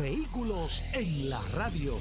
Vehículos 0.00 0.82
en 0.94 1.28
la 1.28 1.42
radio. 1.54 2.00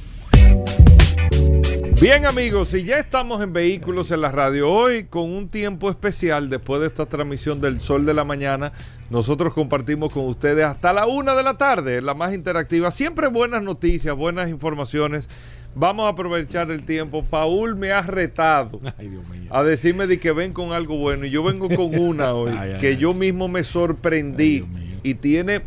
Bien 1.99 2.25
amigos, 2.25 2.73
y 2.73 2.85
ya 2.85 2.97
estamos 2.97 3.43
en 3.43 3.51
Vehículos 3.51 4.09
en 4.11 4.21
la 4.21 4.31
Radio. 4.31 4.71
Hoy 4.71 5.03
con 5.03 5.29
un 5.29 5.49
tiempo 5.49 5.89
especial 5.89 6.49
después 6.49 6.79
de 6.79 6.87
esta 6.87 7.07
transmisión 7.07 7.59
del 7.59 7.81
Sol 7.81 8.05
de 8.05 8.13
la 8.13 8.23
Mañana, 8.23 8.71
nosotros 9.09 9.53
compartimos 9.53 10.13
con 10.13 10.25
ustedes 10.27 10.63
hasta 10.63 10.93
la 10.93 11.07
una 11.07 11.35
de 11.35 11.43
la 11.43 11.57
tarde, 11.57 12.01
la 12.01 12.13
más 12.13 12.33
interactiva. 12.33 12.89
Siempre 12.91 13.27
buenas 13.27 13.63
noticias, 13.63 14.15
buenas 14.15 14.47
informaciones. 14.47 15.27
Vamos 15.75 16.05
a 16.05 16.09
aprovechar 16.09 16.71
el 16.71 16.85
tiempo. 16.85 17.25
Paul 17.25 17.75
me 17.75 17.91
ha 17.91 18.01
retado 18.01 18.79
a 19.49 19.63
decirme 19.63 20.07
de 20.07 20.19
que 20.21 20.31
ven 20.31 20.53
con 20.53 20.71
algo 20.71 20.97
bueno 20.97 21.25
y 21.25 21.31
yo 21.31 21.43
vengo 21.43 21.67
con 21.67 21.99
una 21.99 22.33
hoy 22.33 22.53
que 22.79 22.95
yo 22.95 23.13
mismo 23.13 23.49
me 23.49 23.65
sorprendí 23.65 24.65
y 25.03 25.15
tiene 25.15 25.63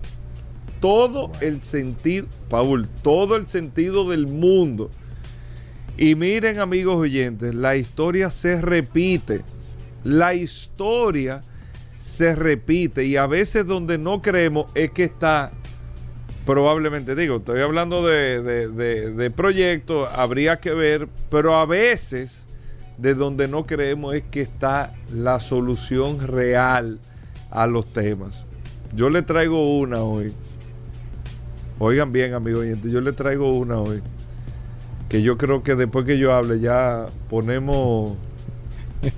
todo 0.82 1.30
el 1.40 1.62
sentido, 1.62 2.26
Paul, 2.50 2.88
todo 3.02 3.36
el 3.36 3.46
sentido 3.46 4.10
del 4.10 4.26
mundo. 4.26 4.90
Y 5.96 6.16
miren 6.16 6.58
amigos 6.58 6.96
oyentes, 6.96 7.54
la 7.54 7.76
historia 7.76 8.30
se 8.30 8.60
repite. 8.60 9.42
La 10.02 10.34
historia 10.34 11.44
se 12.00 12.34
repite 12.34 13.04
y 13.04 13.16
a 13.16 13.28
veces 13.28 13.64
donde 13.64 13.96
no 13.96 14.20
creemos 14.20 14.66
es 14.74 14.90
que 14.90 15.04
está 15.04 15.52
probablemente, 16.44 17.14
digo, 17.14 17.36
estoy 17.36 17.60
hablando 17.60 18.04
de, 18.04 18.42
de, 18.42 19.30
proyectos, 19.30 20.08
habría 20.12 20.58
que 20.58 20.74
ver, 20.74 21.08
pero 21.30 21.54
a 21.54 21.64
veces 21.64 22.44
de 22.98 23.14
donde 23.14 23.46
no 23.46 23.66
creemos 23.66 24.16
es 24.16 24.24
que 24.32 24.40
está 24.40 24.92
la 25.12 25.38
solución 25.38 26.26
real 26.26 26.98
a 27.52 27.68
los 27.68 27.92
temas. 27.92 28.44
Yo 28.96 29.08
le 29.10 29.22
traigo 29.22 29.78
una 29.78 30.02
hoy. 30.02 30.34
Oigan 31.84 32.12
bien, 32.12 32.32
amigos 32.32 32.64
yo 32.84 33.00
le 33.00 33.10
traigo 33.10 33.58
una 33.58 33.80
hoy. 33.80 34.02
Que 35.08 35.20
yo 35.20 35.36
creo 35.36 35.64
que 35.64 35.74
después 35.74 36.04
que 36.04 36.16
yo 36.16 36.32
hable 36.32 36.60
ya 36.60 37.06
ponemos 37.28 38.12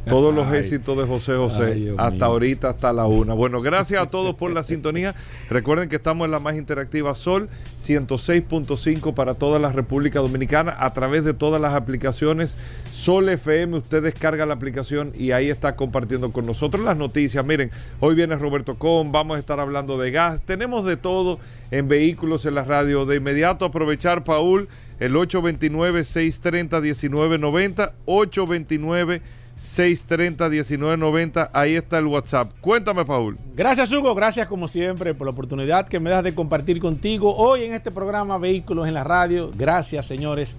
todos 0.09 0.35
los 0.35 0.53
éxitos 0.53 0.97
de 0.97 1.05
José 1.05 1.37
José 1.37 1.95
hasta 1.99 2.27
ahorita, 2.27 2.71
hasta 2.71 2.93
la 2.93 3.07
una. 3.07 3.35
Bueno, 3.35 3.61
gracias 3.61 4.03
a 4.03 4.07
todos 4.07 4.35
por 4.35 4.53
la 4.53 4.63
sintonía. 4.63 5.15
Recuerden 5.51 5.89
que 5.89 5.97
estamos 5.97 6.25
en 6.25 6.31
la 6.31 6.41
más 6.41 6.57
interactiva 6.57 7.15
Sol 7.15 7.49
106.5 7.85 9.13
para 9.15 9.35
toda 9.35 9.59
la 9.59 9.73
República 9.73 10.21
Dominicana 10.21 10.75
a 10.79 10.95
través 10.95 11.25
de 11.25 11.35
todas 11.35 11.61
las 11.61 11.75
aplicaciones. 11.75 12.57
Sol 12.93 13.29
FM, 13.29 13.79
usted 13.79 14.01
descarga 14.03 14.47
la 14.47 14.55
aplicación 14.55 15.13
y 15.15 15.33
ahí 15.33 15.51
está 15.51 15.75
compartiendo 15.77 16.33
con 16.33 16.47
nosotros 16.47 16.83
las 16.83 16.97
noticias. 16.97 17.45
Miren, 17.45 17.71
hoy 18.01 18.15
viene 18.15 18.37
Roberto 18.37 18.79
Con, 18.79 19.13
vamos 19.13 19.37
a 19.37 19.41
estar 19.41 19.61
hablando 19.61 19.99
de 19.99 20.11
gas. 20.11 20.41
Tenemos 20.47 20.87
de 20.87 20.97
todo 20.97 21.39
en 21.71 21.89
vehículos 21.89 22.47
en 22.47 22.55
la 22.55 22.65
radio. 22.65 23.05
De 23.05 23.17
inmediato 23.17 23.67
aprovechar, 23.67 24.25
Paul, 24.25 24.69
el 24.99 25.13
829-630-1990, 25.15 27.93
829 28.07 29.44
630-1990. 29.57 31.51
Ahí 31.53 31.75
está 31.75 31.99
el 31.99 32.07
WhatsApp. 32.07 32.53
Cuéntame, 32.61 33.05
Paul. 33.05 33.39
Gracias, 33.55 33.93
Hugo. 33.93 34.15
Gracias, 34.15 34.49
como 34.49 34.69
siempre, 34.69 35.15
por 35.15 35.27
la 35.27 35.33
oportunidad 35.33 35.89
que 35.89 36.01
me 36.01 36.11
das 36.11 36.25
de 36.25 36.35
compartir 36.35 36.81
contigo 36.81 37.35
hoy 37.37 37.65
en 37.65 37.75
este 37.75 37.91
programa 37.91 38.39
Vehículos 38.39 38.89
en 38.89 38.95
la 38.95 39.05
Radio. 39.05 39.51
Gracias, 39.57 40.07
señores, 40.07 40.57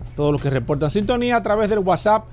a 0.00 0.16
todos 0.16 0.32
los 0.32 0.42
que 0.42 0.50
reportan 0.50 0.90
sintonía 0.90 1.36
a 1.36 1.42
través 1.42 1.70
del 1.70 1.80
WhatsApp. 1.80 2.24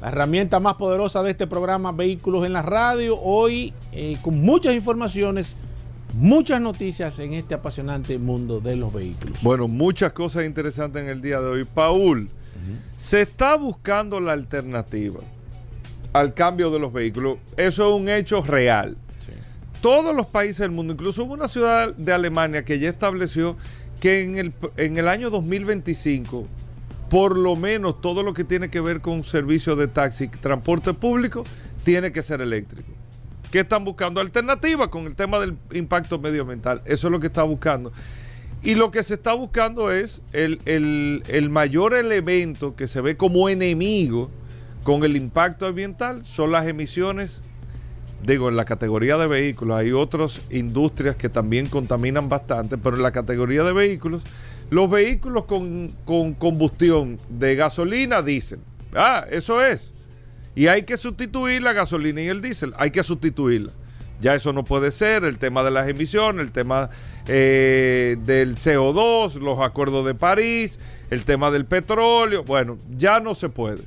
La 0.00 0.08
herramienta 0.08 0.60
más 0.60 0.76
poderosa 0.76 1.22
de 1.22 1.32
este 1.32 1.46
programa 1.46 1.92
Vehículos 1.92 2.46
en 2.46 2.54
la 2.54 2.62
Radio. 2.62 3.20
Hoy 3.20 3.74
eh, 3.92 4.16
con 4.22 4.40
muchas 4.40 4.74
informaciones, 4.74 5.56
muchas 6.14 6.60
noticias 6.60 7.18
en 7.18 7.34
este 7.34 7.54
apasionante 7.54 8.18
mundo 8.18 8.60
de 8.60 8.76
los 8.76 8.92
vehículos. 8.92 9.36
Bueno, 9.42 9.68
muchas 9.68 10.12
cosas 10.12 10.46
interesantes 10.46 11.02
en 11.02 11.10
el 11.10 11.20
día 11.20 11.38
de 11.40 11.48
hoy. 11.48 11.64
Paul, 11.64 12.30
se 12.96 13.22
está 13.22 13.56
buscando 13.56 14.20
la 14.20 14.32
alternativa 14.32 15.20
al 16.12 16.34
cambio 16.34 16.70
de 16.70 16.78
los 16.78 16.92
vehículos. 16.92 17.38
Eso 17.56 17.88
es 17.88 18.00
un 18.00 18.08
hecho 18.08 18.42
real. 18.42 18.96
Todos 19.80 20.14
los 20.14 20.26
países 20.26 20.58
del 20.58 20.72
mundo, 20.72 20.92
incluso 20.92 21.24
hubo 21.24 21.32
una 21.32 21.48
ciudad 21.48 21.94
de 21.94 22.12
Alemania 22.12 22.64
que 22.64 22.78
ya 22.78 22.90
estableció 22.90 23.56
que 23.98 24.22
en 24.22 24.36
el, 24.36 24.52
en 24.76 24.98
el 24.98 25.08
año 25.08 25.30
2025, 25.30 26.46
por 27.08 27.38
lo 27.38 27.56
menos 27.56 28.00
todo 28.02 28.22
lo 28.22 28.34
que 28.34 28.44
tiene 28.44 28.70
que 28.70 28.80
ver 28.80 29.00
con 29.00 29.24
servicios 29.24 29.78
de 29.78 29.88
taxi, 29.88 30.28
transporte 30.28 30.92
público, 30.92 31.44
tiene 31.82 32.12
que 32.12 32.22
ser 32.22 32.42
eléctrico. 32.42 32.90
¿Qué 33.50 33.60
están 33.60 33.84
buscando? 33.84 34.20
Alternativas 34.20 34.88
con 34.88 35.06
el 35.06 35.14
tema 35.14 35.38
del 35.38 35.56
impacto 35.72 36.18
medioambiental. 36.18 36.82
Eso 36.84 37.08
es 37.08 37.12
lo 37.12 37.18
que 37.18 37.28
está 37.28 37.42
buscando. 37.42 37.90
Y 38.62 38.74
lo 38.74 38.90
que 38.90 39.02
se 39.02 39.14
está 39.14 39.32
buscando 39.32 39.90
es 39.90 40.20
el, 40.32 40.60
el 40.66 41.50
mayor 41.50 41.94
elemento 41.94 42.76
que 42.76 42.86
se 42.86 43.00
ve 43.00 43.16
como 43.16 43.48
enemigo 43.48 44.30
con 44.82 45.04
el 45.04 45.16
impacto 45.16 45.66
ambiental 45.66 46.24
son 46.24 46.52
las 46.52 46.66
emisiones, 46.66 47.40
digo, 48.22 48.48
en 48.48 48.56
la 48.56 48.64
categoría 48.64 49.18
de 49.18 49.26
vehículos, 49.26 49.76
hay 49.76 49.92
otras 49.92 50.40
industrias 50.50 51.16
que 51.16 51.28
también 51.28 51.66
contaminan 51.66 52.28
bastante, 52.28 52.78
pero 52.78 52.96
en 52.96 53.02
la 53.02 53.12
categoría 53.12 53.62
de 53.62 53.72
vehículos, 53.72 54.22
los 54.70 54.88
vehículos 54.88 55.44
con, 55.44 55.92
combustión 56.04 57.18
de 57.28 57.56
gasolina, 57.56 58.22
dicen, 58.22 58.60
ah, 58.94 59.26
eso 59.30 59.62
es. 59.62 59.92
Y 60.54 60.66
hay 60.68 60.82
que 60.82 60.96
sustituir 60.96 61.62
la 61.62 61.72
gasolina 61.72 62.22
y 62.22 62.28
el 62.28 62.40
diésel, 62.40 62.72
hay 62.76 62.90
que 62.90 63.02
sustituirla. 63.02 63.72
Ya 64.20 64.34
eso 64.34 64.52
no 64.52 64.64
puede 64.64 64.90
ser, 64.90 65.24
el 65.24 65.38
tema 65.38 65.62
de 65.62 65.70
las 65.70 65.88
emisiones, 65.88 66.44
el 66.44 66.52
tema 66.52 66.90
eh, 67.26 68.16
del 68.24 68.56
CO2, 68.56 69.34
los 69.36 69.60
acuerdos 69.60 70.04
de 70.04 70.14
París, 70.14 70.78
el 71.10 71.24
tema 71.24 71.50
del 71.50 71.64
petróleo, 71.64 72.44
bueno, 72.44 72.76
ya 72.96 73.20
no 73.20 73.34
se 73.34 73.48
puede 73.48 73.80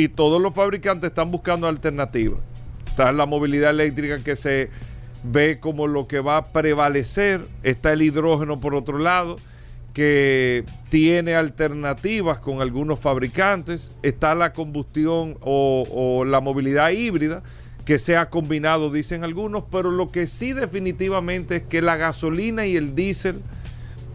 y 0.00 0.08
todos 0.08 0.40
los 0.40 0.54
fabricantes 0.54 1.10
están 1.10 1.30
buscando 1.30 1.68
alternativas. 1.68 2.40
Está 2.86 3.12
la 3.12 3.26
movilidad 3.26 3.68
eléctrica 3.68 4.24
que 4.24 4.34
se 4.34 4.70
ve 5.22 5.60
como 5.60 5.86
lo 5.86 6.08
que 6.08 6.20
va 6.20 6.38
a 6.38 6.46
prevalecer. 6.52 7.42
Está 7.62 7.92
el 7.92 8.00
hidrógeno 8.00 8.60
por 8.60 8.74
otro 8.74 8.96
lado, 8.96 9.36
que 9.92 10.64
tiene 10.88 11.34
alternativas 11.34 12.38
con 12.38 12.62
algunos 12.62 12.98
fabricantes. 12.98 13.92
Está 14.02 14.34
la 14.34 14.54
combustión 14.54 15.36
o, 15.42 15.86
o 15.92 16.24
la 16.24 16.40
movilidad 16.40 16.88
híbrida, 16.92 17.42
que 17.84 17.98
se 17.98 18.16
ha 18.16 18.30
combinado, 18.30 18.90
dicen 18.90 19.22
algunos, 19.22 19.64
pero 19.70 19.90
lo 19.90 20.10
que 20.10 20.26
sí 20.26 20.54
definitivamente 20.54 21.56
es 21.56 21.62
que 21.64 21.82
la 21.82 21.98
gasolina 21.98 22.64
y 22.64 22.78
el 22.78 22.94
diésel 22.94 23.42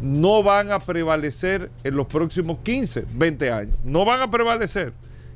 no 0.01 0.41
van 0.41 0.71
a 0.71 0.79
prevalecer 0.79 1.69
en 1.83 1.95
los 1.95 2.07
próximos 2.07 2.57
15, 2.63 3.05
20 3.13 3.51
años. 3.51 3.75
No 3.83 4.03
van 4.03 4.21
a 4.21 4.31
prevalecer 4.31 4.91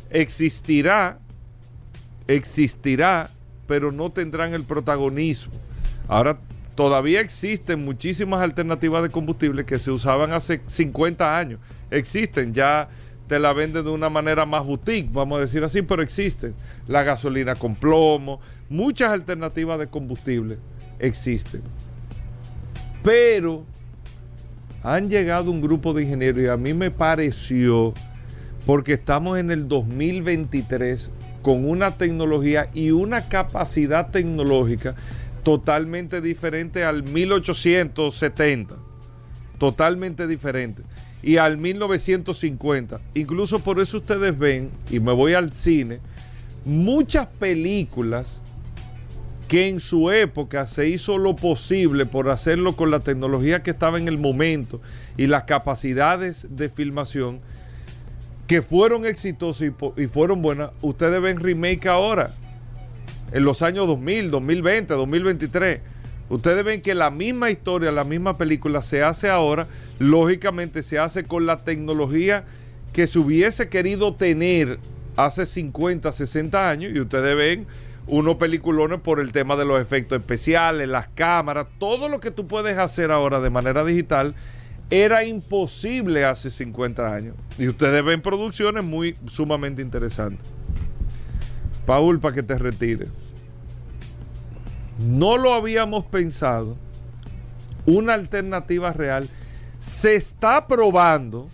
existirá, 0.09 1.20
existirá, 2.28 3.30
pero 3.68 3.92
no 3.92 4.09
tendrán 4.09 4.53
el 4.53 4.64
protagonismo. 4.64 5.53
Ahora 6.08 6.40
todavía 6.75 7.22
existen 7.22 7.84
muchísimas 7.84 8.42
alternativas 8.42 9.03
de 9.03 9.09
combustible 9.09 9.66
que 9.66 9.80
se 9.80 9.92
usaban 9.92 10.31
hace 10.31 10.62
50 10.66 11.38
años. 11.38 11.60
Existen, 11.92 12.54
ya 12.54 12.89
te 13.28 13.38
la 13.38 13.54
venden 13.54 13.83
de 13.83 13.92
una 13.92 14.10
manera 14.10 14.45
más 14.45 14.66
boutique, 14.66 15.10
vamos 15.12 15.38
a 15.38 15.42
decir 15.42 15.63
así, 15.63 15.83
pero 15.83 16.01
existen. 16.01 16.56
La 16.88 17.04
gasolina 17.04 17.56
con 17.56 17.75
plomo, 17.75 18.42
muchas 18.69 19.12
alternativas 19.12 19.78
de 19.78 19.88
combustible 19.88 20.57
existen. 20.98 21.62
Pero 23.04 23.66
han 24.81 25.10
llegado 25.10 25.51
un 25.51 25.62
grupo 25.62 25.94
de 25.94 26.04
ingenieros 26.04 26.42
y 26.42 26.48
a 26.48 26.57
mí 26.57 26.74
me 26.74 26.89
pareció 26.89 27.94
porque 28.69 28.94
estamos 28.94 29.39
en 29.39 29.50
el 29.50 29.68
2023 29.68 31.10
con 31.42 31.68
una 31.68 31.98
tecnología 31.98 32.69
y 32.71 32.92
una 32.92 33.27
capacidad 33.27 34.12
tecnológica 34.12 34.94
totalmente 35.42 36.21
diferente 36.21 36.83
al 36.83 37.01
1870, 37.01 38.75
totalmente 39.57 40.27
diferente, 40.27 40.83
y 41.24 41.38
al 41.38 41.57
1950. 41.57 43.01
Incluso 43.16 43.57
por 43.57 43.80
eso 43.80 43.98
ustedes 43.98 44.38
ven, 44.38 44.69
y 44.92 45.00
me 45.00 45.13
voy 45.13 45.33
al 45.33 45.51
cine, 45.51 46.00
muchas 46.63 47.25
películas 47.25 48.39
que 49.48 49.68
en 49.68 49.80
su 49.80 50.12
época 50.12 50.68
se 50.68 50.88
hizo 50.88 51.18
lo 51.18 51.36
posible 51.36 52.06
por 52.06 52.30
hacerlo 52.30 52.75
con 52.75 52.92
la 52.92 53.00
tecnología 53.00 53.63
que 53.63 53.71
estaba 53.71 53.98
en 53.98 54.07
el 54.07 54.19
momento 54.19 54.80
y 55.18 55.25
las 55.25 55.45
capacidades 55.45 56.45
de 56.51 56.69
filmación 56.69 57.42
que 58.50 58.63
fueron 58.63 59.06
exitosas 59.06 59.69
y, 59.69 60.01
y 60.01 60.07
fueron 60.07 60.42
buenas, 60.42 60.72
ustedes 60.81 61.22
ven 61.22 61.38
remake 61.38 61.86
ahora, 61.86 62.34
en 63.31 63.44
los 63.44 63.62
años 63.62 63.86
2000, 63.86 64.31
2020, 64.31 64.92
2023. 64.96 65.81
Ustedes 66.30 66.66
ven 66.66 66.81
que 66.81 66.96
la 66.96 67.12
misma 67.12 67.51
historia, 67.51 67.92
la 67.92 68.04
misma 68.04 68.40
película 68.40 68.81
se 68.81 69.04
hace 69.04 69.30
ahora, 69.30 69.68
lógicamente 70.00 70.81
se 70.81 70.98
hace 70.98 71.25
con 71.25 71.46
la 71.46 71.63
tecnología 71.63 72.44
que 72.92 73.06
se 73.06 73.19
hubiese 73.19 73.69
querido 73.69 74.16
tener 74.16 74.80
hace 75.16 75.45
50, 75.45 76.12
60 76.12 76.72
años 76.72 76.92
y 76.95 77.00
ustedes 77.00 77.38
ven 77.38 77.68
unos 78.07 78.38
peliculones 78.38 79.00
por 79.02 79.19
el 79.19 79.31
tema 79.31 79.57
de 79.57 79.66
los 79.66 79.80
efectos 79.80 80.18
especiales, 80.18 80.90
las 80.90 81.07
cámaras, 81.10 81.68
todo 81.78 82.10
lo 82.10 82.19
que 82.19 82.31
tú 82.31 82.48
puedes 82.48 82.80
hacer 82.80 83.12
ahora 83.12 83.42
de 83.42 83.52
manera 83.52 83.84
digital 83.84 84.34
era 84.89 85.24
imposible 85.24 86.25
hace 86.25 86.50
50 86.50 87.13
años. 87.13 87.36
Y 87.57 87.68
ustedes 87.68 88.03
ven 88.03 88.21
producciones 88.21 88.83
muy 88.83 89.15
sumamente 89.27 89.81
interesantes. 89.81 90.45
Paul, 91.86 92.19
para 92.19 92.36
que 92.36 92.44
te 92.44 92.57
retire. 92.57 93.07
No 95.00 95.38
lo 95.38 95.53
habíamos 95.53 96.06
pensado. 96.06 96.75
Una 97.86 98.13
alternativa 98.13 98.91
real 98.91 99.30
se 99.80 100.15
está 100.15 100.68
probando 100.68 101.47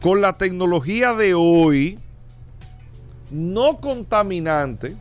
con 0.00 0.20
la 0.20 0.36
tecnología 0.36 1.12
de 1.14 1.34
hoy, 1.34 1.98
no 3.30 3.78
contaminante, 3.78 4.96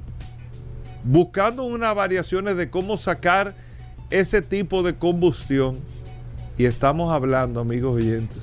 buscando 1.03 1.63
unas 1.63 1.93
variaciones 1.93 2.57
de 2.57 2.69
cómo 2.69 2.97
sacar 2.97 3.53
ese 4.09 4.41
tipo 4.41 4.81
de 4.81 4.95
combustión. 4.95 5.79
Y 6.57 6.65
estamos 6.65 7.11
hablando, 7.13 7.59
amigos 7.59 7.95
oyentes, 7.97 8.37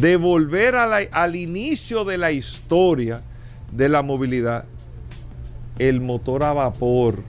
de 0.00 0.16
volver 0.16 0.74
a 0.76 0.86
la- 0.86 1.08
al 1.12 1.36
inicio 1.36 2.04
de 2.04 2.16
la 2.18 2.32
historia 2.32 3.22
de 3.72 3.88
la 3.88 4.02
movilidad, 4.02 4.64
el 5.78 6.00
motor 6.00 6.42
a 6.44 6.52
vapor. 6.52 7.22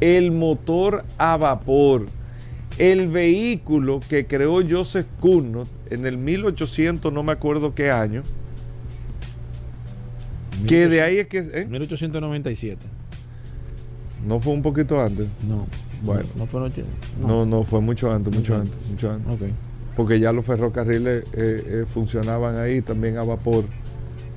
El 0.00 0.30
motor 0.30 1.04
a 1.18 1.36
vapor. 1.36 2.06
El 2.78 3.08
vehículo 3.10 4.00
que 4.08 4.26
creó 4.26 4.60
Joseph 4.66 5.06
Cournot 5.20 5.68
en 5.90 6.06
el 6.06 6.16
1800, 6.16 7.12
no 7.12 7.22
me 7.22 7.32
acuerdo 7.32 7.74
qué 7.74 7.90
año, 7.90 8.22
que 10.66 10.88
de 10.88 11.02
ahí 11.02 11.18
es 11.18 11.26
que... 11.26 11.38
¿eh? 11.38 11.66
1897. 11.68 12.80
No 14.26 14.40
fue 14.40 14.52
un 14.52 14.62
poquito 14.62 15.00
antes. 15.00 15.26
No. 15.46 15.66
Bueno. 16.02 16.24
No, 16.34 16.40
no 16.40 16.46
fue 16.46 16.60
noche. 16.60 16.84
No, 17.20 17.46
no, 17.46 17.62
fue 17.62 17.80
mucho 17.80 18.10
antes, 18.12 18.34
mucho 18.34 18.54
antes, 18.56 18.76
mucho 18.88 19.10
antes. 19.10 19.34
Ok. 19.34 19.42
Porque 19.96 20.18
ya 20.20 20.32
los 20.32 20.44
ferrocarriles 20.46 21.24
eh, 21.24 21.28
eh, 21.34 21.84
funcionaban 21.92 22.56
ahí 22.56 22.80
también 22.80 23.18
a 23.18 23.24
vapor. 23.24 23.64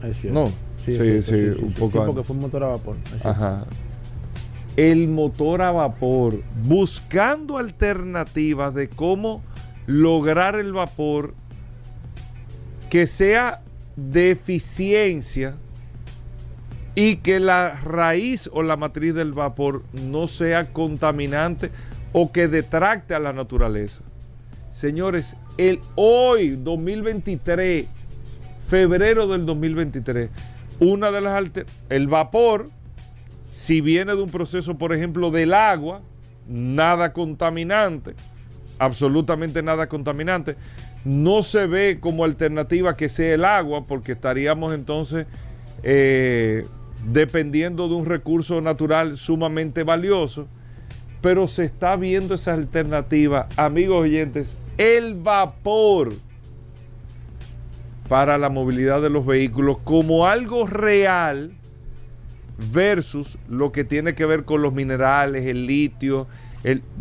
Es 0.03 0.19
cierto. 0.21 0.45
No, 0.45 0.51
Sí, 0.83 1.21
sí, 1.21 1.33
un 1.61 1.71
poco 1.73 1.91
sí, 1.91 1.97
porque 1.97 2.09
antes. 2.09 2.25
fue 2.27 2.35
un 2.35 2.41
motor 2.41 2.63
a 2.63 2.67
vapor. 2.67 2.97
Ajá. 3.23 3.65
El 4.75 5.07
motor 5.07 5.61
a 5.61 5.71
vapor, 5.71 6.41
buscando 6.67 7.57
alternativas 7.57 8.73
de 8.73 8.89
cómo 8.89 9.41
lograr 9.85 10.55
el 10.55 10.73
vapor 10.73 11.35
que 12.89 13.07
sea 13.07 13.61
de 13.95 14.31
eficiencia 14.31 15.55
y 16.95 17.17
que 17.17 17.39
la 17.39 17.75
raíz 17.83 18.49
o 18.53 18.63
la 18.63 18.77
matriz 18.77 19.13
del 19.13 19.33
vapor 19.33 19.83
no 19.93 20.27
sea 20.27 20.71
contaminante 20.71 21.71
o 22.11 22.31
que 22.31 22.47
detracte 22.47 23.15
a 23.15 23.19
la 23.19 23.33
naturaleza. 23.33 24.01
Señores, 24.71 25.35
el 25.57 25.79
hoy 25.95 26.55
2023, 26.55 27.85
febrero 28.67 29.27
del 29.27 29.45
2023, 29.45 30.29
una 30.79 31.11
de 31.11 31.21
las 31.21 31.43
el 31.89 32.07
vapor 32.07 32.69
si 33.53 33.81
viene 33.81 34.15
de 34.15 34.21
un 34.21 34.31
proceso, 34.31 34.79
por 34.79 34.93
ejemplo, 34.93 35.29
del 35.29 35.53
agua, 35.53 36.01
nada 36.47 37.13
contaminante, 37.13 38.15
absolutamente 38.79 39.61
nada 39.61 39.87
contaminante, 39.87 40.55
no 41.05 41.43
se 41.43 41.67
ve 41.67 41.99
como 41.99 42.23
alternativa 42.23 42.97
que 42.97 43.09
sea 43.09 43.35
el 43.35 43.45
agua, 43.45 43.85
porque 43.85 44.13
estaríamos 44.13 44.73
entonces 44.73 45.27
eh, 45.83 46.65
dependiendo 47.11 47.87
de 47.87 47.95
un 47.95 48.05
recurso 48.05 48.61
natural 48.61 49.17
sumamente 49.17 49.83
valioso, 49.83 50.47
pero 51.21 51.47
se 51.47 51.65
está 51.65 51.95
viendo 51.95 52.35
esa 52.35 52.53
alternativa, 52.53 53.47
amigos 53.55 54.03
oyentes, 54.03 54.57
el 54.77 55.15
vapor 55.15 56.13
para 58.09 58.37
la 58.37 58.49
movilidad 58.49 59.01
de 59.01 59.09
los 59.09 59.25
vehículos 59.25 59.77
como 59.83 60.27
algo 60.27 60.67
real 60.67 61.53
versus 62.71 63.37
lo 63.49 63.71
que 63.71 63.83
tiene 63.83 64.13
que 64.15 64.25
ver 64.25 64.43
con 64.43 64.61
los 64.61 64.73
minerales, 64.73 65.45
el 65.45 65.65
litio. 65.65 66.27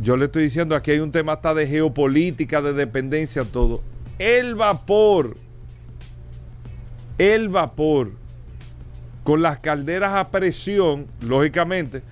Yo 0.01 0.17
le 0.17 0.27
estoy 0.27 0.45
diciendo, 0.45 0.75
aquí 0.75 0.93
hay 0.93 1.01
un 1.01 1.13
tema 1.13 1.37
de 1.37 1.67
geopolítica, 1.67 2.63
de 2.63 2.73
dependencia, 2.73 3.45
todo. 3.45 3.83
El 4.19 4.55
vapor, 4.55 5.37
el 7.19 7.49
vapor, 7.49 8.13
con 9.25 9.43
las 9.43 9.59
calderas 9.59 10.15
a 10.15 10.31
presión, 10.31 11.07
lógicamente, 11.21 12.03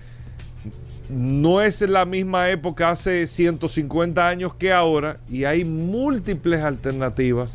no 1.08 1.60
es 1.60 1.80
la 1.80 2.04
misma 2.04 2.50
época 2.50 2.90
hace 2.90 3.26
150 3.26 4.26
años 4.26 4.54
que 4.54 4.72
ahora 4.72 5.18
y 5.28 5.44
hay 5.44 5.64
múltiples 5.64 6.62
alternativas 6.62 7.50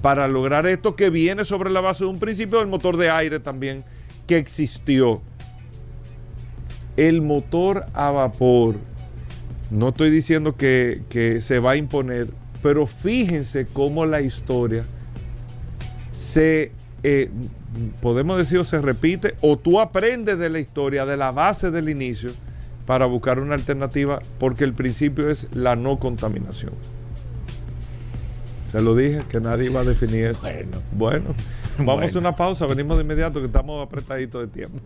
para 0.00 0.28
lograr 0.28 0.66
esto 0.66 0.94
que 0.94 1.10
viene 1.10 1.44
sobre 1.44 1.70
la 1.70 1.80
base 1.80 2.04
de 2.04 2.10
un 2.10 2.20
principio 2.20 2.60
del 2.60 2.68
motor 2.68 2.96
de 2.96 3.10
aire 3.10 3.40
también 3.40 3.84
que 4.26 4.38
existió. 4.38 5.20
El 6.96 7.20
motor 7.20 7.86
a 7.94 8.10
vapor, 8.10 8.76
no 9.70 9.88
estoy 9.88 10.10
diciendo 10.10 10.56
que, 10.56 11.40
se 11.42 11.58
va 11.58 11.72
a 11.72 11.76
imponer, 11.76 12.28
pero 12.62 12.86
fíjense 12.86 13.66
cómo 13.66 14.06
la 14.06 14.20
historia 14.20 14.84
se, 16.12 16.72
eh, 17.02 17.30
podemos 18.00 18.36
decir, 18.36 18.58
o 18.58 18.64
se 18.64 18.80
repite, 18.80 19.34
o 19.40 19.56
tú 19.56 19.80
aprendes 19.80 20.38
de 20.38 20.50
la 20.50 20.58
historia, 20.58 21.06
de 21.06 21.16
la 21.16 21.30
base 21.30 21.70
del 21.70 21.88
inicio, 21.88 22.32
para 22.86 23.06
buscar 23.06 23.38
una 23.38 23.54
alternativa, 23.54 24.18
porque 24.38 24.64
el 24.64 24.74
principio 24.74 25.30
es 25.30 25.46
la 25.54 25.76
no 25.76 25.98
contaminación. 25.98 26.72
Se 28.72 28.80
lo 28.80 28.94
dije, 28.94 29.22
que 29.28 29.40
nadie 29.40 29.66
iba 29.66 29.80
a 29.80 29.84
definir 29.84 30.26
eso. 30.26 30.40
Bueno. 30.42 30.78
Bueno, 30.92 31.34
vamos 31.78 32.14
a 32.14 32.18
una 32.18 32.36
pausa, 32.36 32.66
venimos 32.66 32.96
de 32.96 33.04
inmediato, 33.04 33.40
que 33.40 33.46
estamos 33.46 33.82
apretaditos 33.82 34.42
de 34.42 34.48
tiempo. 34.48 34.78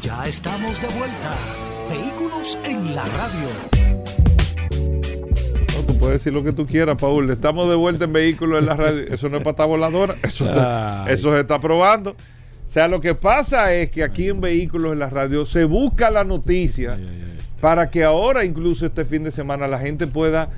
Ya 0.00 0.26
estamos 0.26 0.80
de 0.80 0.88
vuelta. 0.88 1.34
Vehículos 1.90 2.58
en 2.64 2.94
la 2.94 3.04
radio. 3.04 4.15
Puedes 5.98 6.18
decir 6.18 6.32
lo 6.32 6.42
que 6.44 6.52
tú 6.52 6.66
quieras, 6.66 6.96
Paul. 7.00 7.30
Estamos 7.30 7.68
de 7.68 7.74
vuelta 7.74 8.04
en 8.04 8.12
vehículos 8.12 8.58
en 8.60 8.66
la 8.66 8.74
radio. 8.74 9.02
Eso 9.10 9.28
no 9.28 9.38
es 9.38 9.42
pata 9.42 9.64
voladora. 9.64 10.16
Eso, 10.22 10.46
se, 10.46 10.52
Ay. 10.58 11.14
eso 11.14 11.32
se 11.32 11.40
está 11.40 11.58
probando. 11.60 12.10
O 12.10 12.68
sea, 12.68 12.88
lo 12.88 13.00
que 13.00 13.14
pasa 13.14 13.72
es 13.72 13.90
que 13.90 14.02
aquí 14.02 14.28
en 14.28 14.40
Vehículos 14.40 14.92
en 14.92 14.98
la 14.98 15.08
Radio 15.08 15.46
se 15.46 15.64
busca 15.64 16.10
la 16.10 16.24
noticia 16.24 16.98
para 17.60 17.90
que 17.90 18.04
ahora, 18.04 18.44
incluso 18.44 18.84
este 18.86 19.04
fin 19.04 19.22
de 19.24 19.30
semana, 19.30 19.66
la 19.68 19.78
gente 19.78 20.06
pueda 20.06 20.50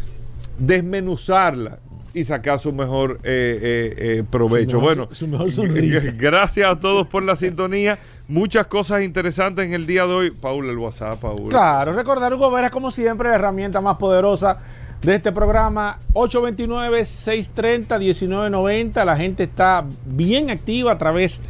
desmenuzarla 0.58 1.78
y 2.14 2.24
sacar 2.24 2.58
su 2.58 2.72
mejor 2.72 3.20
eh, 3.22 3.58
eh, 3.62 3.94
eh, 4.18 4.24
provecho. 4.28 4.70
Su 4.72 4.76
mejor- 4.80 4.96
bueno, 4.96 5.08
su 5.14 5.28
mejor 5.28 5.52
sonrisa. 5.52 6.10
gracias 6.16 6.68
a 6.68 6.80
todos 6.80 7.06
por 7.06 7.22
la 7.22 7.36
sintonía. 7.36 7.98
Muchas 8.26 8.66
cosas 8.66 9.02
interesantes 9.02 9.66
en 9.66 9.74
el 9.74 9.86
día 9.86 10.06
de 10.06 10.12
hoy. 10.12 10.30
Paul, 10.30 10.68
el 10.68 10.78
WhatsApp, 10.78 11.20
Paul. 11.20 11.50
Claro, 11.50 11.92
recordar 11.92 12.32
Hugo 12.34 12.50
Vera, 12.50 12.70
como 12.70 12.90
siempre, 12.90 13.28
la 13.28 13.36
herramienta 13.36 13.80
más 13.80 13.98
poderosa 13.98 14.58
de 15.02 15.16
este 15.16 15.32
programa. 15.32 15.98
829-630-1990. 16.14 19.04
La 19.04 19.16
gente 19.16 19.42
está 19.44 19.84
bien 20.06 20.50
activa 20.50 20.92
a 20.92 20.98
través 20.98 21.40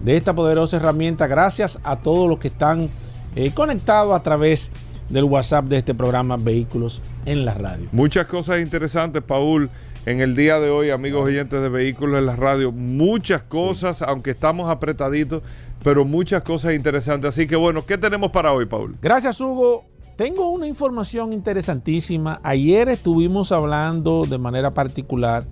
de 0.00 0.16
esta 0.16 0.34
poderosa 0.34 0.76
herramienta. 0.76 1.26
Gracias 1.26 1.78
a 1.84 1.96
todos 1.96 2.28
los 2.28 2.38
que 2.38 2.48
están 2.48 2.88
eh, 3.36 3.52
conectados 3.54 4.14
a 4.14 4.22
través 4.22 4.70
del 5.08 5.24
WhatsApp 5.24 5.64
de 5.66 5.78
este 5.78 5.94
programa 5.94 6.36
Vehículos 6.36 7.00
en 7.26 7.44
la 7.44 7.54
Radio. 7.54 7.88
Muchas 7.92 8.26
cosas 8.26 8.60
interesantes, 8.60 9.22
Paul, 9.22 9.70
en 10.06 10.20
el 10.20 10.36
día 10.36 10.60
de 10.60 10.70
hoy, 10.70 10.90
amigos 10.90 11.26
oyentes 11.26 11.60
de 11.60 11.68
Vehículos 11.68 12.20
en 12.20 12.26
la 12.26 12.36
Radio. 12.36 12.72
Muchas 12.72 13.42
cosas, 13.42 14.02
aunque 14.02 14.30
estamos 14.30 14.70
apretaditos, 14.70 15.42
pero 15.82 16.04
muchas 16.04 16.42
cosas 16.42 16.74
interesantes. 16.74 17.30
Así 17.30 17.46
que 17.46 17.56
bueno, 17.56 17.84
¿qué 17.84 17.98
tenemos 17.98 18.30
para 18.30 18.52
hoy, 18.52 18.66
Paul? 18.66 18.96
Gracias, 19.02 19.40
Hugo. 19.40 19.89
Tengo 20.20 20.50
una 20.50 20.66
información 20.66 21.32
interesantísima. 21.32 22.40
Ayer 22.42 22.90
estuvimos 22.90 23.52
hablando 23.52 24.26
de 24.28 24.36
manera 24.36 24.74
particular 24.74 25.44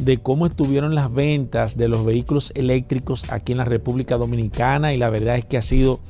de 0.00 0.16
cómo 0.16 0.46
estuvieron 0.46 0.94
las 0.94 1.12
ventas 1.12 1.76
de 1.76 1.86
los 1.86 2.06
vehículos 2.06 2.50
eléctricos 2.54 3.30
aquí 3.30 3.52
en 3.52 3.58
la 3.58 3.66
República 3.66 4.16
Dominicana 4.16 4.94
y 4.94 4.96
la 4.96 5.10
verdad 5.10 5.36
es 5.36 5.44
que 5.44 5.58
ha 5.58 5.62
sido 5.62 6.00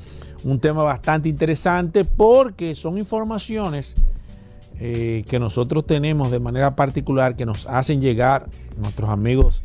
un 0.45 0.61
tema 0.61 0.85
bastante 0.85 1.29
interesante 1.29 2.05
porque 2.05 2.77
son 2.77 2.97
informaciones 2.97 3.97
eh, 4.79 5.25
que 5.29 5.41
nosotros 5.41 5.85
tenemos 5.85 6.31
de 6.31 6.39
manera 6.39 6.77
particular 6.77 7.35
que 7.35 7.45
nos 7.45 7.67
hacen 7.67 8.01
llegar 8.01 8.47
nuestros 8.79 9.11
amigos 9.11 9.65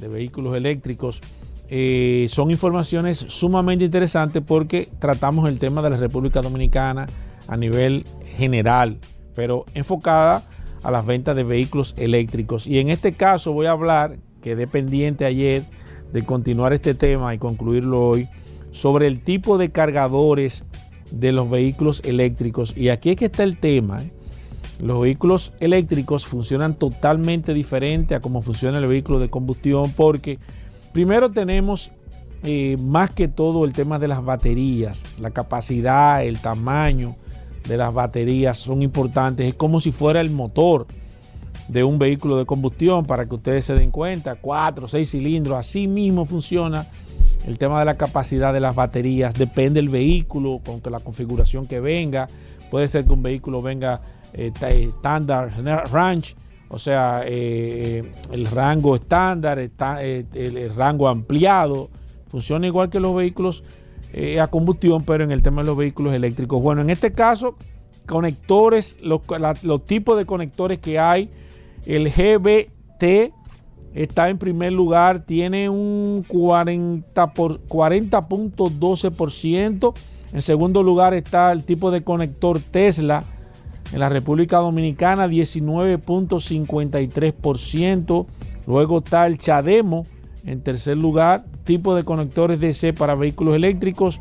de 0.00 0.08
vehículos 0.08 0.56
eléctricos. 0.56 1.20
Eh, 1.68 2.28
son 2.30 2.50
informaciones 2.50 3.18
sumamente 3.18 3.84
interesantes 3.84 4.42
porque 4.42 4.88
tratamos 4.98 5.46
el 5.50 5.58
tema 5.58 5.82
de 5.82 5.90
la 5.90 5.98
República 5.98 6.40
Dominicana 6.40 7.06
a 7.48 7.56
nivel 7.56 8.04
general, 8.36 8.98
pero 9.34 9.64
enfocada 9.74 10.44
a 10.82 10.90
las 10.92 11.04
ventas 11.04 11.34
de 11.34 11.42
vehículos 11.42 11.94
eléctricos. 11.96 12.66
Y 12.66 12.78
en 12.78 12.90
este 12.90 13.12
caso 13.12 13.52
voy 13.52 13.66
a 13.66 13.72
hablar, 13.72 14.18
quedé 14.42 14.66
pendiente 14.66 15.24
ayer 15.24 15.64
de 16.12 16.24
continuar 16.24 16.72
este 16.72 16.94
tema 16.94 17.34
y 17.34 17.38
concluirlo 17.38 18.08
hoy, 18.08 18.28
sobre 18.70 19.06
el 19.06 19.20
tipo 19.20 19.58
de 19.58 19.70
cargadores 19.70 20.64
de 21.10 21.32
los 21.32 21.50
vehículos 21.50 22.02
eléctricos. 22.04 22.76
Y 22.76 22.90
aquí 22.90 23.10
es 23.10 23.16
que 23.16 23.24
está 23.24 23.42
el 23.42 23.58
tema. 23.58 24.02
¿eh? 24.02 24.12
Los 24.80 25.00
vehículos 25.00 25.52
eléctricos 25.58 26.26
funcionan 26.26 26.74
totalmente 26.74 27.54
diferente 27.54 28.14
a 28.14 28.20
cómo 28.20 28.42
funciona 28.42 28.78
el 28.78 28.86
vehículo 28.86 29.18
de 29.18 29.30
combustión 29.30 29.92
porque 29.92 30.38
primero 30.92 31.30
tenemos 31.30 31.90
eh, 32.44 32.76
más 32.78 33.10
que 33.10 33.26
todo 33.26 33.64
el 33.64 33.72
tema 33.72 33.98
de 33.98 34.06
las 34.06 34.24
baterías, 34.24 35.04
la 35.18 35.30
capacidad, 35.30 36.24
el 36.24 36.38
tamaño, 36.38 37.16
de 37.68 37.76
las 37.76 37.92
baterías 37.92 38.58
son 38.58 38.82
importantes. 38.82 39.46
Es 39.46 39.54
como 39.54 39.78
si 39.78 39.92
fuera 39.92 40.20
el 40.20 40.30
motor 40.30 40.86
de 41.68 41.84
un 41.84 41.98
vehículo 41.98 42.38
de 42.38 42.46
combustión 42.46 43.04
para 43.04 43.26
que 43.26 43.34
ustedes 43.34 43.66
se 43.66 43.74
den 43.74 43.90
cuenta. 43.90 44.36
Cuatro, 44.36 44.88
seis 44.88 45.10
cilindros, 45.10 45.58
así 45.58 45.86
mismo 45.86 46.24
funciona 46.24 46.86
el 47.46 47.58
tema 47.58 47.78
de 47.78 47.84
la 47.84 47.96
capacidad 47.96 48.52
de 48.52 48.60
las 48.60 48.74
baterías. 48.74 49.34
Depende 49.34 49.80
del 49.80 49.90
vehículo, 49.90 50.60
con 50.64 50.80
la 50.90 51.00
configuración 51.00 51.66
que 51.66 51.78
venga. 51.78 52.28
Puede 52.70 52.88
ser 52.88 53.04
que 53.04 53.12
un 53.12 53.22
vehículo 53.22 53.62
venga 53.62 54.00
estándar, 54.32 55.52
eh, 55.56 55.76
range, 55.90 56.34
o 56.68 56.78
sea, 56.78 57.22
eh, 57.24 58.12
el 58.30 58.46
rango 58.46 58.94
estándar, 58.94 59.58
está, 59.58 60.04
eh, 60.04 60.26
el 60.34 60.74
rango 60.74 61.08
ampliado. 61.08 61.90
Funciona 62.30 62.66
igual 62.66 62.90
que 62.90 63.00
los 63.00 63.14
vehículos 63.14 63.64
eh, 64.12 64.40
a 64.40 64.46
combustión, 64.46 65.04
pero 65.04 65.24
en 65.24 65.30
el 65.30 65.42
tema 65.42 65.60
de 65.62 65.68
los 65.68 65.76
vehículos 65.76 66.14
eléctricos. 66.14 66.62
Bueno, 66.62 66.80
en 66.80 66.88
este 66.90 67.12
caso, 67.12 67.56
conectores, 68.06 68.96
los, 69.02 69.20
tipos 69.84 70.16
de 70.16 70.24
conectores 70.24 70.78
que 70.78 70.98
hay, 70.98 71.28
el 71.86 72.10
GBT 72.10 73.34
está 73.94 74.30
en 74.30 74.38
primer 74.38 74.72
lugar, 74.72 75.26
tiene 75.26 75.68
un 75.68 76.24
40 76.26 77.34
por 77.34 77.60
40.12%. 77.66 79.92
En 80.32 80.42
segundo 80.42 80.82
lugar 80.82 81.12
está 81.14 81.52
el 81.52 81.64
tipo 81.64 81.90
de 81.90 82.02
conector 82.02 82.60
Tesla 82.60 83.24
en 83.92 84.00
la 84.00 84.08
República 84.08 84.56
Dominicana, 84.58 85.28
19.53%. 85.28 88.26
Luego 88.66 88.98
está 88.98 89.26
el 89.26 89.38
Chademo 89.38 90.06
en 90.48 90.62
tercer 90.62 90.96
lugar, 90.96 91.44
tipo 91.64 91.94
de 91.94 92.04
conectores 92.04 92.58
DC 92.58 92.94
para 92.94 93.14
vehículos 93.14 93.54
eléctricos, 93.54 94.18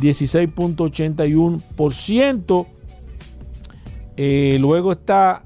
16.81%. 0.00 2.66
Eh, 4.16 4.56
luego 4.60 4.92
está 4.92 5.42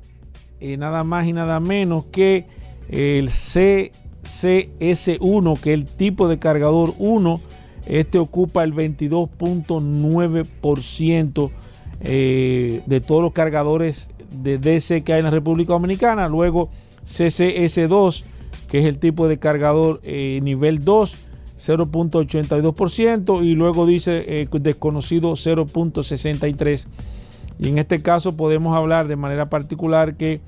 eh, 0.60 0.76
nada 0.76 1.02
más 1.02 1.26
y 1.26 1.32
nada 1.32 1.58
menos 1.58 2.04
que 2.04 2.46
el 2.88 3.30
CCS1, 3.30 5.60
que 5.60 5.72
es 5.72 5.80
el 5.80 5.86
tipo 5.86 6.28
de 6.28 6.38
cargador 6.38 6.94
1. 6.98 7.40
Este 7.86 8.18
ocupa 8.18 8.62
el 8.62 8.74
22.9% 8.74 11.50
eh, 12.00 12.82
de 12.86 13.00
todos 13.00 13.22
los 13.22 13.32
cargadores 13.32 14.10
de 14.30 14.58
DC 14.58 15.02
que 15.02 15.14
hay 15.14 15.18
en 15.18 15.24
la 15.24 15.32
República 15.32 15.72
Dominicana. 15.72 16.28
Luego 16.28 16.70
CCS2 17.04 18.35
que 18.68 18.80
es 18.80 18.86
el 18.86 18.98
tipo 18.98 19.28
de 19.28 19.38
cargador 19.38 20.00
eh, 20.02 20.40
nivel 20.42 20.84
2, 20.84 21.14
0.82%, 21.56 23.44
y 23.44 23.54
luego 23.54 23.86
dice 23.86 24.24
eh, 24.26 24.48
desconocido 24.52 25.30
0.63%. 25.32 26.86
Y 27.58 27.68
en 27.68 27.78
este 27.78 28.02
caso 28.02 28.36
podemos 28.36 28.76
hablar 28.76 29.08
de 29.08 29.16
manera 29.16 29.48
particular 29.48 30.16
que 30.16 30.42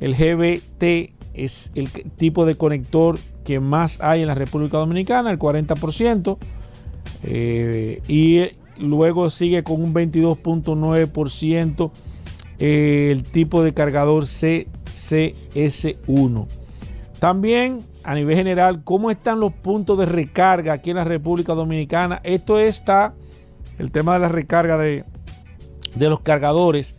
el 0.00 0.16
GBT 0.16 1.12
es 1.34 1.70
el 1.76 1.88
tipo 2.16 2.44
de 2.46 2.56
conector 2.56 3.16
que 3.44 3.60
más 3.60 4.00
hay 4.00 4.22
en 4.22 4.28
la 4.28 4.34
República 4.34 4.78
Dominicana, 4.78 5.30
el 5.30 5.38
40%, 5.38 6.36
eh, 7.22 8.02
y 8.08 8.40
luego 8.78 9.30
sigue 9.30 9.62
con 9.62 9.80
un 9.82 9.94
22.9% 9.94 11.92
el 12.58 13.22
tipo 13.22 13.62
de 13.62 13.72
cargador 13.72 14.24
CCS1. 14.24 16.57
También 17.18 17.80
a 18.04 18.14
nivel 18.14 18.36
general, 18.36 18.84
cómo 18.84 19.10
están 19.10 19.40
los 19.40 19.52
puntos 19.52 19.98
de 19.98 20.06
recarga 20.06 20.72
aquí 20.72 20.90
en 20.90 20.96
la 20.96 21.04
República 21.04 21.52
Dominicana. 21.54 22.20
Esto 22.22 22.58
está 22.58 23.12
el 23.78 23.90
tema 23.90 24.14
de 24.14 24.20
la 24.20 24.28
recarga 24.28 24.78
de, 24.78 25.04
los 25.98 26.20
cargadores 26.20 26.96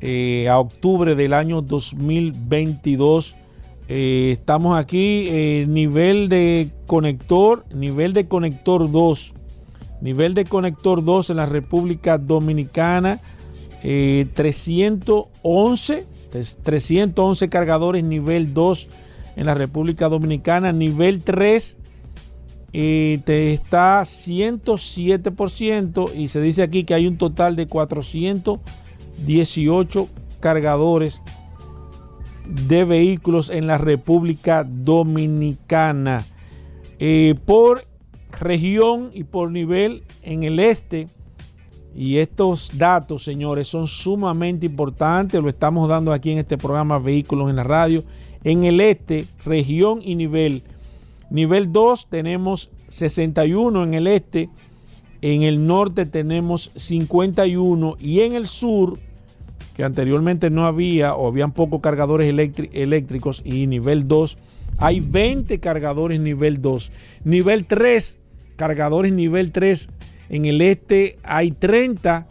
eh, 0.00 0.48
a 0.48 0.58
octubre 0.58 1.14
del 1.14 1.34
año 1.34 1.60
2022. 1.60 3.36
Eh, 3.88 4.30
estamos 4.32 4.76
aquí, 4.78 5.26
eh, 5.28 5.66
nivel 5.68 6.28
de 6.28 6.70
conector, 6.86 7.64
nivel 7.72 8.14
de 8.14 8.26
conector 8.26 8.90
2. 8.90 9.32
Nivel 10.00 10.34
de 10.34 10.44
conector 10.44 11.04
2 11.04 11.30
en 11.30 11.36
la 11.36 11.46
República 11.46 12.18
Dominicana, 12.18 13.20
311, 13.80 16.04
311 16.64 17.48
cargadores 17.48 18.02
nivel 18.02 18.52
2 18.52 18.88
en 19.36 19.46
la 19.46 19.54
República 19.54 20.08
Dominicana. 20.08 20.72
Nivel 20.72 21.22
3 21.22 21.78
eh, 22.72 23.20
te 23.24 23.52
está 23.52 24.00
107% 24.00 26.12
y 26.14 26.26
se 26.28 26.40
dice 26.40 26.62
aquí 26.62 26.84
que 26.84 26.94
hay 26.94 27.06
un 27.06 27.16
total 27.16 27.56
de 27.56 27.66
418 27.66 30.08
cargadores 30.40 31.20
de 32.46 32.84
vehículos 32.84 33.50
en 33.50 33.66
la 33.66 33.76
República 33.78 34.64
Dominicana. 34.64 36.24
Eh, 36.98 37.34
por 37.44 37.84
región 38.38 39.10
y 39.12 39.24
por 39.24 39.50
nivel 39.50 40.04
en 40.22 40.44
el 40.44 40.58
este. 40.58 41.08
Y 41.96 42.18
estos 42.18 42.76
datos, 42.76 43.24
señores, 43.24 43.68
son 43.68 43.86
sumamente 43.86 44.66
importantes. 44.66 45.42
Lo 45.42 45.48
estamos 45.48 45.88
dando 45.88 46.12
aquí 46.12 46.30
en 46.30 46.38
este 46.38 46.58
programa 46.58 46.98
Vehículos 46.98 47.48
en 47.48 47.56
la 47.56 47.64
Radio 47.64 48.04
en 48.46 48.62
el 48.62 48.80
este, 48.80 49.26
región 49.44 50.00
y 50.02 50.14
nivel. 50.14 50.62
Nivel 51.30 51.72
2 51.72 52.06
tenemos 52.08 52.70
61 52.88 53.82
en 53.82 53.94
el 53.94 54.06
este, 54.06 54.48
en 55.20 55.42
el 55.42 55.66
norte 55.66 56.06
tenemos 56.06 56.70
51 56.76 57.96
y 57.98 58.20
en 58.20 58.34
el 58.34 58.46
sur, 58.46 58.98
que 59.74 59.82
anteriormente 59.82 60.48
no 60.48 60.64
había 60.64 61.16
o 61.16 61.26
habían 61.26 61.50
pocos 61.50 61.80
cargadores 61.80 62.32
eléctricos 62.72 63.42
y 63.44 63.66
nivel 63.66 64.06
2, 64.06 64.38
hay 64.78 65.00
20 65.00 65.58
cargadores 65.58 66.20
nivel 66.20 66.62
2. 66.62 66.92
Nivel 67.24 67.64
3, 67.64 68.16
cargadores 68.54 69.12
nivel 69.12 69.50
3, 69.50 69.90
en 70.28 70.44
el 70.44 70.60
este 70.60 71.18
hay 71.22 71.52
30, 71.52 72.26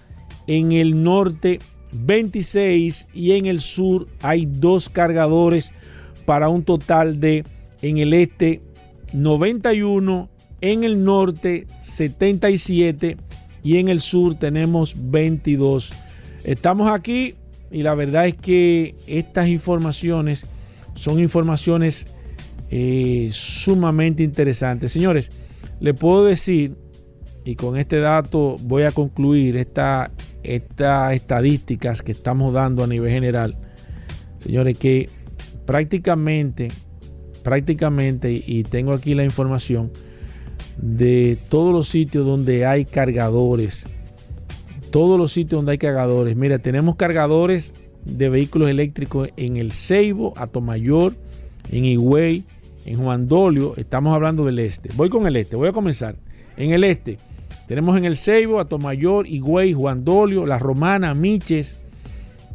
en 0.48 0.72
el 0.72 1.04
norte 1.04 1.60
26 1.92 3.08
y 3.14 3.32
en 3.34 3.46
el 3.46 3.62
sur 3.62 4.08
hay 4.22 4.46
dos 4.46 4.90
cargadores 4.90 5.72
para 6.25 6.50
un 6.50 6.64
total 6.64 7.20
de 7.20 7.44
en 7.82 7.98
el 7.98 8.14
este 8.14 8.62
91, 9.14 10.30
en 10.62 10.84
el 10.84 11.04
norte 11.04 11.68
77 11.82 13.18
y 13.64 13.78
en 13.78 13.90
el 13.90 14.02
sur 14.02 14.36
tenemos 14.36 14.96
22. 14.98 15.94
Estamos 16.44 16.92
aquí 16.92 17.36
y 17.72 17.84
la 17.84 17.96
verdad 17.96 18.28
es 18.28 18.36
que 18.36 18.96
estas 19.08 19.48
informaciones 19.48 20.46
son 20.96 21.20
informaciones 21.20 22.08
eh, 22.72 23.30
sumamente 23.32 24.24
interesantes. 24.24 24.92
Señores, 24.92 25.32
le 25.80 25.94
puedo 25.94 26.25
decir, 26.25 26.75
y 27.46 27.56
con 27.56 27.78
este 27.78 28.00
dato 28.00 28.58
voy 28.64 28.84
a 28.84 28.92
concluir 28.92 29.56
estas 29.56 30.12
estadísticas 30.44 32.02
que 32.02 32.12
estamos 32.12 32.52
dando 32.52 32.84
a 32.84 32.88
nivel 32.88 33.12
general. 33.12 33.56
Señores, 34.40 34.78
que 34.78 35.10
prácticamente, 35.66 36.70
prácticamente, 37.44 38.32
y 38.32 38.64
tengo 38.64 38.94
aquí 38.94 39.14
la 39.14 39.24
información, 39.24 39.92
de 40.78 41.38
todos 41.50 41.72
los 41.72 41.88
sitios 41.88 42.25
donde 42.25 42.66
hay 42.66 42.84
cargadores, 42.84 43.86
todos 44.90 45.18
los 45.18 45.32
sitios 45.32 45.60
donde 45.60 45.74
hay 45.74 45.78
cargadores. 45.78 46.36
Mira, 46.36 46.58
tenemos 46.58 46.96
cargadores 46.96 47.74
de 48.06 48.30
vehículos 48.30 48.70
eléctricos 48.70 49.30
en 49.38 49.58
el 49.58 49.72
Ceibo, 49.72 50.34
Atomayor, 50.36 51.14
en 51.72 51.86
Higüey, 51.86 52.44
en 52.86 52.98
Juan 52.98 53.28
Dolio. 53.28 53.75
Estamos 53.78 54.16
hablando 54.16 54.46
del 54.46 54.60
este. 54.60 54.90
Voy 54.96 55.10
con 55.10 55.28
el 55.28 55.36
este, 55.36 55.56
voy 55.56 55.70
a 55.70 55.74
comenzar. 55.74 56.16
En 56.58 56.72
el 56.72 56.84
este 56.84 57.18
tenemos 57.67 57.98
en 57.98 58.05
el 58.05 58.15
Ceibo, 58.15 58.60
Atomayor, 58.60 59.25
Higüey, 59.25 59.74
Juan 59.74 60.05
Dolio, 60.05 60.45
La 60.45 60.60
Romana, 60.60 61.13
Miches, 61.15 61.81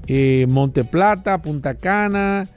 eh, 0.07 0.47
Monteplata, 0.49 1.39
Punta 1.39 1.75
Cana, 1.75 2.49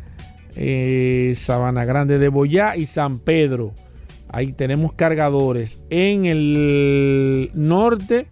eh, 0.55 1.31
Sabana 1.36 1.83
Grande 1.86 2.19
de 2.19 2.27
Boyá 2.29 2.75
y 2.75 2.86
San 2.86 3.19
Pedro. 3.19 3.74
Ahí 4.29 4.53
tenemos 4.53 4.93
cargadores. 4.93 5.81
En 5.89 6.25
el 6.25 7.50
norte, 7.55 8.27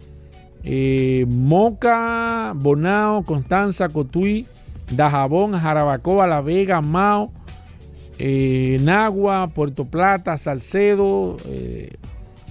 eh, 0.64 1.26
Moca, 1.28 2.54
Bonao, 2.56 3.24
Constanza, 3.24 3.90
Cotuí, 3.90 4.46
Dajabón, 4.92 5.54
Jarabacoa, 5.54 6.28
La 6.28 6.42
Vega, 6.42 6.82
Mao, 6.82 7.32
Nagua, 8.20 9.48
Puerto 9.48 9.86
Plata, 9.86 10.38
Salcedo, 10.38 11.38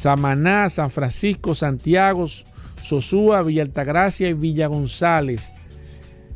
Samaná, 0.01 0.71
San 0.71 0.91
Francisco, 0.91 1.55
Santiago, 1.55 2.25
Sosúa, 2.83 3.43
Villa 3.43 3.61
Altagracia 3.61 4.31
y 4.31 4.33
Villa 4.33 4.67
González. 4.67 5.53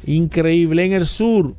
Increíble. 0.04 0.84
En 0.84 0.92
el 0.92 1.06
sur, 1.06 1.54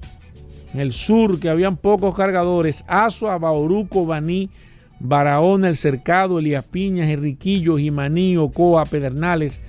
en 0.71 0.81
el 0.81 0.91
sur, 0.91 1.39
que 1.39 1.49
habían 1.49 1.77
pocos 1.77 2.15
cargadores, 2.15 2.85
Azua, 2.87 3.39
Bauruco, 3.39 4.05
Baní, 4.05 4.51
Barahona, 4.99 5.67
El 5.67 5.75
Cercado, 5.75 6.37
Elías 6.37 6.63
Piñas, 6.63 7.09
Enriquillo, 7.09 7.79
Jimaní, 7.79 8.37
Ocoa, 8.37 8.85
Pedernales, 8.85 9.63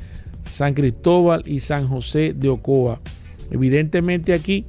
San 0.45 0.75
Cristóbal 0.75 1.43
y 1.47 1.61
San 1.61 1.89
José 1.89 2.35
de 2.35 2.51
Ocoa. 2.51 3.01
Evidentemente 3.51 4.35
aquí, 4.35 4.67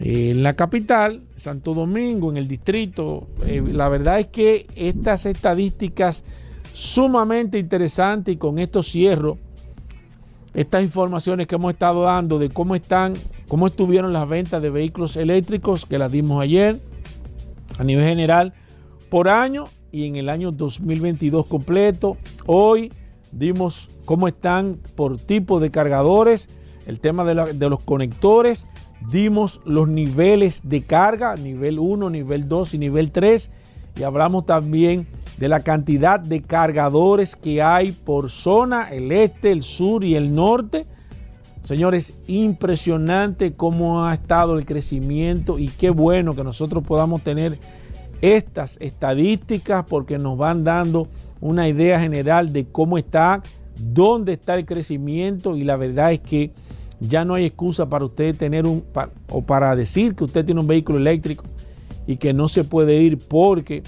eh, 0.00 0.32
en 0.32 0.42
la 0.42 0.52
capital, 0.52 1.22
Santo 1.34 1.72
Domingo, 1.72 2.30
en 2.30 2.36
el 2.36 2.46
distrito, 2.46 3.26
eh, 3.46 3.62
la 3.72 3.88
verdad 3.88 4.20
es 4.20 4.26
que 4.26 4.66
estas 4.76 5.24
estadísticas 5.24 6.24
sumamente 6.74 7.56
interesantes 7.56 8.34
y 8.34 8.36
con 8.36 8.58
esto 8.58 8.82
cierro 8.82 9.38
estas 10.54 10.82
informaciones 10.82 11.46
que 11.46 11.54
hemos 11.54 11.72
estado 11.72 12.02
dando 12.02 12.38
de 12.38 12.48
cómo 12.48 12.74
están, 12.74 13.14
cómo 13.48 13.68
estuvieron 13.68 14.12
las 14.12 14.28
ventas 14.28 14.60
de 14.60 14.70
vehículos 14.70 15.16
eléctricos 15.16 15.86
que 15.86 15.98
las 15.98 16.10
dimos 16.10 16.42
ayer 16.42 16.78
a 17.78 17.84
nivel 17.84 18.04
general 18.04 18.54
por 19.08 19.28
año 19.28 19.64
y 19.92 20.06
en 20.06 20.16
el 20.16 20.28
año 20.28 20.50
2022 20.50 21.46
completo. 21.46 22.16
Hoy 22.46 22.92
dimos 23.30 23.88
cómo 24.04 24.26
están 24.26 24.78
por 24.96 25.18
tipo 25.18 25.60
de 25.60 25.70
cargadores, 25.70 26.48
el 26.86 26.98
tema 26.98 27.22
de, 27.24 27.54
de 27.54 27.70
los 27.70 27.82
conectores, 27.82 28.66
dimos 29.12 29.60
los 29.64 29.88
niveles 29.88 30.62
de 30.64 30.82
carga, 30.82 31.36
nivel 31.36 31.78
1, 31.78 32.10
nivel 32.10 32.48
2 32.48 32.74
y 32.74 32.78
nivel 32.78 33.12
3 33.12 33.50
y 33.96 34.02
hablamos 34.02 34.44
también 34.44 35.06
de 35.38 35.48
la 35.48 35.60
cantidad 35.60 36.20
de 36.20 36.42
cargadores 36.42 37.34
que 37.36 37.62
hay 37.62 37.92
por 37.92 38.30
zona, 38.30 38.90
el 38.90 39.10
este, 39.12 39.50
el 39.50 39.62
sur 39.62 40.04
y 40.04 40.14
el 40.14 40.34
norte. 40.34 40.86
Señores, 41.62 42.14
impresionante 42.26 43.54
cómo 43.54 44.04
ha 44.04 44.14
estado 44.14 44.58
el 44.58 44.66
crecimiento 44.66 45.58
y 45.58 45.68
qué 45.68 45.90
bueno 45.90 46.34
que 46.34 46.44
nosotros 46.44 46.84
podamos 46.84 47.22
tener 47.22 47.58
estas 48.20 48.76
estadísticas 48.80 49.84
porque 49.88 50.18
nos 50.18 50.38
van 50.38 50.62
dando 50.62 51.08
una 51.40 51.68
idea 51.68 52.00
general 52.00 52.52
de 52.52 52.66
cómo 52.66 52.96
está, 52.96 53.42
dónde 53.78 54.34
está 54.34 54.54
el 54.54 54.64
crecimiento 54.64 55.56
y 55.56 55.64
la 55.64 55.76
verdad 55.76 56.12
es 56.12 56.20
que 56.20 56.52
ya 57.00 57.24
no 57.24 57.34
hay 57.34 57.44
excusa 57.44 57.86
para 57.88 58.04
usted 58.04 58.36
tener 58.36 58.66
un 58.66 58.84
o 59.28 59.42
para 59.42 59.74
decir 59.74 60.14
que 60.14 60.24
usted 60.24 60.44
tiene 60.44 60.60
un 60.60 60.66
vehículo 60.66 60.98
eléctrico 60.98 61.44
y 62.06 62.16
que 62.16 62.32
no 62.32 62.48
se 62.48 62.64
puede 62.64 63.00
ir 63.00 63.18
porque 63.18 63.82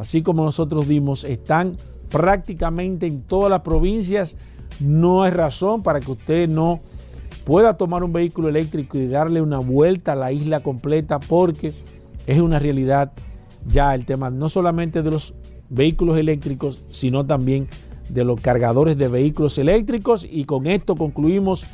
así 0.00 0.22
como 0.22 0.44
nosotros 0.44 0.88
dimos, 0.88 1.24
están 1.24 1.76
prácticamente 2.08 3.06
en 3.06 3.20
todas 3.20 3.50
las 3.50 3.60
provincias. 3.60 4.38
No 4.80 5.22
hay 5.22 5.30
razón 5.30 5.82
para 5.82 6.00
que 6.00 6.10
usted 6.10 6.48
no 6.48 6.80
pueda 7.44 7.76
tomar 7.76 8.02
un 8.02 8.12
vehículo 8.12 8.48
eléctrico 8.48 8.96
y 8.96 9.08
darle 9.08 9.42
una 9.42 9.58
vuelta 9.58 10.12
a 10.12 10.16
la 10.16 10.32
isla 10.32 10.60
completa 10.60 11.20
porque 11.20 11.74
es 12.26 12.40
una 12.40 12.58
realidad 12.58 13.12
ya 13.66 13.94
el 13.94 14.06
tema 14.06 14.30
no 14.30 14.48
solamente 14.48 15.02
de 15.02 15.10
los 15.10 15.34
vehículos 15.68 16.16
eléctricos, 16.16 16.82
sino 16.88 17.26
también 17.26 17.68
de 18.08 18.24
los 18.24 18.40
cargadores 18.40 18.96
de 18.96 19.08
vehículos 19.08 19.58
eléctricos. 19.58 20.26
Y 20.28 20.44
con 20.44 20.66
esto 20.66 20.96
concluimos 20.96 21.66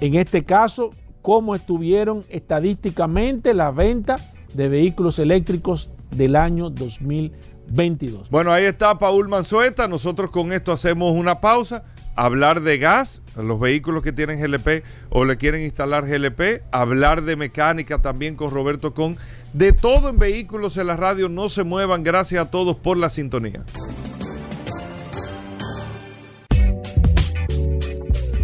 en 0.00 0.14
este 0.14 0.44
caso 0.44 0.90
cómo 1.20 1.56
estuvieron 1.56 2.22
estadísticamente 2.28 3.54
la 3.54 3.72
venta 3.72 4.18
de 4.54 4.68
vehículos 4.68 5.18
eléctricos 5.18 5.90
del 6.16 6.36
año 6.36 6.70
2022. 6.70 8.30
Bueno, 8.30 8.52
ahí 8.52 8.64
está 8.64 8.98
Paul 8.98 9.28
Manzueta. 9.28 9.88
Nosotros 9.88 10.30
con 10.30 10.52
esto 10.52 10.72
hacemos 10.72 11.12
una 11.12 11.40
pausa. 11.40 11.84
Hablar 12.16 12.62
de 12.62 12.78
gas, 12.78 13.22
los 13.36 13.58
vehículos 13.58 14.04
que 14.04 14.12
tienen 14.12 14.40
GLP 14.40 14.84
o 15.10 15.24
le 15.24 15.36
quieren 15.36 15.64
instalar 15.64 16.06
GLP. 16.06 16.62
Hablar 16.70 17.22
de 17.22 17.36
mecánica 17.36 18.00
también 18.00 18.36
con 18.36 18.50
Roberto 18.50 18.94
Con. 18.94 19.16
De 19.52 19.72
todo 19.72 20.08
en 20.08 20.18
vehículos 20.18 20.76
en 20.76 20.86
la 20.86 20.96
radio. 20.96 21.28
No 21.28 21.48
se 21.48 21.64
muevan. 21.64 22.04
Gracias 22.04 22.46
a 22.46 22.50
todos 22.50 22.76
por 22.76 22.96
la 22.96 23.10
sintonía. 23.10 23.64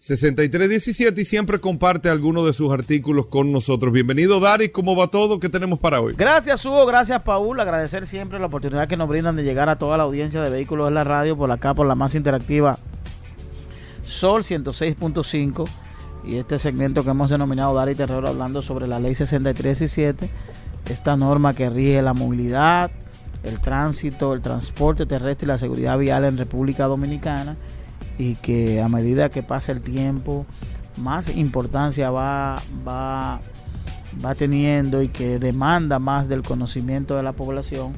6317 0.00 1.20
y 1.20 1.24
siempre 1.24 1.60
comparte 1.60 2.08
algunos 2.08 2.46
de 2.46 2.52
sus 2.52 2.72
artículos 2.72 3.26
con 3.26 3.50
nosotros. 3.50 3.92
Bienvenido, 3.92 4.38
Dari. 4.38 4.68
¿Cómo 4.68 4.94
va 4.94 5.08
todo? 5.08 5.40
¿Qué 5.40 5.48
tenemos 5.48 5.80
para 5.80 6.00
hoy? 6.00 6.14
Gracias, 6.16 6.64
Hugo. 6.64 6.86
Gracias, 6.86 7.20
Paul. 7.22 7.58
Agradecer 7.58 8.06
siempre 8.06 8.38
la 8.38 8.46
oportunidad 8.46 8.86
que 8.86 8.96
nos 8.96 9.08
brindan 9.08 9.34
de 9.34 9.42
llegar 9.42 9.68
a 9.68 9.76
toda 9.76 9.96
la 9.96 10.04
audiencia 10.04 10.40
de 10.40 10.50
Vehículos 10.50 10.86
en 10.88 10.94
la 10.94 11.04
Radio 11.04 11.36
por 11.36 11.50
acá, 11.50 11.74
por 11.74 11.86
la 11.86 11.96
más 11.96 12.14
interactiva 12.14 12.78
Sol 14.08 14.42
106.5 14.42 15.68
y 16.24 16.36
este 16.36 16.58
segmento 16.58 17.04
que 17.04 17.10
hemos 17.10 17.28
denominado 17.28 17.74
Dari 17.74 17.94
Terror 17.94 18.26
hablando 18.26 18.62
sobre 18.62 18.86
la 18.86 18.98
ley 18.98 19.14
6317, 19.14 20.30
esta 20.88 21.16
norma 21.16 21.54
que 21.54 21.68
rige 21.68 22.00
la 22.00 22.14
movilidad, 22.14 22.90
el 23.42 23.60
tránsito, 23.60 24.32
el 24.32 24.40
transporte 24.40 25.04
terrestre 25.04 25.44
y 25.44 25.48
la 25.48 25.58
seguridad 25.58 25.98
vial 25.98 26.24
en 26.24 26.38
República 26.38 26.86
Dominicana 26.86 27.56
y 28.18 28.34
que 28.34 28.82
a 28.82 28.88
medida 28.88 29.30
que 29.30 29.42
pasa 29.42 29.72
el 29.72 29.80
tiempo, 29.80 30.44
más 30.96 31.34
importancia 31.36 32.10
va, 32.10 32.60
va, 32.86 33.40
va 34.24 34.34
teniendo 34.34 35.02
y 35.02 35.08
que 35.08 35.38
demanda 35.38 35.98
más 36.00 36.28
del 36.28 36.42
conocimiento 36.42 37.16
de 37.16 37.22
la 37.22 37.32
población. 37.32 37.92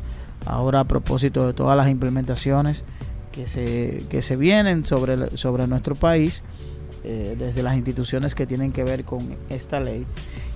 Ahora 0.47 0.81
a 0.81 0.85
propósito 0.85 1.47
de 1.47 1.55
todas 1.55 1.77
las 1.77 1.89
implementaciones 1.89 2.85
que 3.33 3.47
se, 3.47 4.05
que 4.09 4.23
se 4.23 4.37
vienen 4.37 4.85
sobre, 4.85 5.37
sobre 5.37 5.67
nuestro 5.67 5.95
país, 5.95 6.43
eh, 7.03 7.35
desde 7.39 7.63
las 7.63 7.77
instituciones 7.77 8.35
que 8.35 8.47
tienen 8.47 8.73
que 8.73 8.85
ver 8.85 9.05
con 9.05 9.37
esta 9.49 9.81
ley. 9.81 10.05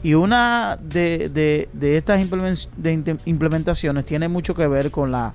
Y 0.03 0.13
una 0.13 0.79
de, 0.83 1.31
de, 1.31 1.71
de 1.73 1.97
estas 1.97 2.21
implementaciones 2.21 4.05
tiene 4.05 4.29
mucho 4.29 4.55
que 4.55 4.67
ver 4.67 4.91
con, 4.91 5.11
la, 5.11 5.33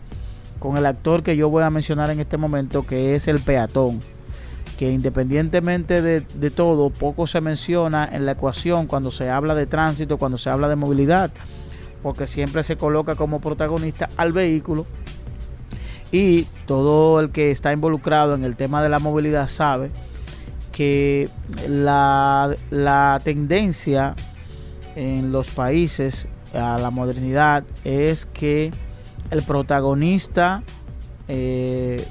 con 0.60 0.78
el 0.78 0.86
actor 0.86 1.24
que 1.24 1.36
yo 1.36 1.50
voy 1.50 1.64
a 1.64 1.72
mencionar 1.72 2.12
en 2.12 2.20
este 2.20 2.38
momento, 2.38 2.86
que 2.86 3.16
es 3.16 3.28
el 3.28 3.40
peatón 3.40 4.00
que 4.80 4.90
independientemente 4.90 6.02
de, 6.02 6.52
todo, 6.52 6.90
poco 6.90 7.28
se 7.28 7.42
menciona 7.42 8.08
en 8.10 8.26
la 8.26 8.32
ecuación 8.32 8.88
cuando 8.88 9.12
se 9.12 9.30
habla 9.30 9.54
de 9.54 9.66
tránsito, 9.66 10.18
cuando 10.18 10.38
se 10.38 10.50
habla 10.50 10.70
de 10.70 10.78
movilidad, 10.78 11.32
porque 12.02 12.26
siempre 12.26 12.64
se 12.64 12.78
coloca 12.78 13.16
como 13.16 13.42
protagonista 13.42 14.08
al 14.16 14.32
vehículo. 14.32 14.86
Y 16.14 16.44
todo 16.66 17.20
el 17.20 17.32
que 17.32 17.52
está 17.52 17.74
involucrado 17.74 18.36
en 18.36 18.46
el 18.46 18.56
tema 18.56 18.82
de 18.82 18.88
la 18.88 19.00
movilidad 19.00 19.48
sabe 19.48 19.92
que 20.72 21.28
la, 21.68 22.56
la 22.70 23.20
tendencia 23.22 24.16
en 24.96 25.34
los 25.34 25.50
países 25.50 26.30
a 26.54 26.78
la 26.78 26.90
modernidad 26.90 27.66
es 27.84 28.28
que 28.28 28.72
el 29.30 29.44
protagonista 29.44 30.64
eh, 31.28 32.08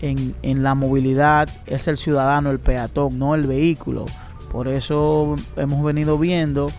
en, 0.00 0.62
la 0.62 0.74
movilidad 0.74 1.48
es 1.66 1.88
el 1.88 1.96
ciudadano, 1.96 2.50
el 2.50 2.58
peatón, 2.58 3.18
no 3.18 3.34
el 3.34 3.46
vehículo. 3.46 4.06
Por 4.50 4.68
eso 4.68 5.36
hemos 5.56 5.84
venido 5.84 6.18
viendo 6.18 6.70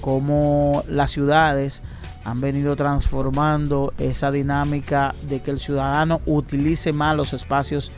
cómo 0.00 0.82
las 0.88 1.10
ciudades 1.10 1.82
han 2.24 2.40
venido 2.40 2.74
transformando 2.76 3.92
esa 3.98 4.30
dinámica 4.30 5.14
de 5.28 5.40
que 5.40 5.50
el 5.50 5.58
ciudadano 5.58 6.20
utilice 6.26 6.92
más 6.92 7.16
los 7.16 7.32
espacios 7.32 7.90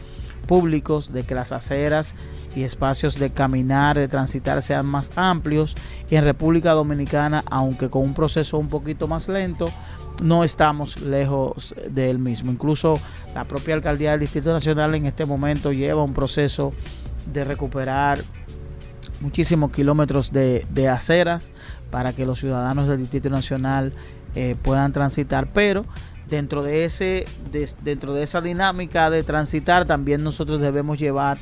públicos, 0.46 1.12
de 1.12 1.24
que 1.24 1.34
las 1.34 1.52
aceras 1.52 2.14
y 2.54 2.62
espacios 2.62 3.18
de 3.18 3.30
caminar, 3.30 3.98
de 3.98 4.08
transitar 4.08 4.62
sean 4.62 4.86
más 4.86 5.10
amplios. 5.16 5.74
Y 6.08 6.16
en 6.16 6.24
República 6.24 6.72
Dominicana, 6.72 7.44
aunque 7.50 7.90
con 7.90 8.02
un 8.02 8.14
proceso 8.14 8.58
un 8.58 8.68
poquito 8.68 9.08
más 9.08 9.28
lento, 9.28 9.70
no 10.22 10.44
estamos 10.44 11.00
lejos 11.00 11.74
del 11.90 12.18
mismo. 12.18 12.50
Incluso 12.50 12.98
la 13.34 13.44
propia 13.44 13.74
alcaldía 13.74 14.12
del 14.12 14.20
Distrito 14.20 14.52
Nacional 14.52 14.94
en 14.94 15.06
este 15.06 15.24
momento 15.24 15.72
lleva 15.72 16.02
un 16.02 16.14
proceso 16.14 16.72
de 17.32 17.44
recuperar 17.44 18.20
muchísimos 19.20 19.72
kilómetros 19.72 20.32
de, 20.32 20.88
aceras 20.88 21.50
para 21.90 22.12
que 22.12 22.26
los 22.26 22.38
ciudadanos 22.38 22.88
del 22.88 22.98
Distrito 22.98 23.30
Nacional 23.30 23.92
eh, 24.34 24.56
puedan 24.62 24.92
transitar, 24.92 25.48
pero 25.52 25.84
dentro 26.28 26.62
de 26.62 26.84
ese 26.84 27.24
dentro 27.82 28.12
de 28.12 28.24
esa 28.24 28.40
dinámica 28.40 29.10
de 29.10 29.22
transitar 29.22 29.84
también 29.84 30.24
nosotros 30.24 30.60
debemos 30.60 30.98
llevar 30.98 31.38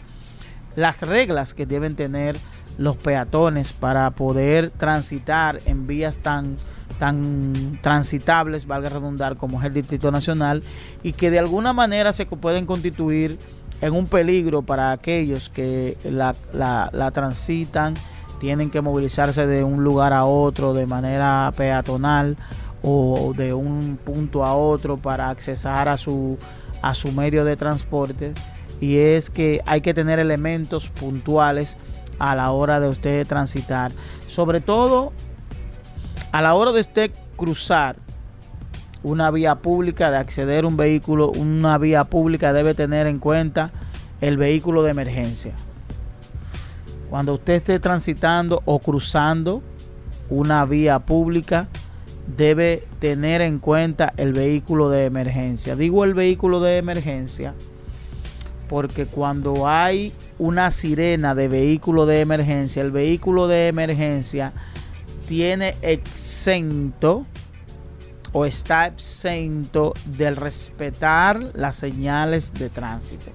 las 0.77 1.01
reglas 1.03 1.55
que 1.55 1.65
deben 1.65 1.97
tener 1.97 2.37
los 2.77 2.97
peatones 2.97 3.73
para 3.73 4.11
poder 4.11 4.71
transitar 4.71 5.61
en 5.65 5.87
vías 5.87 6.19
tan 6.19 6.57
tan 6.99 7.79
transitables, 7.83 8.67
valga 8.67 8.89
redundar, 8.89 9.37
como 9.37 9.61
es 9.61 9.67
el 9.67 9.75
Distrito 9.75 10.11
Nacional, 10.11 10.63
y 11.03 11.13
que 11.13 11.31
de 11.31 11.39
alguna 11.39 11.73
manera 11.73 12.13
se 12.13 12.27
pueden 12.27 12.67
constituir 12.67 13.39
en 13.81 13.95
un 13.95 14.07
peligro 14.07 14.63
para 14.63 14.93
aquellos 14.93 15.49
que 15.49 15.99
la, 16.05 16.35
la, 16.53 17.11
transitan, 17.11 17.95
tienen 18.41 18.71
que 18.71 18.81
movilizarse 18.81 19.47
de 19.47 19.65
un 19.65 19.85
lugar 19.85 20.13
a 20.13 20.25
otro 20.25 20.75
de 20.75 20.87
manera 20.87 21.53
peatonal 21.57 22.37
o 22.83 23.33
de 23.37 23.55
un 23.55 23.99
punto 24.03 24.45
a 24.45 24.55
otro 24.55 24.97
para 24.97 25.31
accesar 25.31 25.89
a 25.89 25.97
su, 25.97 26.39
a 26.83 26.95
su 26.95 27.13
medio 27.13 27.45
de 27.45 27.57
transporte. 27.57 28.35
Y 28.81 28.99
es 28.99 29.31
que 29.31 29.63
hay 29.67 29.81
que 29.81 29.95
tener 29.95 30.19
elementos 30.19 30.89
puntuales 30.91 31.77
a 32.19 32.35
la 32.35 32.51
hora 32.51 32.81
de 32.81 32.89
usted 32.89 33.27
transitar. 33.27 33.93
Sobre 34.29 34.61
todo 34.61 35.13
a 36.35 36.43
la 36.43 36.57
hora 36.57 36.73
de 36.73 36.81
usted 36.81 37.13
cruzar 37.37 37.95
una 39.05 39.31
vía 39.31 39.55
pública, 39.55 40.11
de 40.11 40.17
acceder 40.17 40.65
a 40.65 40.67
un 40.67 40.77
vehículo, 40.77 41.31
una 41.31 41.79
vía 41.79 42.03
pública 42.03 42.53
debe 42.53 42.75
tener 42.75 43.07
en 43.07 43.21
cuenta 43.21 43.71
el 44.21 44.37
vehículo 44.37 44.83
de 44.83 44.91
emergencia. 44.91 45.53
Cuando 47.09 47.35
usted 47.35 47.53
esté 47.53 47.79
transitando 47.79 48.63
o 48.65 48.81
cruzando 48.81 49.63
una 50.29 50.65
vía 50.65 50.99
pública, 50.99 51.69
debe 52.37 52.83
tener 52.99 53.41
en 53.41 53.61
cuenta 53.61 54.13
el 54.17 54.33
vehículo 54.33 54.91
de 54.91 55.05
emergencia. 55.05 55.77
Digo 55.77 56.03
el 56.03 56.15
vehículo 56.15 56.59
de 56.59 56.79
emergencia 56.79 57.55
porque 58.69 59.07
cuando 59.07 59.69
hay 59.69 60.13
una 60.41 60.73
sirena 60.73 61.37
de 61.37 61.47
vehículo 61.47 62.07
de 62.07 62.23
emergencia, 62.23 62.83
el 62.83 62.91
vehículo 62.91 63.47
de 63.47 63.69
emergencia 63.69 64.53
tiene 65.27 65.75
exento 65.83 67.27
o 68.33 68.45
está 68.45 68.87
exento 68.87 69.95
del 70.05 70.37
respetar 70.37 71.53
las 71.55 71.77
señales 71.77 72.53
de 72.53 72.69
tránsito. 72.69 73.31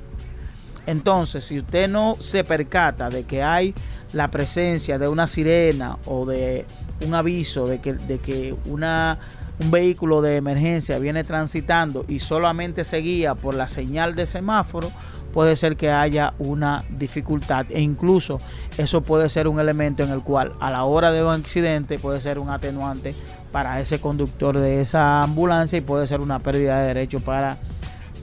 Entonces, 0.85 1.45
si 1.45 1.59
usted 1.59 1.87
no 1.87 2.15
se 2.19 2.43
percata 2.43 3.09
de 3.09 3.23
que 3.23 3.43
hay 3.43 3.73
la 4.11 4.29
presencia 4.31 4.97
de 4.97 5.07
una 5.07 5.27
sirena 5.27 5.97
o 6.05 6.25
de 6.25 6.65
un 7.05 7.13
aviso 7.13 7.67
de 7.67 7.79
que, 7.79 7.93
de 7.93 8.17
que 8.17 8.55
una, 8.65 9.19
un 9.59 9.71
vehículo 9.71 10.21
de 10.21 10.35
emergencia 10.35 10.99
viene 10.99 11.23
transitando 11.23 12.05
y 12.07 12.19
solamente 12.19 12.83
se 12.83 12.97
guía 12.97 13.35
por 13.35 13.55
la 13.55 13.67
señal 13.67 14.15
de 14.15 14.25
semáforo, 14.25 14.91
puede 15.33 15.55
ser 15.55 15.75
que 15.75 15.91
haya 15.91 16.33
una 16.39 16.83
dificultad 16.89 17.65
e 17.69 17.81
incluso 17.81 18.39
eso 18.77 19.01
puede 19.01 19.29
ser 19.29 19.47
un 19.47 19.59
elemento 19.59 20.03
en 20.03 20.09
el 20.09 20.21
cual 20.21 20.53
a 20.59 20.71
la 20.71 20.83
hora 20.83 21.11
de 21.11 21.23
un 21.23 21.31
accidente 21.31 21.99
puede 21.99 22.19
ser 22.19 22.39
un 22.39 22.49
atenuante 22.49 23.15
para 23.51 23.79
ese 23.79 23.99
conductor 23.99 24.59
de 24.59 24.81
esa 24.81 25.23
ambulancia 25.23 25.77
y 25.77 25.81
puede 25.81 26.07
ser 26.07 26.21
una 26.21 26.39
pérdida 26.39 26.81
de 26.81 26.87
derecho 26.87 27.19
para, 27.19 27.57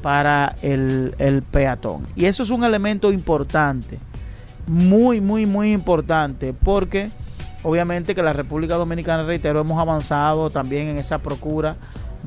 para 0.02 0.54
el, 0.62 1.14
el 1.18 1.42
peatón. 1.42 2.02
Y 2.14 2.26
eso 2.26 2.42
es 2.42 2.50
un 2.50 2.64
elemento 2.64 3.12
importante, 3.12 3.98
muy, 4.66 5.20
muy, 5.20 5.46
muy 5.46 5.72
importante 5.72 6.52
porque 6.52 7.10
obviamente 7.62 8.14
que 8.14 8.22
la 8.22 8.32
República 8.32 8.76
Dominicana, 8.76 9.24
reitero, 9.24 9.60
hemos 9.60 9.80
avanzado 9.80 10.50
también 10.50 10.88
en 10.88 10.98
esa 10.98 11.18
procura 11.18 11.76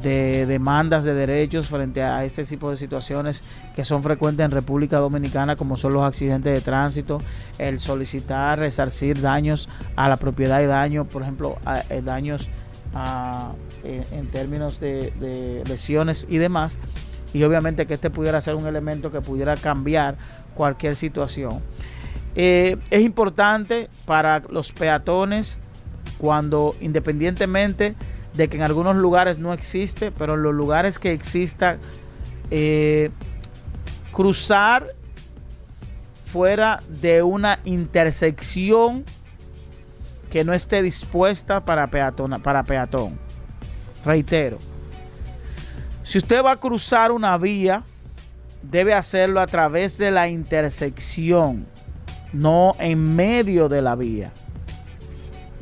de 0.01 0.45
demandas 0.45 1.03
de 1.03 1.13
derechos 1.13 1.67
frente 1.67 2.03
a 2.03 2.23
este 2.25 2.43
tipo 2.45 2.69
de 2.71 2.77
situaciones 2.77 3.43
que 3.75 3.83
son 3.83 4.03
frecuentes 4.03 4.45
en 4.45 4.51
República 4.51 4.97
Dominicana, 4.97 5.55
como 5.55 5.77
son 5.77 5.93
los 5.93 6.03
accidentes 6.03 6.53
de 6.53 6.62
tránsito, 6.62 7.19
el 7.57 7.79
solicitar 7.79 8.59
resarcir 8.59 9.21
daños 9.21 9.69
a 9.95 10.09
la 10.09 10.17
propiedad 10.17 10.62
y 10.62 10.65
daños, 10.65 11.07
por 11.07 11.21
ejemplo, 11.21 11.57
eh, 11.89 12.01
daños 12.03 12.49
en, 13.83 14.27
términos 14.27 14.79
de, 14.79 15.63
lesiones 15.67 16.25
y 16.29 16.38
demás. 16.38 16.79
Y 17.33 17.43
obviamente 17.43 17.85
que 17.85 17.93
este 17.93 18.09
pudiera 18.09 18.41
ser 18.41 18.55
un 18.55 18.65
elemento 18.65 19.12
que 19.12 19.21
pudiera 19.21 19.55
cambiar 19.55 20.17
cualquier 20.55 20.95
situación. 20.95 21.62
Eh, 22.35 22.77
es 22.89 23.01
importante 23.01 23.89
para 24.05 24.41
los 24.49 24.71
peatones 24.71 25.59
cuando 26.17 26.75
independientemente 26.81 27.95
de 28.39 28.47
que 28.47 28.56
en 28.56 28.63
algunos 28.63 28.95
lugares 28.95 29.38
no 29.38 29.52
existe, 29.52 30.13
pero 30.13 30.36
en 30.36 30.43
los 30.43 30.54
lugares 30.54 30.97
que 30.97 31.12
exista, 31.12 31.78
eh, 32.49 33.12
cruzar 34.13 34.95
fuera 36.23 36.82
de 36.88 37.21
una 37.21 37.60
intersección 37.65 39.04
que 40.32 40.45
no 40.45 40.54
esté 40.54 40.82
dispuesta 40.82 41.65
para, 41.65 41.88
peatón, 41.88 42.41
para 42.41 42.63
peatón. 42.63 43.19
Reitero, 44.06 44.58
si 46.04 46.17
usted 46.17 46.41
va 46.41 46.52
a 46.54 46.58
cruzar 46.58 47.12
una 47.12 47.38
vía, 47.38 47.84
debe 48.62 48.93
hacerlo 48.93 49.41
a 49.41 49.47
través 49.47 49.97
de 49.97 50.12
la 50.12 50.30
intersección, 50.30 51.67
no 52.32 52.73
en 52.80 53.17
medio 53.17 53.67
de 53.67 53.82
la 53.82 53.95
vía. 53.95 54.32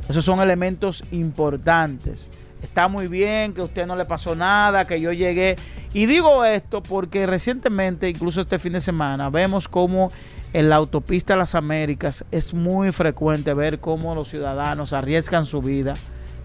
Esos 0.08 0.24
son 0.24 0.38
elementos 0.38 1.02
importantes 1.10 2.37
está 2.62 2.88
muy 2.88 3.08
bien, 3.08 3.54
que 3.54 3.60
a 3.60 3.64
usted 3.64 3.86
no 3.86 3.96
le 3.96 4.04
pasó 4.04 4.34
nada, 4.34 4.86
que 4.86 5.00
yo 5.00 5.12
llegué. 5.12 5.56
Y 5.92 6.06
digo 6.06 6.44
esto 6.44 6.82
porque 6.82 7.26
recientemente, 7.26 8.08
incluso 8.08 8.40
este 8.40 8.58
fin 8.58 8.74
de 8.74 8.80
semana, 8.80 9.30
vemos 9.30 9.68
cómo 9.68 10.10
en 10.52 10.68
la 10.68 10.76
autopista 10.76 11.34
de 11.34 11.38
las 11.38 11.54
Américas 11.54 12.24
es 12.30 12.54
muy 12.54 12.92
frecuente 12.92 13.52
ver 13.54 13.80
cómo 13.80 14.14
los 14.14 14.28
ciudadanos 14.28 14.92
arriesgan 14.92 15.44
su 15.46 15.60
vida 15.60 15.94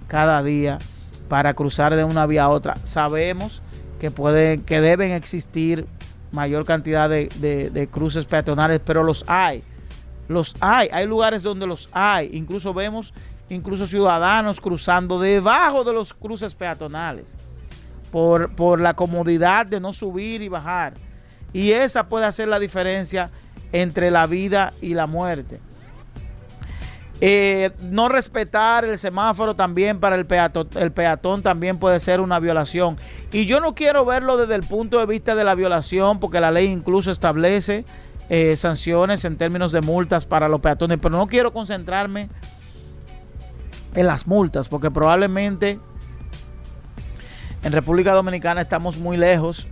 cada 0.07 0.43
día 0.43 0.79
para 1.29 1.53
cruzar 1.53 1.95
de 1.95 2.03
una 2.03 2.25
vía 2.25 2.43
a 2.43 2.49
otra. 2.49 2.77
Sabemos 2.83 3.61
que, 3.99 4.11
pueden, 4.11 4.61
que 4.61 4.81
deben 4.81 5.11
existir 5.11 5.87
mayor 6.31 6.65
cantidad 6.65 7.09
de, 7.09 7.29
de 7.29 7.87
cruces 7.87 8.25
peatonales, 8.25 8.81
pero 8.83 9.03
los 9.03 9.23
hay. 9.27 9.63
Los 10.27 10.55
hay, 10.61 10.89
hay 10.91 11.05
lugares 11.05 11.43
donde 11.43 11.67
los 11.67 11.89
hay. 11.91 12.29
Incluso 12.33 12.73
vemos 12.73 13.13
incluso 13.49 13.85
ciudadanos 13.85 14.59
cruzando 14.59 15.19
debajo 15.19 15.83
de 15.83 15.93
los 15.93 16.13
cruces 16.13 16.53
peatonales 16.53 17.33
por, 18.11 18.55
por 18.55 18.79
la 18.79 18.95
comodidad 18.95 19.65
de 19.65 19.79
no 19.79 19.93
subir 19.93 20.41
y 20.41 20.47
bajar. 20.47 20.93
Y 21.51 21.71
esa 21.71 22.07
puede 22.07 22.25
hacer 22.25 22.47
la 22.47 22.59
diferencia 22.59 23.29
entre 23.71 24.11
la 24.11 24.27
vida 24.27 24.73
y 24.81 24.93
la 24.93 25.07
muerte. 25.07 25.59
Eh, 27.25 27.71
no 27.79 28.09
respetar 28.09 28.83
el 28.83 28.97
semáforo 28.97 29.55
también 29.55 29.99
para 29.99 30.15
el 30.15 30.25
peatón, 30.25 30.67
el 30.75 30.91
peatón 30.91 31.41
también 31.41 31.77
puede 31.77 31.99
ser 31.99 32.19
una 32.19 32.39
violación. 32.39 32.97
Y 33.31 33.45
yo 33.45 33.61
no 33.61 33.75
quiero 33.75 34.03
verlo 34.03 34.35
desde 34.35 34.55
el 34.55 34.63
punto 34.63 34.99
de 34.99 35.05
vista 35.05 35.33
de 35.33 35.43
la 35.43 35.55
violación, 35.55 36.19
porque 36.19 36.41
la 36.41 36.51
ley 36.51 36.65
incluso 36.65 37.11
establece 37.11 37.85
eh, 38.29 38.55
sanciones 38.57 39.23
en 39.25 39.37
términos 39.37 39.71
de 39.71 39.81
multas 39.81 40.25
para 40.25 40.49
los 40.49 40.59
peatones, 40.59 40.97
pero 41.01 41.17
no 41.17 41.27
quiero 41.27 41.53
concentrarme 41.53 42.29
en 43.95 44.07
las 44.07 44.27
multas, 44.27 44.69
porque 44.69 44.91
probablemente 44.91 45.79
en 47.63 47.71
República 47.71 48.13
Dominicana 48.13 48.61
estamos 48.61 48.97
muy 48.97 49.17
lejos 49.17 49.67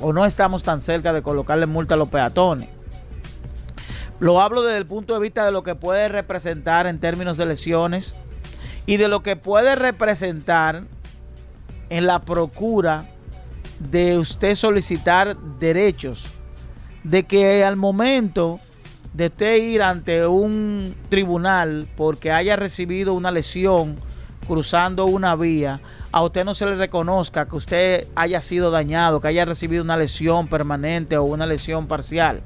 o 0.00 0.12
no 0.12 0.24
estamos 0.24 0.62
tan 0.62 0.80
cerca 0.80 1.12
de 1.12 1.22
colocarle 1.22 1.66
multa 1.66 1.94
a 1.94 1.96
los 1.96 2.08
peatones. 2.08 2.68
Lo 4.20 4.40
hablo 4.40 4.62
desde 4.62 4.78
el 4.78 4.86
punto 4.86 5.14
de 5.14 5.20
vista 5.20 5.44
de 5.44 5.52
lo 5.52 5.62
que 5.62 5.74
puede 5.74 6.08
representar 6.08 6.86
en 6.86 6.98
términos 6.98 7.36
de 7.36 7.46
lesiones 7.46 8.14
y 8.86 8.96
de 8.96 9.08
lo 9.08 9.22
que 9.22 9.36
puede 9.36 9.74
representar 9.74 10.84
en 11.90 12.06
la 12.06 12.20
procura 12.20 13.06
de 13.78 14.18
usted 14.18 14.54
solicitar 14.54 15.36
derechos. 15.58 16.26
De 17.02 17.24
que 17.24 17.64
al 17.64 17.76
momento 17.76 18.60
de 19.14 19.26
usted 19.26 19.56
ir 19.62 19.82
ante 19.82 20.26
un 20.26 20.94
tribunal 21.08 21.86
porque 21.96 22.32
haya 22.32 22.56
recibido 22.56 23.14
una 23.14 23.30
lesión 23.30 23.96
cruzando 24.46 25.06
una 25.06 25.36
vía, 25.36 25.80
a 26.12 26.22
usted 26.22 26.44
no 26.44 26.52
se 26.52 26.66
le 26.66 26.74
reconozca 26.74 27.46
que 27.46 27.56
usted 27.56 28.08
haya 28.14 28.40
sido 28.40 28.70
dañado, 28.70 29.20
que 29.20 29.28
haya 29.28 29.44
recibido 29.44 29.82
una 29.82 29.96
lesión 29.96 30.48
permanente 30.48 31.16
o 31.16 31.22
una 31.22 31.46
lesión 31.46 31.86
parcial, 31.86 32.42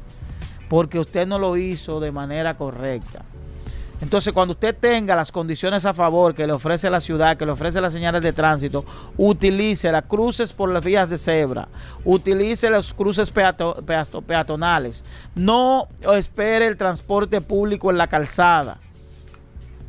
porque 0.68 1.00
usted 1.00 1.26
no 1.26 1.38
lo 1.38 1.56
hizo 1.56 1.98
de 2.00 2.12
manera 2.12 2.56
correcta. 2.56 3.24
Entonces, 4.00 4.32
cuando 4.32 4.52
usted 4.52 4.76
tenga 4.78 5.16
las 5.16 5.32
condiciones 5.32 5.84
a 5.84 5.92
favor 5.92 6.34
que 6.34 6.46
le 6.46 6.52
ofrece 6.52 6.88
la 6.88 7.00
ciudad, 7.00 7.36
que 7.36 7.44
le 7.44 7.52
ofrece 7.52 7.80
las 7.80 7.92
señales 7.92 8.22
de 8.22 8.32
tránsito, 8.32 8.84
utilice 9.16 9.90
las 9.90 10.04
cruces 10.04 10.52
por 10.52 10.70
las 10.70 10.84
vías 10.84 11.10
de 11.10 11.18
cebra, 11.18 11.66
utilice 12.04 12.70
los 12.70 12.94
cruces 12.94 13.32
peato- 13.32 13.74
peato- 13.84 14.22
peatonales, 14.22 15.04
no 15.34 15.88
espere 16.14 16.66
el 16.66 16.76
transporte 16.76 17.40
público 17.40 17.90
en 17.90 17.98
la 17.98 18.06
calzada. 18.06 18.78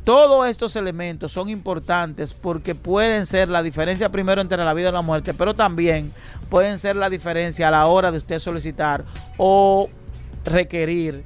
Todos 0.04 0.48
estos 0.48 0.74
elementos 0.76 1.30
son 1.30 1.48
importantes 1.48 2.34
porque 2.34 2.74
pueden 2.74 3.26
ser 3.26 3.48
la 3.48 3.62
diferencia 3.62 4.08
primero 4.08 4.40
entre 4.40 4.64
la 4.64 4.74
vida 4.74 4.88
y 4.88 4.92
la 4.92 5.02
muerte, 5.02 5.34
pero 5.34 5.54
también 5.54 6.12
pueden 6.48 6.78
ser 6.78 6.96
la 6.96 7.10
diferencia 7.10 7.68
a 7.68 7.70
la 7.70 7.86
hora 7.86 8.10
de 8.10 8.18
usted 8.18 8.38
solicitar 8.40 9.04
o 9.36 9.88
requerir 10.44 11.22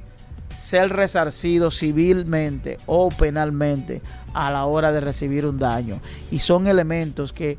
ser 0.57 0.89
resarcido 0.89 1.71
civilmente 1.71 2.77
o 2.85 3.09
penalmente 3.09 4.01
a 4.33 4.51
la 4.51 4.65
hora 4.65 4.91
de 4.91 5.01
recibir 5.01 5.45
un 5.45 5.59
daño. 5.59 5.99
Y 6.31 6.39
son 6.39 6.67
elementos 6.67 7.33
que 7.33 7.57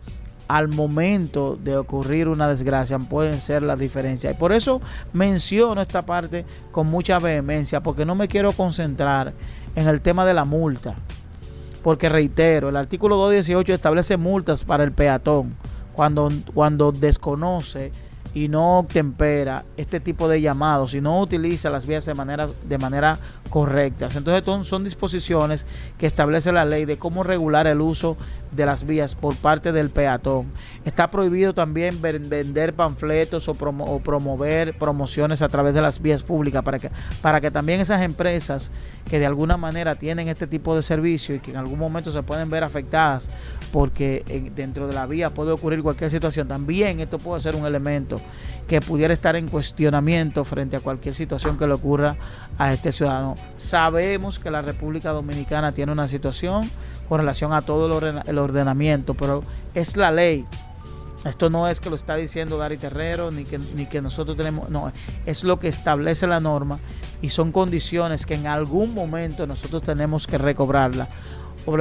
al 0.49 0.69
momento 0.69 1.57
de 1.57 1.77
ocurrir 1.77 2.29
una 2.29 2.49
desgracia 2.49 2.99
pueden 2.99 3.41
ser 3.41 3.63
la 3.63 3.77
diferencia. 3.77 4.31
Y 4.31 4.35
por 4.35 4.53
eso 4.53 4.81
menciono 5.13 5.81
esta 5.81 6.03
parte 6.03 6.45
con 6.71 6.89
mucha 6.89 7.19
vehemencia, 7.19 7.83
porque 7.83 8.05
no 8.05 8.15
me 8.15 8.29
quiero 8.29 8.53
concentrar 8.53 9.33
en 9.75 9.89
el 9.89 10.01
tema 10.01 10.25
de 10.25 10.35
la 10.35 10.45
multa. 10.45 10.95
Porque 11.83 12.09
reitero, 12.09 12.69
el 12.69 12.77
artículo 12.77 13.17
218 13.17 13.75
establece 13.75 14.17
multas 14.17 14.65
para 14.65 14.85
el 14.85 14.93
peatón 14.93 15.55
cuando, 15.93 16.31
cuando 16.53 16.93
desconoce 16.93 17.93
y 18.37 18.49
no 18.49 18.85
tempera 18.87 19.64
este 19.79 19.99
tipo 19.99 20.29
de 20.29 20.42
llamados 20.42 20.92
y 20.92 21.01
no 21.01 21.18
utiliza 21.22 21.70
las 21.70 21.87
vías 21.87 22.05
de 22.05 22.12
manera, 22.12 22.46
de 22.68 22.77
manera 22.77 23.18
correcta. 23.49 24.11
Entonces 24.14 24.44
son, 24.44 24.62
son 24.66 24.85
disposiciones 24.85 25.64
que 25.96 26.05
establece 26.05 26.53
la 26.53 26.66
ley 26.66 26.85
de 26.85 26.99
cómo 26.99 27.22
regular 27.22 27.66
el 27.66 27.81
uso 27.81 28.18
de 28.57 28.66
las 28.66 28.85
vías 28.87 29.14
por 29.14 29.37
parte 29.37 29.71
del 29.73 29.90
peatón. 29.90 30.47
Está 30.85 31.11
prohibido 31.11 31.55
también 31.55 32.01
ven- 32.03 32.29
vender 32.29 32.75
panfletos 32.75 33.49
o, 33.49 33.55
promo- 33.55 33.85
o 33.87 34.01
promover 34.01 34.77
promociones 34.79 35.42
a 35.42 35.49
través 35.49 35.75
de 35.75 35.83
las 35.83 36.01
vías 36.01 36.23
públicas 36.23 36.62
para 36.64 36.79
que, 36.79 36.90
para 37.23 37.40
que 37.40 37.51
también 37.51 37.81
esas 37.81 38.03
empresas 38.03 38.71
que 39.09 39.19
de 39.19 39.27
alguna 39.27 39.57
manera 39.57 39.95
tienen 39.97 40.29
este 40.29 40.47
tipo 40.47 40.75
de 40.75 40.83
servicio 40.83 41.35
y 41.35 41.40
que 41.40 41.51
en 41.53 41.57
algún 41.59 41.79
momento 41.79 42.11
se 42.11 42.23
pueden 42.23 42.51
ver 42.51 42.64
afectadas 42.64 43.29
porque 43.73 44.25
en- 44.29 44.55
dentro 44.55 44.87
de 44.88 44.95
la 44.95 45.07
vía 45.07 45.31
puede 45.31 45.53
ocurrir 45.53 45.83
cualquier 45.83 46.11
situación, 46.11 46.49
también 46.49 47.01
esto 47.01 47.19
puede 47.19 47.40
ser 47.40 47.55
un 47.57 47.66
elemento 47.66 48.21
que 48.69 48.81
pudiera 48.81 49.12
estar 49.12 49.37
en 49.37 49.49
cuestionamiento 49.49 50.45
frente 50.45 50.77
a 50.77 50.81
cualquier 50.81 51.14
situación 51.14 51.57
que 51.59 51.66
le 51.66 51.75
ocurra 51.75 52.16
a 52.59 52.73
este 52.73 52.90
ciudadano. 52.90 53.35
Sabemos 53.57 54.38
que 54.38 54.51
la 54.51 54.62
República 54.62 55.11
Dominicana 55.11 55.73
tiene 55.73 55.92
una 55.92 56.09
situación 56.09 56.69
con 57.09 57.21
relación 57.21 57.53
a 57.53 57.62
todo 57.62 57.87
el, 57.87 57.92
ordena- 57.92 58.23
el 58.27 58.38
ordenamiento, 58.38 59.14
pero 59.14 59.42
es 59.75 59.97
la 59.97 60.11
ley. 60.11 60.45
Esto 61.25 61.51
no 61.51 61.66
es 61.66 61.81
que 61.81 61.90
lo 61.90 61.97
está 61.97 62.14
diciendo 62.14 62.57
Gary 62.59 62.77
Terrero, 62.77 63.31
ni 63.33 63.45
que, 63.45 64.01
nosotros 64.01 64.37
tenemos, 64.37 64.69
no, 64.71 64.92
es 65.25 65.42
lo 65.42 65.59
que 65.59 65.66
establece 65.66 66.27
la 66.29 66.38
norma 66.38 66.79
y 67.21 67.31
son 67.31 67.51
condiciones 67.51 68.27
que 68.27 68.35
en 68.35 68.47
algún 68.47 68.95
momento 68.95 69.45
nosotros 69.47 69.83
tenemos 69.83 70.27
que 70.29 70.38
recobrarla. 70.38 71.09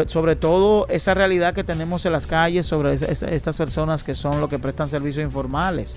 Sobre, 0.07 0.35
todo 0.35 0.87
esa 0.89 1.13
realidad 1.13 1.53
que 1.53 1.63
tenemos 1.63 2.07
en 2.07 2.13
las 2.13 2.25
calles 2.25 2.65
sobre 2.65 2.93
es- 2.95 3.03
es- 3.03 3.21
estas 3.21 3.55
personas 3.57 4.03
que 4.03 4.15
son 4.15 4.41
los 4.41 4.49
que 4.49 4.57
prestan 4.57 4.89
servicios 4.89 5.23
informales, 5.23 5.95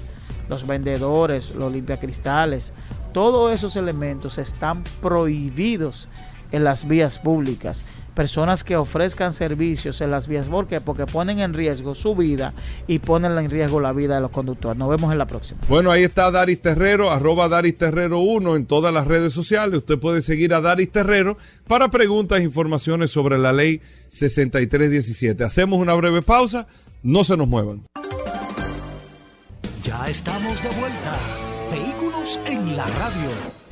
los 0.50 0.66
vendedores, 0.66 1.54
los 1.54 1.72
limpiacristales, 1.72 2.74
todos 3.14 3.50
esos 3.54 3.76
elementos 3.76 4.36
están 4.36 4.84
prohibidos 5.00 6.06
en 6.52 6.64
las 6.64 6.86
vías 6.86 7.18
públicas. 7.18 7.86
Personas 8.18 8.64
que 8.64 8.74
ofrezcan 8.74 9.32
servicios 9.32 10.00
en 10.00 10.10
las 10.10 10.26
vías, 10.26 10.46
¿por 10.46 10.66
qué? 10.66 10.80
Porque 10.80 11.06
ponen 11.06 11.38
en 11.38 11.54
riesgo 11.54 11.94
su 11.94 12.16
vida 12.16 12.52
y 12.88 12.98
ponen 12.98 13.38
en 13.38 13.48
riesgo 13.48 13.78
la 13.78 13.92
vida 13.92 14.16
de 14.16 14.20
los 14.20 14.32
conductores. 14.32 14.76
Nos 14.76 14.90
vemos 14.90 15.12
en 15.12 15.18
la 15.18 15.26
próxima. 15.28 15.60
Bueno, 15.68 15.92
ahí 15.92 16.02
está 16.02 16.28
Daris 16.32 16.60
Terrero, 16.60 17.12
arroba 17.12 17.48
Daris 17.48 17.78
Terrero 17.78 18.18
1 18.18 18.56
en 18.56 18.66
todas 18.66 18.92
las 18.92 19.06
redes 19.06 19.32
sociales. 19.32 19.78
Usted 19.78 20.00
puede 20.00 20.22
seguir 20.22 20.52
a 20.52 20.60
Daris 20.60 20.90
Terrero 20.90 21.38
para 21.68 21.92
preguntas 21.92 22.40
e 22.40 22.42
informaciones 22.42 23.12
sobre 23.12 23.38
la 23.38 23.52
ley 23.52 23.80
6317. 24.08 25.44
Hacemos 25.44 25.78
una 25.78 25.94
breve 25.94 26.20
pausa, 26.20 26.66
no 27.04 27.22
se 27.22 27.36
nos 27.36 27.46
muevan. 27.46 27.84
Ya 29.84 30.08
estamos 30.08 30.60
de 30.60 30.70
vuelta. 30.70 31.16
Vehículos 31.70 32.40
en 32.46 32.76
la 32.76 32.84
radio. 32.84 33.67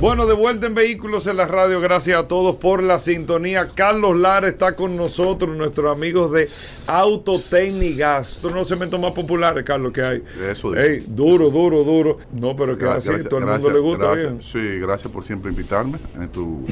Bueno, 0.00 0.26
de 0.26 0.34
vuelta 0.34 0.68
en 0.68 0.76
Vehículos 0.76 1.26
en 1.26 1.36
la 1.38 1.46
Radio, 1.46 1.80
gracias 1.80 2.16
a 2.16 2.28
todos 2.28 2.54
por 2.54 2.84
la 2.84 3.00
sintonía. 3.00 3.70
Carlos 3.74 4.16
Lara 4.16 4.46
está 4.46 4.76
con 4.76 4.96
nosotros, 4.96 5.56
nuestros 5.56 5.90
amigos 5.90 6.30
de 6.30 6.46
Autotécnicas. 6.92 8.36
Esto 8.36 8.48
no 8.50 8.56
es 8.56 8.60
los 8.60 8.68
cementos 8.68 9.00
más 9.00 9.10
populares, 9.10 9.64
Carlos, 9.64 9.92
que 9.92 10.02
hay. 10.02 10.22
Eso 10.48 10.70
dice. 10.70 10.86
Ey, 10.86 11.04
duro, 11.08 11.50
duro, 11.50 11.82
duro. 11.82 12.18
No, 12.32 12.54
pero 12.54 12.78
que 12.78 12.84
así, 12.86 13.08
gracias- 13.08 13.28
todo 13.28 13.40
el 13.40 13.46
gracias- 13.46 13.64
mundo 13.64 13.76
le 13.76 13.84
gusta. 13.84 14.14
gracias. 14.14 14.44
Sí, 14.52 14.78
gracias 14.78 15.12
por 15.12 15.24
siempre 15.24 15.50
invitarme 15.50 15.98
en 16.16 16.28
tu 16.28 16.64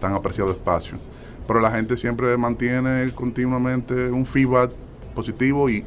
tan 0.00 0.14
apreciado 0.14 0.50
espacio. 0.50 0.98
Pero 1.46 1.60
la 1.60 1.70
gente 1.70 1.96
siempre 1.96 2.36
mantiene 2.36 3.12
continuamente 3.14 3.94
un 4.10 4.26
feedback 4.26 4.72
positivo 5.14 5.70
y, 5.70 5.84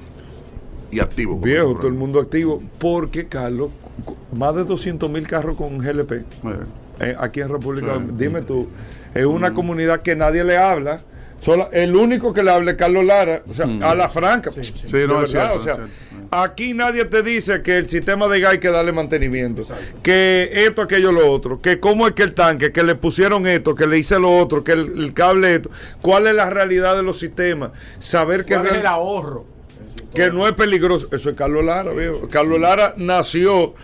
y 0.92 1.02
activo. 1.02 1.38
Viejo, 1.42 1.76
todo 1.76 1.88
el 1.90 1.94
mundo 1.96 2.22
activo. 2.22 2.64
Porque, 2.80 3.28
Carlos, 3.28 3.72
más 4.34 4.56
de 4.56 4.64
200 4.64 5.10
mil 5.10 5.28
carros 5.28 5.58
con 5.58 5.78
GLP 5.80 6.12
Eh, 6.14 6.24
eh, 7.00 7.16
aquí 7.20 7.42
en 7.42 7.50
República 7.50 7.88
Sí. 7.88 7.94
Dominicana. 7.94 8.20
Dime 8.20 8.42
tú, 8.42 8.70
es 9.14 9.26
una 9.26 9.54
comunidad 9.54 10.02
que 10.02 10.16
nadie 10.16 10.44
le 10.44 10.58
habla. 10.58 11.02
Solo, 11.42 11.70
el 11.74 11.96
único 11.96 12.34
que 12.34 12.42
le 12.42 12.50
habla 12.50 12.72
es 12.72 12.78
Carlos 12.78 13.06
Lara, 13.06 13.44
o 13.48 13.54
sea, 13.54 13.68
a 13.82 13.94
la 13.94 14.10
franca. 14.10 14.52
Sí, 14.52 14.62
De 14.92 15.06
no, 15.08 15.22
es 15.22 15.30
cierto, 15.30 15.56
o 15.58 15.60
sea, 15.62 15.74
es 15.74 15.80
cierto. 15.80 16.28
aquí 16.32 16.74
nadie 16.74 17.06
te 17.06 17.22
dice 17.22 17.62
que 17.62 17.78
el 17.78 17.88
sistema 17.88 18.28
de 18.28 18.40
gas 18.40 18.54
hay 18.54 18.58
que 18.60 18.72
darle 18.72 18.92
mantenimiento, 18.94 19.62
que 20.02 20.50
esto, 20.52 20.82
aquello, 20.82 21.12
lo 21.12 21.30
otro, 21.30 21.60
que 21.62 21.80
cómo 21.80 22.08
es 22.08 22.14
que 22.14 22.24
el 22.24 22.34
tanque, 22.34 22.72
que 22.72 22.82
le 22.84 22.96
pusieron 22.96 23.46
esto, 23.46 23.76
que 23.76 23.86
le 23.86 24.00
hice 24.00 24.18
lo 24.18 24.36
otro, 24.36 24.64
que 24.64 24.72
el, 24.72 24.98
el 24.98 25.14
cable 25.14 25.56
esto, 25.56 25.70
cuál 26.02 26.26
es 26.26 26.34
la 26.34 26.50
realidad 26.50 26.96
de 26.96 27.04
los 27.04 27.20
sistemas, 27.20 27.72
saber 28.00 28.44
que, 28.46 28.56
¿Cuál 28.56 28.68
es 28.68 28.74
el 28.76 28.86
ahorro? 28.88 29.46
que 30.16 30.32
no 30.32 30.48
es 30.48 30.54
peligroso. 30.54 31.10
Eso 31.12 31.30
es 31.30 31.36
Carlos 31.36 31.64
Lara, 31.64 31.92
viejo. 31.92 32.28
Carlos 32.30 32.60
Lara 32.60 32.94
nació, 32.98 33.76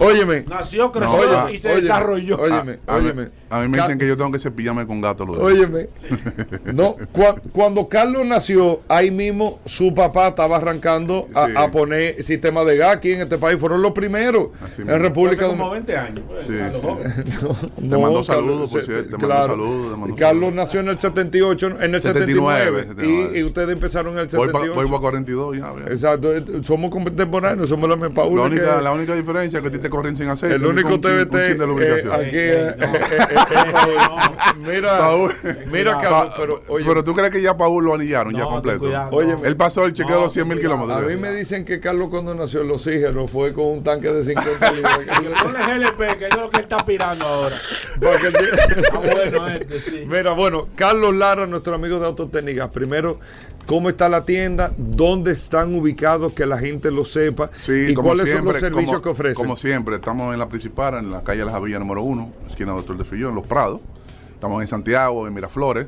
óyeme, 0.00 0.44
Nació, 0.48 0.90
creció 0.92 1.16
óyeme, 1.16 1.52
y 1.52 1.58
se 1.58 1.68
óyeme, 1.68 1.82
desarrolló. 1.82 2.36
óyeme, 2.40 2.78
a, 2.86 2.96
a 2.96 2.98
mí, 2.98 3.04
óyeme. 3.06 3.28
a 3.50 3.60
mí 3.60 3.68
me 3.68 3.78
dicen 3.78 3.98
que 3.98 4.06
yo 4.08 4.16
tengo 4.16 4.32
que 4.32 4.38
cepillarme 4.38 4.86
con 4.86 5.00
gato. 5.00 5.24
los 5.26 5.36
dedos. 5.36 5.52
Óyeme, 5.52 5.88
no, 6.72 6.96
cua- 7.12 7.40
cuando 7.52 7.88
Carlos 7.88 8.24
nació, 8.26 8.80
ahí 8.88 9.10
mismo 9.10 9.60
su 9.64 9.94
papá 9.94 10.28
estaba 10.28 10.56
arrancando 10.56 11.26
a, 11.34 11.46
Sí. 11.48 11.52
a 11.56 11.70
poner 11.70 12.22
sistema 12.22 12.64
de 12.64 12.76
gas 12.76 12.96
aquí 12.96 13.12
en 13.12 13.20
este 13.22 13.38
país. 13.38 13.58
Fueron 13.58 13.82
los 13.82 13.92
primeros 13.92 14.48
Así 14.62 14.82
en 14.82 14.86
mismo. 14.88 15.02
República 15.02 15.44
Hace 15.46 15.50
como 15.56 15.68
Dominicana. 15.68 16.02
20 16.02 16.20
años. 16.20 16.20
pues, 16.28 16.44
Sí, 16.44 16.52
sí. 16.80 17.70
No, 17.80 18.00
mandó 18.00 18.22
Carlos, 18.22 18.26
saludos, 18.26 18.70
por 18.70 18.84
cierto, 18.84 19.04
te 19.04 19.10
mandó 19.12 19.26
claro. 19.26 19.52
saludos, 19.52 19.90
te 19.92 19.96
mandó 19.96 20.14
Y 20.14 20.18
Carlos 20.18 20.40
saludos. 20.50 20.54
nació 20.54 20.80
en 20.80 20.88
el 20.88 20.98
78, 20.98 21.66
en 21.80 21.94
el 21.94 22.02
79, 22.02 22.02
79, 22.02 22.82
79. 22.88 23.30
Y, 23.34 23.38
y 23.40 23.44
ustedes 23.44 23.68
empezaron 23.70 24.12
en 24.14 24.18
el 24.20 24.26
Voy 24.28 24.46
78. 24.46 24.74
para 24.90 24.98
42 25.00 25.56
ya. 25.58 25.74
Exacto, 25.90 26.34
eh, 26.34 26.44
somos 26.64 26.90
contemporáneos, 26.90 27.68
somos 27.68 27.88
la 27.88 27.96
misma 27.96 28.14
Paula 28.14 28.42
La 28.42 28.48
única, 28.48 28.76
que- 28.76 28.82
la 28.82 28.92
única 28.92 29.14
diferencia 29.14 29.58
es 29.58 29.62
que 29.62 29.68
a 29.68 29.72
ti 29.72 29.78
te 29.78 29.89
corren 29.90 30.16
sin 30.16 30.28
aceite. 30.28 30.56
el 30.56 30.64
único 30.64 30.88
un 30.94 31.00
TBT 31.00 31.32
de 31.34 31.50
eh, 31.50 31.54
lubricación. 31.66 32.12
eh, 32.22 32.74
no. 32.78 32.84
eh, 32.86 33.00
eh, 33.10 33.26
eh, 33.50 33.96
mira 34.66 34.98
Paul. 34.98 35.32
mira 35.70 35.98
Pa- 35.98 36.34
pero 36.36 36.62
oye 36.68 36.84
pero 36.86 37.04
tú 37.04 37.14
crees 37.14 37.30
que 37.30 37.42
ya 37.42 37.56
Paul 37.56 37.84
lo 37.84 37.94
anillaron 37.94 38.34
ya 38.34 38.44
completo. 38.44 38.80
cuidado, 38.80 39.10
Oye, 39.12 39.34
no. 39.34 39.44
Él 39.44 39.56
pasó 39.56 39.84
el 39.84 39.92
chequeo 39.92 40.16
de 40.16 40.22
los 40.22 40.32
100 40.32 40.48
mil 40.48 40.60
kilómetros. 40.60 41.02
a 41.04 41.06
mí 41.06 41.16
me 41.16 41.32
dicen 41.32 41.64
que 41.64 41.80
Carlos 41.80 42.08
cuando 42.10 42.34
nació 42.34 42.62
el 42.62 42.70
oxígeno 42.70 43.26
fue 43.26 43.52
con 43.52 43.66
un 43.66 43.84
tanque 43.84 44.10
de 44.12 44.24
50 44.24 44.72
libras 44.72 44.98
Ponle 45.42 45.58
GLP, 45.60 46.18
que 46.18 46.26
es 46.26 46.36
lo 46.36 46.50
que 46.50 46.58
él 46.58 46.62
está 46.64 46.76
aspirando 46.76 47.24
ahora. 47.26 47.56
Te- 48.00 48.08
Ah, 48.92 48.98
bueno, 49.00 49.48
este, 49.48 49.80
sí. 49.80 50.04
Mira, 50.06 50.32
bueno, 50.32 50.68
Carlos 50.74 51.14
Lara, 51.14 51.46
nuestro 51.46 51.74
amigo 51.74 51.98
de 51.98 52.06
Autotécnicas. 52.06 52.70
Primero, 52.70 53.18
¿cómo 53.66 53.88
está 53.88 54.08
la 54.08 54.24
tienda? 54.24 54.72
¿Dónde 54.76 55.32
están 55.32 55.74
ubicados? 55.74 56.32
Que 56.32 56.46
la 56.46 56.58
gente 56.58 56.90
lo 56.90 57.04
sepa. 57.04 57.50
Sí, 57.52 57.86
¿Y 57.90 57.94
cuáles 57.94 58.26
siempre, 58.26 58.36
son 58.36 58.44
los 58.52 58.60
servicios 58.60 58.90
como, 58.90 59.02
que 59.02 59.08
ofrecen? 59.08 59.34
Como 59.34 59.56
siempre, 59.56 59.69
estamos 59.70 60.32
en 60.32 60.38
la 60.40 60.48
principal, 60.48 60.94
en 60.94 61.12
la 61.12 61.22
calle 61.22 61.44
La 61.44 61.52
Javilla 61.52 61.78
número 61.78 62.02
1, 62.02 62.32
esquina 62.48 62.72
Doctor 62.72 62.96
de 62.98 63.04
Fillón, 63.04 63.36
Los 63.36 63.46
Prados. 63.46 63.80
Estamos 64.34 64.60
en 64.62 64.66
Santiago, 64.66 65.28
en 65.28 65.34
Miraflores, 65.34 65.86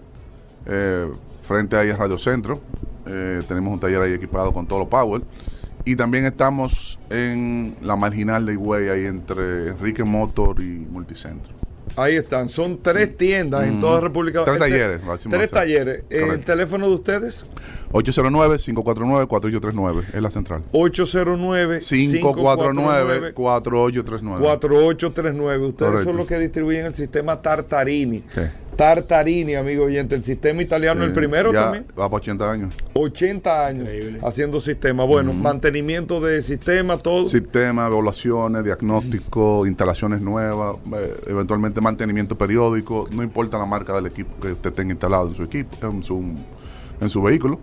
eh, 0.67 1.11
frente 1.43 1.77
ahí 1.77 1.91
a 1.91 1.97
Radio 1.97 2.17
Centro. 2.17 2.61
Eh, 3.07 3.43
tenemos 3.49 3.73
un 3.73 3.81
taller 3.81 4.01
ahí 4.01 4.13
equipado 4.13 4.53
con 4.53 4.67
todo 4.69 4.79
lo 4.79 4.89
power. 4.89 5.23
Y 5.85 5.97
también 5.97 6.25
estamos 6.27 7.01
en 7.11 7.77
la 7.83 7.97
marginal 7.97 8.47
de 8.47 8.53
Higüey, 8.53 8.89
ahí 8.89 9.07
entre 9.07 9.71
Enrique 9.71 10.05
Motor 10.05 10.63
y 10.63 10.87
Multicentro. 10.89 11.53
Ahí 11.95 12.17
están, 12.17 12.49
son 12.49 12.79
tres 12.83 13.19
tiendas 13.19 13.67
en 13.67 13.79
toda 13.79 14.01
República 14.01 14.43
Tres 14.45 14.57
Este- 14.57 14.71
talleres, 14.71 15.01
así 15.09 15.29
Tres 15.29 15.51
talleres. 15.51 16.05
¿El 16.09 16.23
Correcto. 16.23 16.47
teléfono 16.47 16.89
de 16.89 16.95
ustedes? 16.95 17.45
809-549-4839, 17.93 20.03
es 20.15 20.23
la 20.23 20.31
central. 20.31 20.63
549-4839. 20.73 23.35
4839. 23.35 25.67
Ustedes 25.67 25.91
Correcto. 25.91 26.11
son 26.11 26.17
los 26.17 26.27
que 26.27 26.39
distribuyen 26.39 26.87
el 26.87 26.95
sistema 26.95 27.41
Tartarini. 27.41 28.25
Sí. 28.35 28.41
Tartarini, 28.77 29.55
amigo 29.55 29.85
oyente. 29.85 30.15
El 30.15 30.25
sistema 30.25 30.63
italiano, 30.63 31.03
Sí, 31.03 31.07
el 31.09 31.13
primero 31.13 31.53
ya 31.53 31.65
también. 31.65 31.87
Va 31.91 32.09
para 32.09 32.17
80 32.17 32.51
años. 32.51 32.75
80 32.95 33.67
años 33.67 33.89
haciendo 34.23 34.61
sistema. 34.61 35.05
Bueno, 35.05 35.33
mantenimiento 35.33 36.21
de 36.21 36.43
sistema, 36.43 36.97
todo. 36.97 37.29
Sistema, 37.29 37.87
evaluaciones, 37.87 38.65
diagnóstico, 38.65 39.67
instalaciones 39.67 40.21
nuevas, 40.21 40.77
eh, 40.95 41.17
eventualmente 41.27 41.81
mantenimiento 41.81 42.37
periódico, 42.37 43.09
no 43.11 43.23
importa 43.23 43.59
la 43.59 43.67
marca 43.67 43.93
del 43.95 44.07
equipo 44.07 44.35
que 44.41 44.53
usted 44.53 44.73
tenga 44.73 44.93
instalado 44.93 45.29
en 45.29 45.35
su 45.35 45.43
equipo, 45.43 45.77
en 45.87 46.03
su, 46.03 46.23
en 47.01 47.11
su 47.11 47.23
vehículo. 47.23 47.61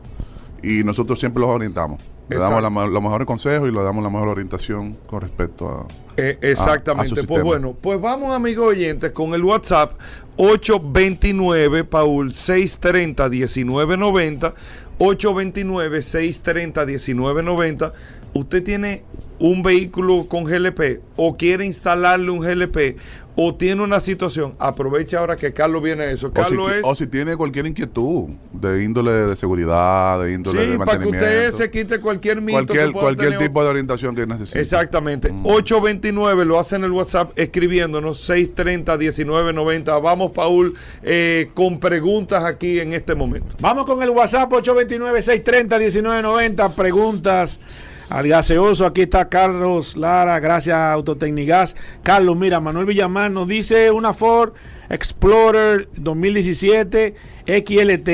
Y 0.61 0.83
nosotros 0.83 1.19
siempre 1.19 1.41
los 1.41 1.49
orientamos. 1.49 2.01
Le 2.29 2.35
Exacto. 2.35 2.61
damos 2.61 2.83
la 2.83 2.87
los 2.87 3.01
mejores 3.01 3.25
consejos 3.25 3.69
y 3.69 3.71
le 3.71 3.81
damos 3.81 4.03
la 4.03 4.09
mejor 4.09 4.27
orientación 4.27 4.95
con 5.07 5.21
respecto 5.21 5.67
a... 5.67 5.87
Eh, 6.19 6.37
a- 6.41 6.45
a 6.45 6.49
exactamente. 6.51 7.21
su 7.21 7.27
pues 7.27 7.43
bueno, 7.43 7.75
pues 7.79 7.99
vamos, 8.01 8.33
amigos 8.35 8.69
oyentes, 8.69 9.11
con 9.11 9.33
el 9.33 9.43
WhatsApp 9.43 9.93
829 10.37 11.83
Paul 11.83 12.33
630 12.33 13.29
1990 13.29 14.53
829 14.99 16.01
630 16.01 16.85
1990 16.85 17.93
Usted 18.33 18.63
tiene 18.63 19.03
un 19.39 19.63
vehículo 19.63 20.25
con 20.27 20.43
GLP 20.43 20.99
o 21.15 21.37
quiere 21.37 21.65
instalarle 21.65 22.29
un 22.29 22.39
GLP 22.39 22.97
o 23.41 23.55
tiene 23.55 23.81
una 23.81 24.01
situación, 24.01 24.51
aprovecha 24.59 25.19
ahora 25.19 25.37
que 25.37 25.53
Carlos 25.53 25.81
viene 25.81 26.03
a 26.03 26.11
eso. 26.11 26.27
O 26.27 26.29
si, 26.29 26.33
Carlos 26.33 26.73
es 26.73 26.81
o 26.83 26.93
si 26.93 27.07
tiene 27.07 27.37
cualquier 27.37 27.67
inquietud 27.67 28.25
de 28.51 28.83
índole 28.83 29.13
de 29.13 29.33
seguridad, 29.37 30.21
de 30.21 30.33
índole 30.33 30.65
Sí, 30.65 30.71
de 30.71 30.77
para 30.77 30.99
que 30.99 31.05
usted 31.05 31.19
mantenimiento. 31.21 31.57
se 31.57 31.71
quite 31.71 32.01
cualquier 32.01 32.41
mito 32.41 32.57
cualquier 32.57 32.87
que 32.87 32.91
pueda 32.91 33.03
cualquier 33.05 33.29
tener. 33.31 33.47
tipo 33.47 33.63
de 33.63 33.69
orientación 33.69 34.13
que 34.13 34.27
necesite. 34.27 34.59
Exactamente. 34.59 35.29
829 35.43 36.43
lo 36.43 36.59
hacen 36.59 36.79
en 36.79 36.83
el 36.85 36.91
WhatsApp 36.91 37.31
escribiéndonos 37.37 38.29
630-1990. 38.29 40.01
Vamos, 40.03 40.31
Paul, 40.31 40.73
eh, 41.01 41.49
con 41.53 41.79
preguntas 41.79 42.43
aquí 42.43 42.81
en 42.81 42.91
este 42.91 43.15
momento. 43.15 43.55
Vamos 43.61 43.85
con 43.85 44.03
el 44.03 44.09
WhatsApp 44.09 44.51
829-630-1990. 44.51 46.75
Preguntas 46.75 47.61
al 48.09 48.27
gaseoso. 48.27 48.85
Aquí 48.85 49.01
está 49.01 49.29
Carlos 49.29 49.95
Lara, 49.97 50.39
gracias 50.39 50.75
a 50.75 50.93
Autotecnigas. 50.93 51.75
Carlos, 52.03 52.37
mira, 52.37 52.59
Manuel 52.59 52.85
Villamar 52.85 53.31
nos 53.31 53.47
dice 53.47 53.91
una 53.91 54.13
Ford 54.13 54.53
Explorer 54.89 55.87
2017 55.95 57.15
XLT. 57.47 58.09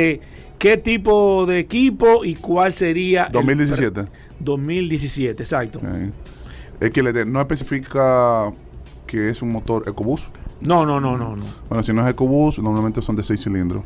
¿Qué 0.57 0.77
tipo 0.77 1.45
de 1.45 1.59
equipo 1.59 2.23
y 2.25 2.35
cuál 2.35 2.73
sería? 2.73 3.25
el 3.25 3.31
2017. 3.33 3.91
pre- 4.03 4.11
2017, 4.39 5.43
exacto. 5.43 5.79
Le- 6.79 7.25
no 7.25 7.39
especifica 7.41 8.51
que 9.07 9.29
es 9.29 9.41
un 9.41 9.51
motor 9.51 9.83
EcoBoost. 9.87 10.27
No, 10.61 10.85
no, 10.85 10.99
no, 10.99 11.17
no, 11.17 11.35
no. 11.35 11.45
Bueno, 11.69 11.83
si 11.83 11.93
no 11.93 12.01
es 12.05 12.11
EcoBoost, 12.13 12.59
normalmente 12.59 13.01
son 13.01 13.15
de 13.15 13.23
6 13.23 13.41
cilindros. 13.43 13.83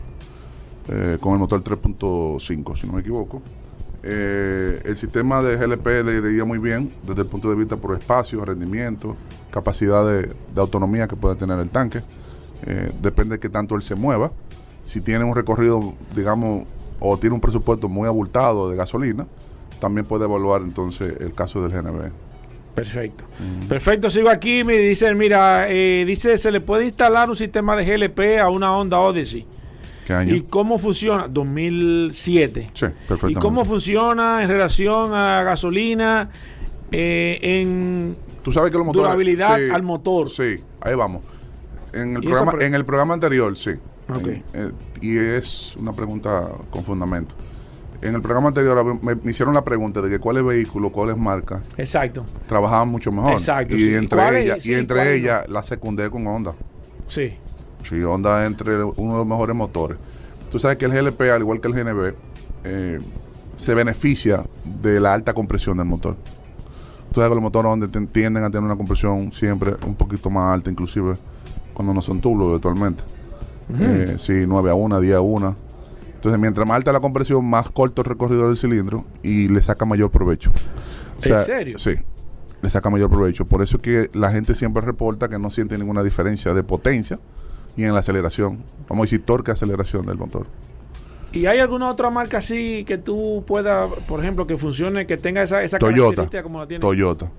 eh, 0.91 1.17
con 1.19 1.33
el 1.33 1.39
motor 1.39 1.61
3.5, 1.63 2.75
si 2.79 2.87
no 2.87 2.93
me 2.93 3.01
equivoco. 3.01 3.43
Eh, 4.03 4.81
el 4.85 4.95
sistema 4.95 5.41
de 5.41 5.57
GLP 5.57 5.87
le 6.05 6.29
iría 6.29 6.45
muy 6.45 6.57
bien 6.57 6.93
desde 7.05 7.23
el 7.23 7.27
punto 7.27 7.49
de 7.49 7.55
vista 7.55 7.75
por 7.75 7.97
espacio, 7.97 8.43
rendimiento, 8.45 9.17
capacidad 9.51 10.05
de, 10.05 10.27
de 10.27 10.61
autonomía 10.61 11.07
que 11.07 11.15
puede 11.15 11.35
tener 11.35 11.59
el 11.59 11.69
tanque. 11.69 12.01
Eh, 12.65 12.91
depende 13.01 13.35
de 13.35 13.39
qué 13.39 13.49
tanto 13.49 13.75
él 13.75 13.81
se 13.81 13.95
mueva. 13.95 14.31
Si 14.85 15.01
tiene 15.01 15.23
un 15.23 15.35
recorrido, 15.35 15.93
digamos, 16.15 16.65
o 16.99 17.17
tiene 17.17 17.35
un 17.35 17.41
presupuesto 17.41 17.87
muy 17.89 18.07
abultado 18.07 18.69
de 18.69 18.75
gasolina, 18.75 19.27
también 19.79 20.05
puede 20.05 20.25
evaluar 20.25 20.61
entonces 20.61 21.15
el 21.19 21.33
caso 21.33 21.61
del 21.61 21.71
GNB. 21.71 22.11
Perfecto. 22.75 23.25
Perfecto, 23.67 24.09
sigo 24.09 24.29
aquí. 24.29 24.63
Me 24.63 24.77
dicen, 24.77 25.17
mira, 25.17 25.69
eh, 25.69 26.05
dice, 26.05 26.37
se 26.37 26.51
le 26.51 26.61
puede 26.61 26.85
instalar 26.85 27.29
un 27.29 27.35
sistema 27.35 27.75
de 27.75 27.85
GLP 27.85 28.39
a 28.41 28.49
una 28.49 28.75
Honda 28.75 28.99
Odyssey. 28.99 29.45
¿Qué 30.09 30.13
año? 30.15 30.35
¿Y 30.35 30.41
cómo 30.41 30.79
funciona? 30.79 31.27
2007. 31.27 32.71
Sí, 32.73 32.85
¿Y 32.87 32.89
perfectamente. 33.07 33.39
cómo 33.39 33.63
funciona 33.63 34.41
en 34.41 34.49
relación 34.49 35.13
a 35.13 35.43
gasolina 35.43 36.31
eh, 36.91 37.37
en 37.43 38.15
Tú 38.41 38.51
sabes 38.51 38.71
que 38.71 38.77
los 38.79 38.87
motores. 38.87 39.03
Durabilidad 39.05 39.69
al 39.69 39.83
motor. 39.83 40.31
Sí, 40.31 40.57
ahí 40.81 40.95
vamos. 40.95 41.21
En 41.93 42.15
el, 42.15 42.23
Y 42.23 42.27
programa, 42.27 42.53
en 42.59 42.73
el 42.73 42.85
programa 42.85 43.13
anterior, 43.13 43.55
sí. 43.55 43.69
Ok. 44.09 44.25
En- 44.27 44.43
eh, 44.55 44.71
y 44.99 45.15
es 45.19 45.75
una 45.75 45.93
pregunta 45.93 46.49
con 46.71 46.83
fundamento. 46.83 47.35
En 48.01 48.15
el 48.15 48.21
programa 48.23 48.47
anterior 48.47 48.83
me, 49.03 49.13
me 49.13 49.29
hicieron 49.29 49.53
la 49.53 49.63
pregunta 49.63 50.01
de 50.01 50.09
que 50.09 50.17
cuáles 50.17 50.43
vehículos, 50.43 50.91
cuáles 50.91 51.17
marcas 51.17 51.61
Exacto. 51.77 52.25
trabajaban 52.47 52.87
mucho 52.89 53.11
mejor. 53.11 53.33
Exacto, 53.33 53.75
Y 53.75 53.89
sí. 53.89 53.93
entre 53.93 54.41
ellas, 54.41 54.65
y 54.65 54.73
entre 54.73 55.15
ellas 55.17 55.47
la 55.47 55.61
secundé 55.61 56.09
con 56.09 56.25
Honda. 56.25 56.53
Sí. 57.07 57.33
Sí, 57.83 58.01
Honda 58.03 58.45
entre 58.45 58.83
uno 58.83 59.13
de 59.13 59.17
los 59.19 59.27
mejores 59.27 59.55
motores. 59.55 59.97
Tú 60.51 60.59
sabes 60.59 60.77
que 60.77 60.85
el 60.85 60.91
GLP, 60.91 61.21
al 61.31 61.41
igual 61.41 61.61
que 61.61 61.67
el 61.67 61.73
GNB, 61.73 62.13
eh, 62.63 62.99
se 63.57 63.73
beneficia 63.73 64.43
de 64.81 64.99
la 64.99 65.13
alta 65.13 65.33
compresión 65.33 65.77
del 65.77 65.85
motor. 65.85 66.15
Tú 67.11 67.15
sabes 67.15 67.29
que 67.29 67.35
los 67.35 67.43
motores 67.43 67.71
Honda 67.71 67.87
ten- 67.87 68.07
tienden 68.07 68.43
a 68.43 68.49
tener 68.49 68.63
una 68.63 68.75
compresión 68.75 69.31
siempre 69.31 69.75
un 69.85 69.95
poquito 69.95 70.29
más 70.29 70.53
alta, 70.53 70.69
inclusive 70.69 71.15
cuando 71.73 71.93
no 71.93 72.01
son 72.01 72.19
tubos 72.21 72.51
virtualmente. 72.51 73.03
Eh, 73.79 74.15
sí, 74.17 74.45
9 74.47 74.69
a 74.71 74.73
1, 74.75 74.99
10 74.99 75.15
a 75.15 75.21
1. 75.21 75.55
Entonces, 76.15 76.39
mientras 76.39 76.67
más 76.67 76.75
alta 76.77 76.91
la 76.91 76.99
compresión, 76.99 77.45
más 77.45 77.69
corto 77.69 78.01
el 78.01 78.05
recorrido 78.05 78.47
del 78.47 78.57
cilindro 78.57 79.05
y 79.23 79.47
le 79.47 79.61
saca 79.61 79.85
mayor 79.85 80.09
provecho. 80.11 80.51
O 80.51 81.27
¿En 81.33 81.45
serio? 81.45 81.79
Sí, 81.79 81.91
le 82.61 82.69
saca 82.69 82.89
mayor 82.89 83.09
provecho. 83.09 83.45
Por 83.45 83.61
eso 83.61 83.77
es 83.77 83.83
que 83.83 84.09
la 84.13 84.31
gente 84.31 84.53
siempre 84.55 84.81
reporta 84.81 85.29
que 85.29 85.37
no 85.39 85.49
siente 85.49 85.77
ninguna 85.77 86.03
diferencia 86.03 86.53
de 86.53 86.63
potencia 86.63 87.19
y 87.77 87.83
en 87.83 87.93
la 87.93 87.99
aceleración. 87.99 88.63
Vamos 88.87 89.03
a 89.03 89.05
decir 89.05 89.23
torque 89.25 89.51
aceleración 89.51 90.05
del 90.05 90.17
motor. 90.17 90.47
¿Y 91.31 91.45
hay 91.45 91.59
alguna 91.59 91.89
otra 91.89 92.09
marca 92.09 92.39
así 92.39 92.83
que 92.85 92.97
tú 92.97 93.43
puedas, 93.45 93.91
por 94.07 94.19
ejemplo, 94.19 94.47
que 94.47 94.57
funcione, 94.57 95.05
que 95.05 95.15
tenga 95.17 95.43
esa, 95.43 95.63
esa 95.63 95.77
Toyota. 95.77 95.99
característica 96.15 96.43
como 96.43 96.59
la 96.59 96.67
tiene? 96.67 96.81
Toyota. 96.81 97.29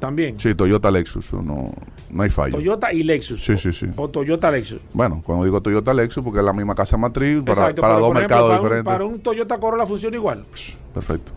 También. 0.00 0.40
Sí, 0.40 0.56
Toyota 0.56 0.90
Lexus. 0.90 1.32
No, 1.32 1.72
no 2.10 2.22
hay 2.24 2.28
fallo. 2.30 2.56
Toyota 2.56 2.92
y 2.92 3.04
Lexus. 3.04 3.44
Sí, 3.44 3.56
sí, 3.56 3.72
sí. 3.72 3.86
O 3.94 4.08
Toyota 4.08 4.50
Lexus. 4.50 4.80
Bueno, 4.92 5.22
cuando 5.24 5.44
digo 5.44 5.60
Toyota 5.62 5.94
Lexus, 5.94 6.24
porque 6.24 6.40
es 6.40 6.44
la 6.44 6.52
misma 6.52 6.74
casa 6.74 6.96
matriz 6.96 7.38
para, 7.42 7.52
Exacto, 7.52 7.80
para 7.82 7.94
dos 7.94 8.02
ejemplo, 8.10 8.20
mercados 8.20 8.48
para 8.48 8.58
un- 8.58 8.64
diferentes. 8.64 8.92
para 8.92 9.04
un 9.04 9.20
Toyota 9.20 9.58
Corolla 9.60 9.86
funciona 9.86 10.16
igual. 10.16 10.44
Perfecto. 10.92 11.30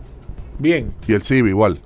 Bien. 0.58 0.92
Y 1.06 1.12
el 1.12 1.22
Civi 1.22 1.50
igual. 1.50 1.78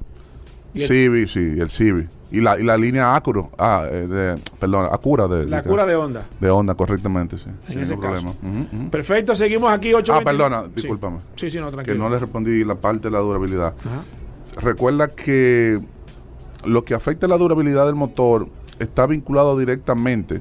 Y 0.72 0.82
el- 0.82 0.88
Civi, 0.88 1.28
sí, 1.28 1.40
el 1.60 1.68
Civi. 1.70 2.06
Y 2.32 2.40
la, 2.40 2.58
y 2.60 2.62
la 2.62 2.76
línea 2.76 3.16
Acuro, 3.16 3.50
ah, 3.58 3.86
eh, 3.90 4.06
de, 4.06 4.40
perdón, 4.60 4.86
Acura 4.92 5.26
de, 5.26 5.46
La 5.46 5.62
cura 5.64 5.84
de 5.84 5.96
onda. 5.96 6.26
de 6.38 6.48
Honda, 6.50 6.74
correctamente, 6.74 7.38
sí. 7.38 7.46
En 7.66 7.72
sin 7.72 7.78
ese 7.80 7.96
ningún 7.96 8.10
caso. 8.12 8.34
problema. 8.40 8.64
Ujú, 8.68 8.76
ujú. 8.82 8.90
Perfecto, 8.90 9.34
seguimos 9.34 9.70
aquí 9.72 9.92
8 9.92 10.14
Ah, 10.14 10.20
perdona, 10.24 10.62
discúlpame. 10.74 11.18
Sí, 11.34 11.50
sí, 11.50 11.58
no, 11.58 11.66
Que 11.66 11.72
tranquilo. 11.72 11.98
no 11.98 12.08
le 12.08 12.18
respondí 12.18 12.62
la 12.64 12.76
parte 12.76 13.08
de 13.08 13.10
la 13.10 13.18
durabilidad. 13.18 13.74
Ajá. 13.80 14.60
Recuerda 14.60 15.08
que 15.08 15.80
lo 16.64 16.84
que 16.84 16.94
afecta 16.94 17.26
la 17.26 17.36
durabilidad 17.36 17.86
del 17.86 17.94
motor 17.96 18.46
está 18.78 19.06
vinculado 19.06 19.58
directamente 19.58 20.40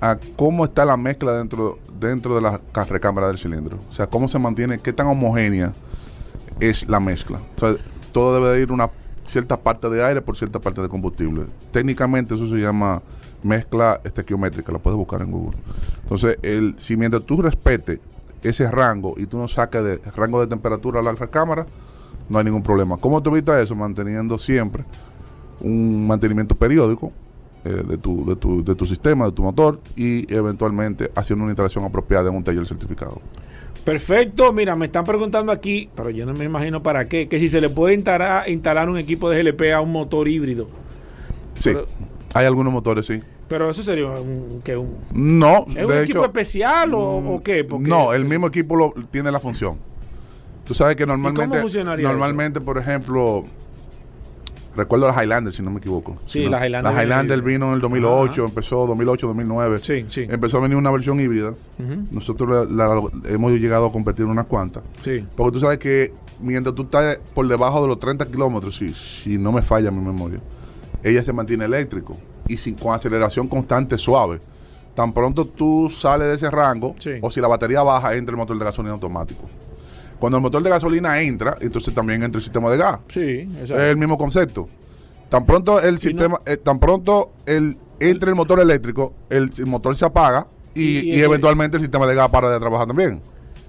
a 0.00 0.18
cómo 0.36 0.64
está 0.66 0.84
la 0.84 0.96
mezcla 0.98 1.32
dentro, 1.32 1.78
dentro 1.98 2.34
de 2.34 2.42
la 2.42 2.60
ca- 2.72 2.84
recámara 2.84 3.28
del 3.28 3.38
cilindro. 3.38 3.78
O 3.88 3.92
sea, 3.92 4.06
cómo 4.08 4.28
se 4.28 4.38
mantiene, 4.38 4.78
qué 4.78 4.92
tan 4.92 5.06
homogénea 5.06 5.72
es 6.60 6.86
la 6.88 7.00
mezcla. 7.00 7.38
O 7.56 7.58
sea, 7.60 7.76
todo 8.12 8.34
debe 8.34 8.54
de 8.56 8.62
ir 8.62 8.72
una 8.72 8.90
cierta 9.24 9.56
parte 9.56 9.88
de 9.88 10.04
aire 10.04 10.20
por 10.22 10.36
cierta 10.36 10.60
parte 10.60 10.80
de 10.80 10.88
combustible. 10.88 11.46
Técnicamente 11.70 12.34
eso 12.34 12.46
se 12.46 12.56
llama 12.56 13.02
mezcla 13.42 14.00
estequiométrica, 14.04 14.72
la 14.72 14.78
puedes 14.78 14.96
buscar 14.96 15.20
en 15.22 15.30
Google. 15.30 15.58
Entonces, 16.02 16.38
el, 16.42 16.74
si 16.78 16.96
mientras 16.96 17.24
tú 17.24 17.42
respetes 17.42 18.00
ese 18.42 18.70
rango 18.70 19.14
y 19.16 19.26
tú 19.26 19.38
no 19.38 19.48
saques 19.48 19.82
de 19.82 19.96
rango 20.16 20.40
de 20.40 20.46
temperatura 20.46 21.00
a 21.00 21.02
la 21.02 21.12
recámara, 21.12 21.66
no 22.28 22.38
hay 22.38 22.44
ningún 22.44 22.62
problema. 22.62 22.96
¿Cómo 22.96 23.22
tú 23.22 23.30
evitas 23.30 23.60
eso? 23.60 23.74
Manteniendo 23.74 24.38
siempre 24.38 24.84
un 25.60 26.06
mantenimiento 26.06 26.54
periódico 26.54 27.12
eh, 27.64 27.82
de, 27.86 27.98
tu, 27.98 28.24
de, 28.26 28.36
tu, 28.36 28.64
de 28.64 28.74
tu 28.74 28.86
sistema, 28.86 29.26
de 29.26 29.32
tu 29.32 29.42
motor 29.42 29.80
y 29.96 30.32
eventualmente 30.32 31.10
haciendo 31.14 31.44
una 31.44 31.52
instalación 31.52 31.84
apropiada 31.84 32.28
en 32.28 32.36
un 32.36 32.44
taller 32.44 32.66
certificado. 32.66 33.20
Perfecto, 33.84 34.52
mira, 34.52 34.76
me 34.76 34.86
están 34.86 35.04
preguntando 35.04 35.52
aquí, 35.52 35.90
pero 35.94 36.10
yo 36.10 36.24
no 36.24 36.32
me 36.32 36.44
imagino 36.44 36.82
para 36.82 37.08
qué, 37.08 37.28
que 37.28 37.38
si 37.38 37.48
se 37.48 37.60
le 37.60 37.68
puede 37.68 37.94
instalar, 37.94 38.48
instalar 38.48 38.88
un 38.88 38.96
equipo 38.96 39.28
de 39.28 39.42
GLP 39.42 39.72
a 39.74 39.80
un 39.80 39.92
motor 39.92 40.26
híbrido. 40.28 40.68
Sí, 41.54 41.70
Pero- 41.72 41.86
hay 42.32 42.46
algunos 42.46 42.72
motores, 42.72 43.06
sí. 43.06 43.20
Pero 43.48 43.68
eso 43.70 43.82
sería 43.82 44.06
un, 44.06 44.62
que 44.64 44.76
un, 44.76 44.96
No, 45.12 45.66
¿Es 45.76 45.84
un 45.84 45.98
equipo 45.98 46.24
especial 46.24 46.94
o, 46.94 47.20
mm, 47.20 47.28
o 47.34 47.42
qué? 47.42 47.64
Porque- 47.64 47.88
no, 47.88 48.14
el 48.14 48.24
mismo 48.24 48.46
equipo 48.46 48.74
lo, 48.74 48.94
tiene 49.10 49.30
la 49.30 49.38
función. 49.38 49.76
Tú 50.64 50.72
sabes 50.72 50.96
que 50.96 51.04
normalmente, 51.04 51.62
normalmente, 52.02 52.60
por 52.60 52.78
ejemplo, 52.78 53.44
Recuerdo 54.76 55.06
la 55.06 55.22
Highlander, 55.22 55.52
si 55.54 55.62
no 55.62 55.70
me 55.70 55.78
equivoco. 55.78 56.16
Sí, 56.26 56.44
¿no? 56.44 56.50
la 56.50 56.66
Highlander 56.66 56.92
La 56.94 57.02
Highlander 57.02 57.42
vino 57.42 57.66
en 57.68 57.74
el 57.74 57.80
2008, 57.80 58.32
Ajá. 58.42 58.48
empezó 58.48 58.86
2008, 58.86 59.26
2009. 59.28 59.78
Sí, 59.82 60.06
sí. 60.10 60.26
Empezó 60.28 60.58
a 60.58 60.60
venir 60.60 60.76
una 60.76 60.90
versión 60.90 61.20
híbrida. 61.20 61.54
Nosotros 62.10 62.70
la- 62.70 62.86
la- 62.94 63.02
hemos 63.28 63.52
llegado 63.52 63.86
a 63.86 63.92
convertir 63.92 64.24
en 64.24 64.30
unas 64.32 64.46
cuantas. 64.46 64.82
Sí. 65.02 65.24
Porque 65.36 65.52
tú 65.52 65.60
sabes 65.60 65.78
que 65.78 66.12
mientras 66.40 66.74
tú 66.74 66.82
estás 66.82 67.18
por 67.34 67.46
debajo 67.46 67.82
de 67.82 67.88
los 67.88 67.98
30 67.98 68.26
kilómetros, 68.26 68.76
si, 68.76 68.92
si 68.92 69.38
no 69.38 69.52
me 69.52 69.62
falla 69.62 69.90
mi 69.90 70.00
memoria, 70.00 70.40
ella 71.02 71.22
se 71.22 71.32
mantiene 71.32 71.64
eléctrico 71.66 72.16
y 72.48 72.56
sin, 72.56 72.74
con 72.74 72.94
aceleración 72.94 73.46
constante 73.48 73.96
suave. 73.98 74.40
Tan 74.94 75.12
pronto 75.12 75.44
tú 75.46 75.90
sales 75.90 76.28
de 76.28 76.34
ese 76.34 76.50
rango, 76.50 76.94
Sí. 76.98 77.12
o 77.20 77.30
si 77.30 77.40
la 77.40 77.48
batería 77.48 77.82
baja, 77.82 78.14
entra 78.14 78.32
el 78.32 78.36
motor 78.36 78.56
de 78.58 78.64
gasolina 78.64 78.94
automático. 78.94 79.42
Cuando 80.18 80.38
el 80.38 80.42
motor 80.42 80.62
de 80.62 80.70
gasolina 80.70 81.20
entra, 81.20 81.56
entonces 81.60 81.92
también 81.94 82.22
entra 82.22 82.38
el 82.38 82.42
sistema 82.44 82.70
de 82.70 82.76
gas. 82.78 82.98
Sí, 83.12 83.20
Es 83.56 83.60
exacto. 83.70 83.82
el 83.84 83.96
mismo 83.96 84.16
concepto. 84.18 84.68
Tan 85.28 85.44
pronto 85.44 85.80
el 85.80 85.98
sistema, 85.98 86.38
eh, 86.46 86.56
tan 86.56 86.78
pronto 86.78 87.32
el 87.46 87.76
entre 88.00 88.30
el 88.30 88.36
motor 88.36 88.60
eléctrico, 88.60 89.12
el, 89.30 89.50
el 89.56 89.66
motor 89.66 89.96
se 89.96 90.04
apaga 90.04 90.46
y, 90.74 90.82
Y- 90.82 90.98
y 91.14 91.14
y- 91.16 91.22
eventualmente 91.22 91.76
el 91.76 91.82
sistema 91.82 92.06
de 92.06 92.14
gas 92.14 92.28
para 92.30 92.50
de 92.50 92.58
trabajar 92.60 92.86
también. 92.86 93.20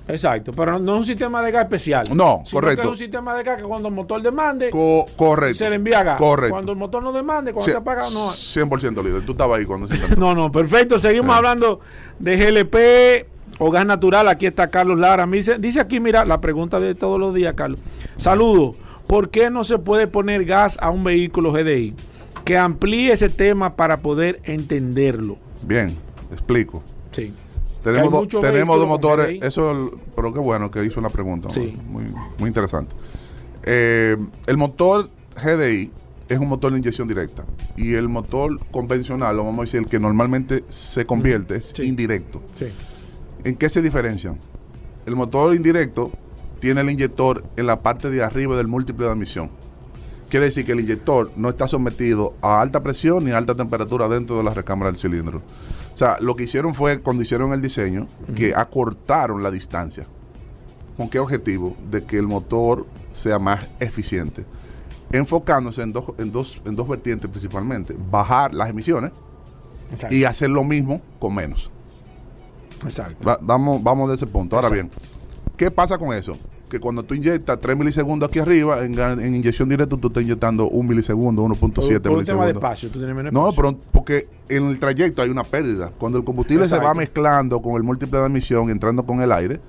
Exacto, 0.08 0.52
pero 0.54 0.74
no, 0.74 0.80
no 0.80 0.94
es 0.94 1.00
un 1.00 1.06
sistema 1.06 1.42
de 1.42 1.52
gas 1.52 1.64
especial. 1.64 2.06
No, 2.16 2.44
correcto. 2.52 2.82
que 2.82 2.88
es 2.88 2.92
un 2.92 2.98
sistema 2.98 3.34
de 3.36 3.42
gas 3.44 3.58
que 3.58 3.64
cuando 3.68 3.88
el 3.88 3.94
motor 3.96 4.22
demande, 4.22 4.70
Co- 4.70 5.08
correcto. 5.16 5.58
se 5.58 5.70
le 5.70 5.78
envía 5.78 6.04
gas. 6.04 6.18
Correcto. 6.18 6.54
Cuando 6.54 6.72
el 6.74 6.78
motor 6.78 7.02
no 7.02 7.12
demande, 7.12 7.54
cuando 7.54 7.72
se 7.72 7.78
apaga, 7.78 8.10
no. 8.12 8.30
100% 8.32 9.04
líder. 9.04 9.26
Tú 9.26 9.32
estabas 9.32 9.58
ahí 9.60 9.66
cuando 9.66 9.88
se. 9.88 9.96
No, 10.18 10.36
no, 10.36 10.52
perfecto. 10.52 11.00
Seguimos 11.00 11.34
Ah. 11.34 11.38
hablando 11.38 11.80
de 12.20 12.38
GLP 12.38 13.35
o 13.60 13.72
gas 13.72 13.86
natural. 13.86 14.28
Aquí 14.28 14.46
está 14.46 14.70
Carlos 14.70 14.98
Lara. 15.00 15.26
Me 15.26 15.38
dice, 15.38 15.58
dice 15.60 15.80
aquí, 15.80 16.00
mira, 16.00 16.26
la 16.26 16.42
pregunta 16.42 16.80
de 16.80 16.96
todos 16.96 17.20
los 17.20 17.34
días, 17.34 17.54
Carlos. 17.56 17.80
Saludos. 18.18 18.76
¿Por 19.08 19.30
qué 19.30 19.50
no 19.52 19.64
se 19.64 19.78
puede 19.78 20.08
poner 20.08 20.46
gas 20.46 20.78
a 20.82 20.90
un 20.90 21.04
vehículo 21.04 21.52
GDI? 21.52 21.94
Que 22.44 22.58
amplíe 22.58 23.12
ese 23.14 23.30
tema 23.30 23.76
para 23.76 23.98
poder 23.98 24.40
entenderlo. 24.44 25.38
Bien, 25.64 25.96
explico. 26.32 26.84
Sí. 27.12 27.34
Tenemos, 27.84 28.12
do- 28.28 28.40
tenemos 28.40 28.80
dos 28.80 28.88
motores. 28.88 29.28
GDI. 29.28 29.40
Eso, 29.44 29.92
pero 30.16 30.34
qué 30.34 30.40
bueno 30.40 30.72
que 30.72 30.84
hizo 30.84 31.00
una 31.00 31.10
pregunta. 31.10 31.50
Sí. 31.52 31.78
Muy, 31.88 32.06
muy 32.40 32.48
interesante. 32.48 32.96
Eh, 33.64 34.18
el 34.48 34.58
motor 34.58 35.10
GDI 35.36 35.92
es 36.28 36.40
un 36.40 36.48
motor 36.48 36.72
de 36.72 36.80
inyección 36.80 37.08
directa. 37.08 37.44
Y 37.78 37.94
el 37.94 38.10
motor 38.10 38.60
convencional, 38.72 39.40
o 39.40 39.44
vamos 39.46 39.60
a 39.60 39.64
decir, 39.66 39.82
el 39.82 39.86
que 39.88 40.00
normalmente 40.00 40.64
se 40.70 41.06
convierte, 41.06 41.58
es 41.58 41.74
Sí. 41.76 41.84
indirecto. 41.84 42.42
Sí. 42.56 42.68
¿En 43.46 43.56
qué 43.56 43.70
se 43.70 43.84
diferencian? 43.84 44.40
El 45.06 45.16
motor 45.16 45.54
indirecto 45.54 46.12
tiene 46.60 46.82
el 46.82 46.90
inyector 46.90 47.46
en 47.56 47.68
la 47.68 47.84
parte 47.84 48.10
de 48.10 48.24
arriba 48.24 48.58
del 48.58 48.66
múltiple 48.66 49.06
de 49.06 49.12
admisión. 49.12 49.52
Quiere 50.30 50.48
decir 50.48 50.66
que 50.66 50.72
el 50.72 50.80
inyector 50.80 51.32
no 51.36 51.50
está 51.50 51.68
sometido 51.68 52.34
a 52.42 52.60
alta 52.60 52.82
presión 52.82 53.24
ni 53.24 53.30
a 53.30 53.38
alta 53.38 53.54
temperatura 53.54 54.10
dentro 54.10 54.36
de 54.36 54.44
la 54.44 54.50
recámara 54.50 54.92
del 54.92 55.00
cilindro. 55.00 55.44
O 55.94 55.98
sea, 55.98 56.18
lo 56.20 56.36
que 56.36 56.46
hicieron 56.46 56.74
fue, 56.74 57.00
cuando 57.02 57.22
hicieron 57.22 57.54
el 57.54 57.62
diseño, 57.62 58.08
que 58.36 58.56
acortaron 58.56 59.44
la 59.44 59.52
distancia. 59.52 60.08
¿Con 60.98 61.08
qué 61.08 61.20
objetivo? 61.20 61.78
De 61.92 62.04
que 62.04 62.18
el 62.18 62.26
motor 62.26 62.88
sea 63.14 63.38
más 63.38 63.64
eficiente. 63.80 64.44
Enfocándose 65.12 65.84
en 65.84 65.94
dos, 65.94 66.06
en 66.18 66.32
dos, 66.32 66.64
en 66.66 66.76
dos 66.76 66.90
vertientes 66.90 67.30
principalmente. 67.30 67.96
Bajar 68.10 68.56
las 68.56 68.72
emisiones 68.72 69.12
Exacto. 69.92 70.16
y 70.16 70.24
hacer 70.24 70.50
lo 70.50 70.64
mismo 70.64 71.00
con 71.20 71.36
menos. 71.36 71.70
Exacto. 72.84 73.28
Va- 73.28 73.40
vamos, 73.42 73.82
vamos 73.82 74.10
de 74.10 74.16
ese 74.16 74.28
punto. 74.28 74.56
Ahora 74.56 74.68
Exacto. 74.70 74.96
bien, 75.00 75.54
¿qué 75.58 75.72
pasa 75.72 75.98
con 75.98 76.14
eso? 76.14 76.38
Que 76.70 76.80
cuando 76.80 77.04
tú 77.04 77.14
inyectas 77.14 77.60
3 77.62 77.78
milisegundos 77.78 78.28
aquí 78.30 78.40
arriba, 78.40 78.84
en, 78.84 78.94
inyección 79.36 79.70
directa 79.70 79.96
tú 79.98 80.08
estás 80.08 80.24
inyectando 80.24 80.68
1 80.68 80.90
milisegundo, 80.90 81.44
1.7 81.44 81.56
por, 81.56 81.72
por 81.72 81.78
un 81.86 81.92
tema 81.94 81.98
de 82.02 82.14
milisegundos. 82.24 82.56
espacio, 82.58 82.90
tú 82.90 83.00
tienes 83.00 83.16
menos 83.16 83.32
No, 83.32 83.50
espacio. 83.50 83.72
pero 83.78 83.80
porque 83.92 84.28
en 84.50 84.68
el 84.70 84.80
trayecto 84.80 85.22
hay 85.22 85.30
una 85.30 85.44
pérdida. 85.44 85.92
Cuando 85.98 86.18
el 86.18 86.24
combustible 86.24 86.68
se 86.68 86.78
va 86.80 86.94
mezclando 86.96 87.62
con 87.62 87.76
el 87.76 87.84
múltiple 87.84 88.20
de 88.20 88.26
admisión, 88.26 88.70
entrando 88.72 89.06
con 89.06 89.22
el 89.22 89.32
aire, 89.32 89.60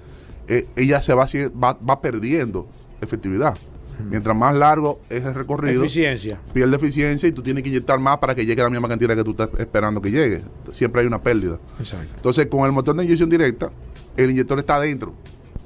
eh, 0.48 0.66
ella 0.74 1.00
se 1.02 1.12
va, 1.12 1.26
va, 1.62 1.76
va 1.88 2.00
perdiendo 2.00 2.66
efectividad. 3.00 3.57
Mientras 4.05 4.36
más 4.36 4.55
largo 4.55 5.01
es 5.09 5.24
el 5.24 5.34
recorrido, 5.34 5.82
Eficiencia. 5.82 6.38
pierde 6.53 6.76
eficiencia 6.76 7.28
y 7.28 7.32
tú 7.32 7.42
tienes 7.42 7.62
que 7.62 7.70
inyectar 7.70 7.99
más 7.99 8.18
para 8.18 8.34
que 8.34 8.44
llegue 8.44 8.62
la 8.62 8.70
misma 8.70 8.88
cantidad 8.88 9.14
que 9.14 9.24
tú 9.24 9.30
estás 9.30 9.49
esperando 9.59 10.01
que 10.01 10.11
llegue. 10.11 10.42
Siempre 10.72 11.01
hay 11.01 11.07
una 11.07 11.20
pérdida. 11.22 11.59
Exacto. 11.78 12.12
Entonces, 12.16 12.47
con 12.47 12.66
el 12.66 12.72
motor 12.72 12.94
de 12.97 13.05
inyección 13.05 13.30
directa, 13.30 13.70
el 14.16 14.30
inyector 14.30 14.59
está 14.59 14.76
adentro. 14.76 15.14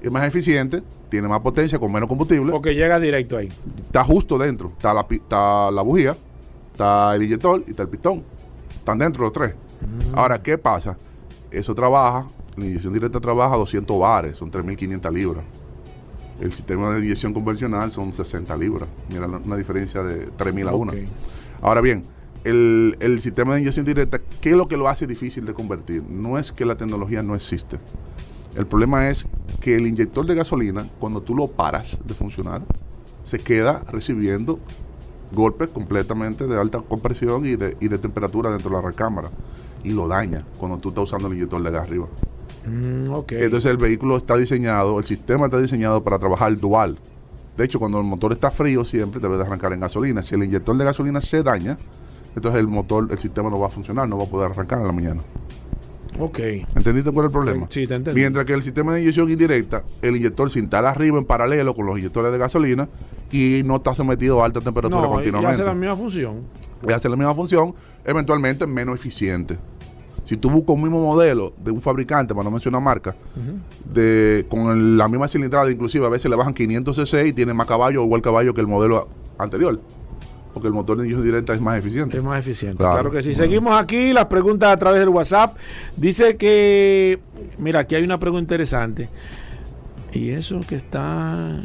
Es 0.03 0.11
más 0.11 0.27
eficiente, 0.27 0.83
tiene 1.09 1.29
más 1.29 1.41
potencia, 1.41 1.79
con 1.79 1.93
menos 1.93 2.09
combustible. 2.09 2.53
Porque 2.53 2.75
llega 2.75 2.99
directo 3.01 3.37
ahí. 3.37 3.49
Está 3.85 4.05
justo 4.05 4.39
dentro. 4.39 4.73
Está 4.77 4.95
la, 4.95 5.07
está 5.11 5.71
la 5.71 5.83
bujía, 5.83 6.17
está 6.73 7.15
el 7.17 7.25
inyector 7.25 7.65
y 7.67 7.71
está 7.71 7.83
el 7.83 7.89
pistón. 7.89 8.23
Están 8.77 8.99
dentro 8.99 9.25
los 9.25 9.33
tres. 9.33 9.55
Ahora, 10.15 10.41
¿qué 10.43 10.57
pasa? 10.57 10.97
Eso 11.51 11.75
trabaja, 11.75 12.27
la 12.57 12.65
inyección 12.65 12.93
directa 12.93 13.19
trabaja 13.21 13.55
a 13.55 13.59
200 13.59 13.99
bares, 13.99 14.37
son 14.37 14.51
3.500 14.51 15.13
libras. 15.13 15.45
El 16.41 16.53
sistema 16.53 16.93
de 16.93 17.05
inyección 17.05 17.35
convencional 17.35 17.93
son 17.93 18.13
60 18.13 18.57
libras. 18.57 18.89
Mira, 19.11 19.27
una 19.27 19.57
diferencia 19.57 20.03
de 20.03 20.31
3.000 20.31 20.69
a 20.69 20.75
1. 20.75 20.93
Ok. 20.93 20.99
Ahora 21.63 21.81
bien, 21.83 22.05
el, 22.45 22.97
el 23.01 23.21
sistema 23.21 23.55
de 23.55 23.61
inyección 23.61 23.85
directa, 23.85 24.21
¿qué 24.41 24.51
es 24.51 24.57
lo 24.57 24.67
que 24.67 24.77
lo 24.77 24.89
hace 24.89 25.07
difícil 25.07 25.45
de 25.45 25.53
convertir? 25.53 26.03
No 26.09 26.39
es 26.39 26.53
que 26.53 26.65
la 26.65 26.77
tecnología 26.77 27.23
no 27.23 27.35
existe. 27.35 27.79
El 28.57 28.67
problema 28.67 29.11
es 29.11 29.27
que 29.61 29.77
el 29.77 29.87
inyector 29.87 30.27
de 30.27 30.35
gasolina, 30.35 30.89
cuando 30.99 31.21
tú 31.21 31.37
lo 31.37 31.49
paras 31.49 31.99
de 32.05 32.15
funcionar, 32.15 32.63
se 33.23 33.39
queda 33.39 33.85
recibiendo 33.91 34.59
golpes 35.33 35.71
completamente 35.71 36.47
de 36.47 36.59
alta 36.59 36.81
compresión 36.81 37.47
y 37.47 37.57
de, 37.57 37.77
y 37.81 37.89
de 37.89 37.99
temperatura 37.99 38.51
dentro 38.51 38.71
de 38.71 38.77
la 38.77 38.83
recámara. 38.83 39.31
Y 39.85 39.91
lo 39.91 40.09
daña 40.09 40.45
cuando 40.59 40.79
tú 40.79 40.89
estás 40.89 41.05
usando 41.05 41.29
el 41.29 41.35
inyector 41.35 41.63
de 41.63 41.71
gas 41.71 41.87
arriba. 41.87 42.09
Mm. 42.67 43.13
Entonces 43.31 43.71
el 43.71 43.77
vehículo 43.77 44.17
está 44.17 44.37
diseñado, 44.37 44.99
el 44.99 45.05
sistema 45.05 45.47
está 45.47 45.61
diseñado 45.61 46.03
para 46.03 46.19
trabajar 46.19 46.57
dual. 46.59 46.99
De 47.57 47.65
hecho, 47.65 47.79
cuando 47.79 47.99
el 47.99 48.05
motor 48.05 48.33
está 48.33 48.51
frío, 48.51 48.85
siempre 48.85 49.21
debe 49.21 49.37
de 49.37 49.43
arrancar 49.43 49.73
en 49.73 49.81
gasolina. 49.81 50.23
Si 50.23 50.35
el 50.35 50.45
inyector 50.45 50.77
de 50.77 50.85
gasolina 50.85 51.21
se 51.21 51.43
daña, 51.43 51.79
entonces 52.35 52.61
el 52.61 52.69
motor, 52.69 53.09
el 53.11 53.19
sistema 53.19 53.51
no 53.51 53.59
va 53.59 53.67
a 53.67 53.71
funcionar, 53.71 54.09
no 54.09 54.17
va 54.19 54.25
a 54.25 54.29
poder 54.29 54.51
arrancar 54.53 54.81
en 54.81 54.87
la 54.87 54.93
mañana. 54.93 55.21
ok. 56.19 56.39
¿Entendiste 56.77 57.11
cuál 57.13 57.27
es 57.27 57.29
el 57.29 57.33
problema? 57.33 57.67
Sí, 57.69 57.87
te 57.87 57.95
entendí. 57.97 58.19
Mientras 58.21 58.47
que 58.47 58.55
el 58.55 58.63
sistema 58.63 58.95
de 58.95 59.03
inyección 59.03 59.29
indirecta, 59.31 59.83
el 60.01 60.17
inyector 60.17 60.51
se 60.51 60.59
instala 60.61 60.91
arriba 60.91 61.19
en 61.19 61.25
paralelo 61.25 61.75
con 61.75 61.87
los 61.87 61.99
inyectores 61.99 62.31
de 62.33 62.39
gasolina 62.39 62.89
y 63.33 63.63
no 63.65 63.77
está 63.77 63.95
sometido 63.95 64.43
a 64.43 64.47
alta 64.47 64.61
temperatura 64.61 65.03
No, 65.03 65.09
y 65.09 65.15
continuamente. 65.15 65.55
hace 65.63 65.65
la 65.65 65.75
misma 65.75 65.97
función. 65.97 66.37
y 66.89 66.93
hace 66.93 67.09
la 67.09 67.17
misma 67.17 67.35
función, 67.35 67.75
eventualmente 68.05 68.67
menos 68.67 68.95
eficiente. 68.95 69.59
Si 70.31 70.37
tú 70.37 70.49
buscas 70.49 70.77
un 70.77 70.83
mismo 70.85 71.03
modelo 71.03 71.53
de 71.59 71.73
un 71.73 71.81
fabricante, 71.81 72.33
para 72.37 72.45
no 72.45 72.53
mencionar 72.53 72.81
marca, 72.81 73.17
de, 73.93 74.47
con 74.49 74.61
el- 74.69 74.97
la 74.97 75.09
misma 75.09 75.27
cilindrada, 75.27 75.69
inclusive 75.69 76.07
a 76.07 76.09
veces 76.09 76.31
le 76.31 76.37
bajan 76.37 76.55
500 76.55 76.95
cc 76.97 77.27
y 77.27 77.33
tiene 77.33 77.53
más 77.53 77.67
caballo 77.67 78.01
o 78.01 78.05
igual 78.05 78.23
caballo 78.23 78.55
que 78.55 78.61
el 78.61 78.69
modelo 78.69 79.09
anterior. 79.39 79.81
Porque 80.55 80.69
el 80.69 80.73
motor 80.75 80.99
de 80.99 81.03
inyección 81.07 81.25
directa 81.27 81.53
es 81.53 81.61
más 81.61 81.81
eficiente. 81.81 82.17
Es 82.17 82.23
más 82.23 82.39
eficiente. 82.39 82.77
Claro. 82.77 82.93
Claro, 82.95 83.11
que 83.11 83.23
sí. 83.25 83.31
Bueno. 83.31 83.43
Seguimos 83.43 83.81
aquí 83.81 84.13
las 84.13 84.27
preguntas 84.27 84.73
a 84.73 84.77
través 84.77 85.01
del 85.01 85.09
WhatsApp. 85.09 85.57
Dice 85.97 86.37
que, 86.37 87.19
mira, 87.59 87.81
aquí 87.81 87.97
hay 87.97 88.05
una 88.05 88.19
pregunta 88.21 88.55
interesante. 88.55 89.09
Y 90.13 90.31
eso 90.31 90.61
que 90.61 90.77
está, 90.77 91.59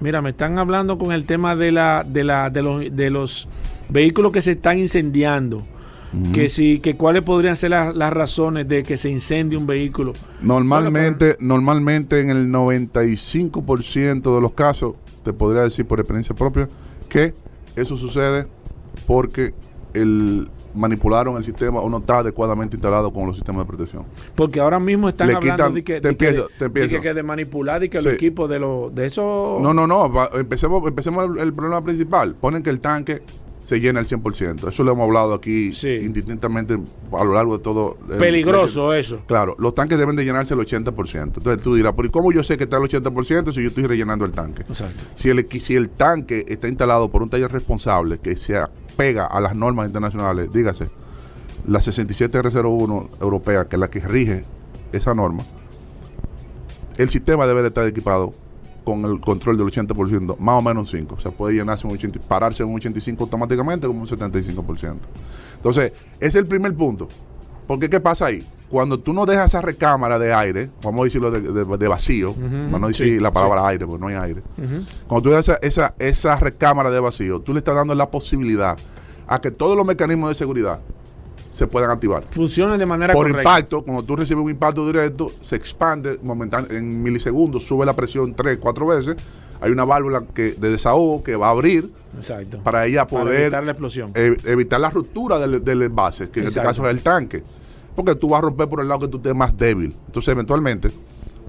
mira, 0.00 0.20
me 0.20 0.30
están 0.30 0.58
hablando 0.58 0.98
con 0.98 1.12
el 1.12 1.24
tema 1.24 1.56
de 1.56 1.72
la, 1.72 2.04
de 2.06 2.24
la, 2.24 2.50
de 2.50 2.60
los, 2.60 2.94
de 2.94 3.08
los 3.08 3.48
vehículos 3.88 4.32
que 4.32 4.42
se 4.42 4.50
están 4.50 4.78
incendiando. 4.78 5.62
Que 6.34 6.48
si, 6.50 6.78
que 6.80 6.94
cuáles 6.96 7.22
podrían 7.22 7.56
ser 7.56 7.70
las, 7.70 7.94
las 7.96 8.12
razones 8.12 8.68
de 8.68 8.82
que 8.82 8.96
se 8.98 9.08
incendie 9.08 9.56
un 9.56 9.66
vehículo. 9.66 10.12
Normalmente, 10.42 11.36
normalmente 11.40 12.20
en 12.20 12.28
el 12.28 12.50
95% 12.50 14.34
de 14.34 14.40
los 14.40 14.52
casos, 14.52 14.94
te 15.22 15.32
podría 15.32 15.62
decir 15.62 15.86
por 15.86 16.00
experiencia 16.00 16.34
propia, 16.34 16.68
que 17.08 17.32
eso 17.76 17.96
sucede 17.96 18.46
porque 19.06 19.54
el 19.94 20.48
manipularon 20.74 21.36
el 21.36 21.44
sistema 21.44 21.80
o 21.80 21.90
no 21.90 21.98
está 21.98 22.18
adecuadamente 22.20 22.76
instalado 22.76 23.12
con 23.12 23.26
los 23.26 23.36
sistemas 23.36 23.66
de 23.66 23.68
protección. 23.68 24.04
Porque 24.34 24.58
ahora 24.58 24.78
mismo 24.80 25.10
están 25.10 25.28
Le 25.28 25.34
hablando 25.34 25.64
quitan- 25.64 25.74
de 25.74 25.84
que, 25.84 26.00
te 26.00 26.08
de 26.08 26.16
que- 26.16 26.32
te 26.58 26.68
de 26.70 27.00
que- 27.00 27.14
de 27.14 27.22
manipular 27.22 27.84
y 27.84 27.90
que 27.90 27.98
Sí. 27.98 28.04
los 28.06 28.14
equipos 28.14 28.48
de, 28.48 28.58
los 28.58 28.94
de 28.94 29.04
eso... 29.06 29.58
No, 29.60 29.74
no, 29.74 29.86
no, 29.86 30.10
va- 30.10 30.30
empecemos, 30.32 30.82
empecemos 30.88 31.28
el, 31.30 31.38
el 31.42 31.52
problema 31.52 31.82
principal. 31.84 32.34
Ponen 32.36 32.62
que 32.62 32.70
el 32.70 32.80
tanque 32.80 33.20
se 33.64 33.78
llena 33.80 34.00
al 34.00 34.06
100%. 34.06 34.68
Eso 34.68 34.82
lo 34.82 34.92
hemos 34.92 35.04
hablado 35.06 35.34
aquí 35.34 35.72
Sí. 35.72 35.88
indistintamente 36.02 36.78
a 37.12 37.24
lo 37.24 37.32
largo 37.34 37.56
de 37.58 37.62
todo. 37.62 37.96
el- 38.10 38.18
Peligroso 38.18 38.92
eso. 38.92 39.20
Claro, 39.26 39.54
los 39.58 39.74
tanques 39.74 39.98
deben 39.98 40.16
de 40.16 40.24
llenarse 40.24 40.54
el 40.54 40.60
80%. 40.60 41.38
Entonces 41.40 41.62
tú 41.62 41.74
dirás, 41.74 41.92
¿pero 41.96 42.08
y 42.08 42.10
cómo 42.10 42.32
yo 42.32 42.42
sé 42.42 42.56
que 42.56 42.64
está 42.64 42.76
el 42.78 42.82
80% 42.82 43.52
si 43.52 43.62
yo 43.62 43.68
estoy 43.68 43.86
rellenando 43.86 44.24
el 44.24 44.32
tanque? 44.32 44.62
Exacto. 44.62 45.04
Si 45.14 45.28
el, 45.30 45.46
si 45.60 45.74
el 45.76 45.90
tanque 45.90 46.44
está 46.48 46.68
instalado 46.68 47.08
por 47.10 47.22
un 47.22 47.30
taller 47.30 47.50
responsable 47.52 48.18
que 48.18 48.36
se 48.36 48.56
apega 48.58 49.26
a 49.26 49.40
las 49.40 49.54
normas 49.54 49.86
internacionales, 49.86 50.50
dígase, 50.52 50.88
la 51.66 51.80
67R01 51.80 53.08
europea, 53.20 53.66
que 53.68 53.76
es 53.76 53.80
la 53.80 53.88
que 53.88 54.00
rige 54.00 54.44
esa 54.92 55.14
norma, 55.14 55.44
el 56.98 57.08
sistema 57.08 57.46
debe 57.46 57.62
de 57.62 57.68
estar 57.68 57.86
equipado 57.86 58.34
con 58.84 59.04
el 59.04 59.20
control 59.20 59.56
del 59.58 59.66
80%, 59.66 60.36
más 60.38 60.58
o 60.58 60.62
menos 60.62 60.92
un 60.92 60.98
5. 61.00 61.14
O 61.16 61.20
sea, 61.20 61.30
puede 61.30 61.54
llenarse 61.56 61.86
un 61.86 61.92
80, 61.94 62.20
pararse 62.20 62.64
un 62.64 62.74
85 62.76 63.24
automáticamente 63.24 63.86
como 63.86 64.00
un 64.02 64.06
75%. 64.08 64.94
Entonces, 65.56 65.92
ese 66.18 66.26
es 66.28 66.34
el 66.36 66.46
primer 66.46 66.74
punto. 66.74 67.08
Porque 67.66 67.88
¿qué 67.88 68.00
pasa 68.00 68.26
ahí? 68.26 68.46
Cuando 68.68 68.98
tú 68.98 69.12
no 69.12 69.26
dejas 69.26 69.50
esa 69.50 69.60
recámara 69.60 70.18
de 70.18 70.32
aire, 70.32 70.70
vamos 70.82 71.02
a 71.02 71.04
decirlo 71.04 71.30
de, 71.30 71.40
de- 71.42 71.76
de 71.76 71.88
vacío, 71.88 72.34
para 72.34 72.78
no 72.78 72.88
decir 72.88 73.06
sí, 73.06 73.20
la 73.20 73.30
palabra 73.30 73.68
aire, 73.68 73.86
porque 73.86 74.00
no 74.00 74.08
hay 74.08 74.14
aire. 74.14 74.42
Cuando 75.06 75.22
tú 75.22 75.28
dejas 75.30 75.48
esa, 75.48 75.58
esa, 75.62 75.94
esa 75.98 76.36
recámara 76.36 76.90
de 76.90 76.98
vacío, 76.98 77.40
tú 77.40 77.52
le 77.52 77.58
estás 77.58 77.74
dando 77.74 77.94
la 77.94 78.10
posibilidad 78.10 78.76
a 79.26 79.40
que 79.40 79.50
todos 79.50 79.76
los 79.76 79.86
mecanismos 79.86 80.30
de 80.30 80.34
seguridad 80.34 80.80
se 81.52 81.66
puedan 81.66 81.90
activar. 81.90 82.24
Funcionan 82.30 82.78
de 82.78 82.86
manera 82.86 83.12
Por 83.12 83.26
correcta. 83.26 83.42
impacto, 83.42 83.82
cuando 83.82 84.02
tú 84.02 84.16
recibes 84.16 84.42
un 84.42 84.50
impacto 84.50 84.86
directo, 84.86 85.30
se 85.42 85.54
expande 85.56 86.18
momentáneamente 86.22 86.78
en 86.78 87.02
milisegundos, 87.02 87.66
sube 87.66 87.84
la 87.84 87.92
presión 87.94 88.32
tres, 88.34 88.56
cuatro 88.58 88.86
veces. 88.86 89.16
Hay 89.60 89.70
una 89.70 89.84
válvula 89.84 90.24
que, 90.34 90.52
de 90.54 90.70
desahogo 90.70 91.22
que 91.22 91.36
va 91.36 91.48
a 91.48 91.50
abrir 91.50 91.88
Exacto. 92.16 92.58
para 92.64 92.86
ella 92.86 93.06
Para 93.06 93.22
poder 93.24 93.42
evitar 93.42 93.62
la 93.64 93.70
explosión. 93.72 94.10
eh, 94.14 94.34
evitar 94.46 94.80
la 94.80 94.88
ruptura 94.90 95.38
del, 95.38 95.62
del 95.62 95.82
envase, 95.82 96.30
que 96.30 96.40
en 96.40 96.46
este 96.46 96.62
caso 96.62 96.84
es 96.88 96.90
el 96.90 97.02
tanque. 97.02 97.42
Porque 97.94 98.14
tú 98.14 98.30
vas 98.30 98.38
a 98.38 98.42
romper 98.42 98.68
por 98.68 98.80
el 98.80 98.88
lado 98.88 99.00
que 99.00 99.08
tú 99.08 99.18
estés 99.18 99.34
más 99.34 99.54
débil. 99.56 99.94
Entonces, 100.06 100.32
eventualmente, 100.32 100.90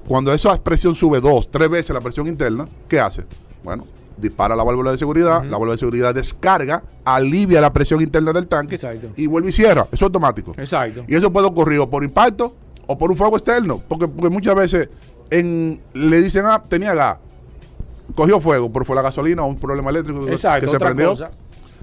cuando 0.06 0.32
esa 0.34 0.62
presión 0.62 0.94
sube 0.94 1.18
dos, 1.20 1.50
tres 1.50 1.70
veces 1.70 1.94
la 1.94 2.02
presión 2.02 2.28
interna, 2.28 2.68
¿qué 2.86 3.00
hace? 3.00 3.24
Bueno, 3.64 3.86
dispara 4.16 4.54
la 4.56 4.62
válvula 4.64 4.92
de 4.92 4.98
seguridad, 4.98 5.42
la 5.44 5.52
válvula 5.52 5.72
de 5.72 5.78
seguridad 5.78 6.14
descarga, 6.14 6.82
alivia 7.04 7.60
la 7.60 7.72
presión 7.72 8.00
interna 8.00 8.32
del 8.32 8.46
tanque 8.48 8.76
Exacto. 8.76 9.08
y 9.16 9.26
vuelve 9.26 9.50
y 9.50 9.52
cierra. 9.52 9.82
Eso 9.86 9.96
es 9.96 10.02
automático. 10.02 10.54
Exacto. 10.56 11.04
Y 11.08 11.14
eso 11.14 11.32
puede 11.32 11.46
ocurrir 11.46 11.78
o 11.80 11.88
por 11.90 12.04
impacto 12.04 12.54
o 12.86 12.96
por 12.98 13.10
un 13.10 13.16
fuego 13.16 13.36
externo. 13.36 13.80
Porque, 13.88 14.06
porque 14.08 14.28
muchas 14.30 14.54
veces 14.54 14.88
en, 15.30 15.80
le 15.94 16.22
dicen, 16.22 16.44
ah, 16.46 16.62
tenía 16.68 16.94
gas. 16.94 17.16
Cogió 18.14 18.40
fuego, 18.40 18.70
pero 18.72 18.84
fue 18.84 18.94
la 18.94 19.02
gasolina 19.02 19.42
o 19.42 19.46
un 19.46 19.58
problema 19.58 19.90
eléctrico 19.90 20.28
Exacto. 20.28 20.60
que 20.66 20.70
se 20.70 20.76
otra 20.76 20.88
prendió. 20.88 21.08
cosa. 21.10 21.30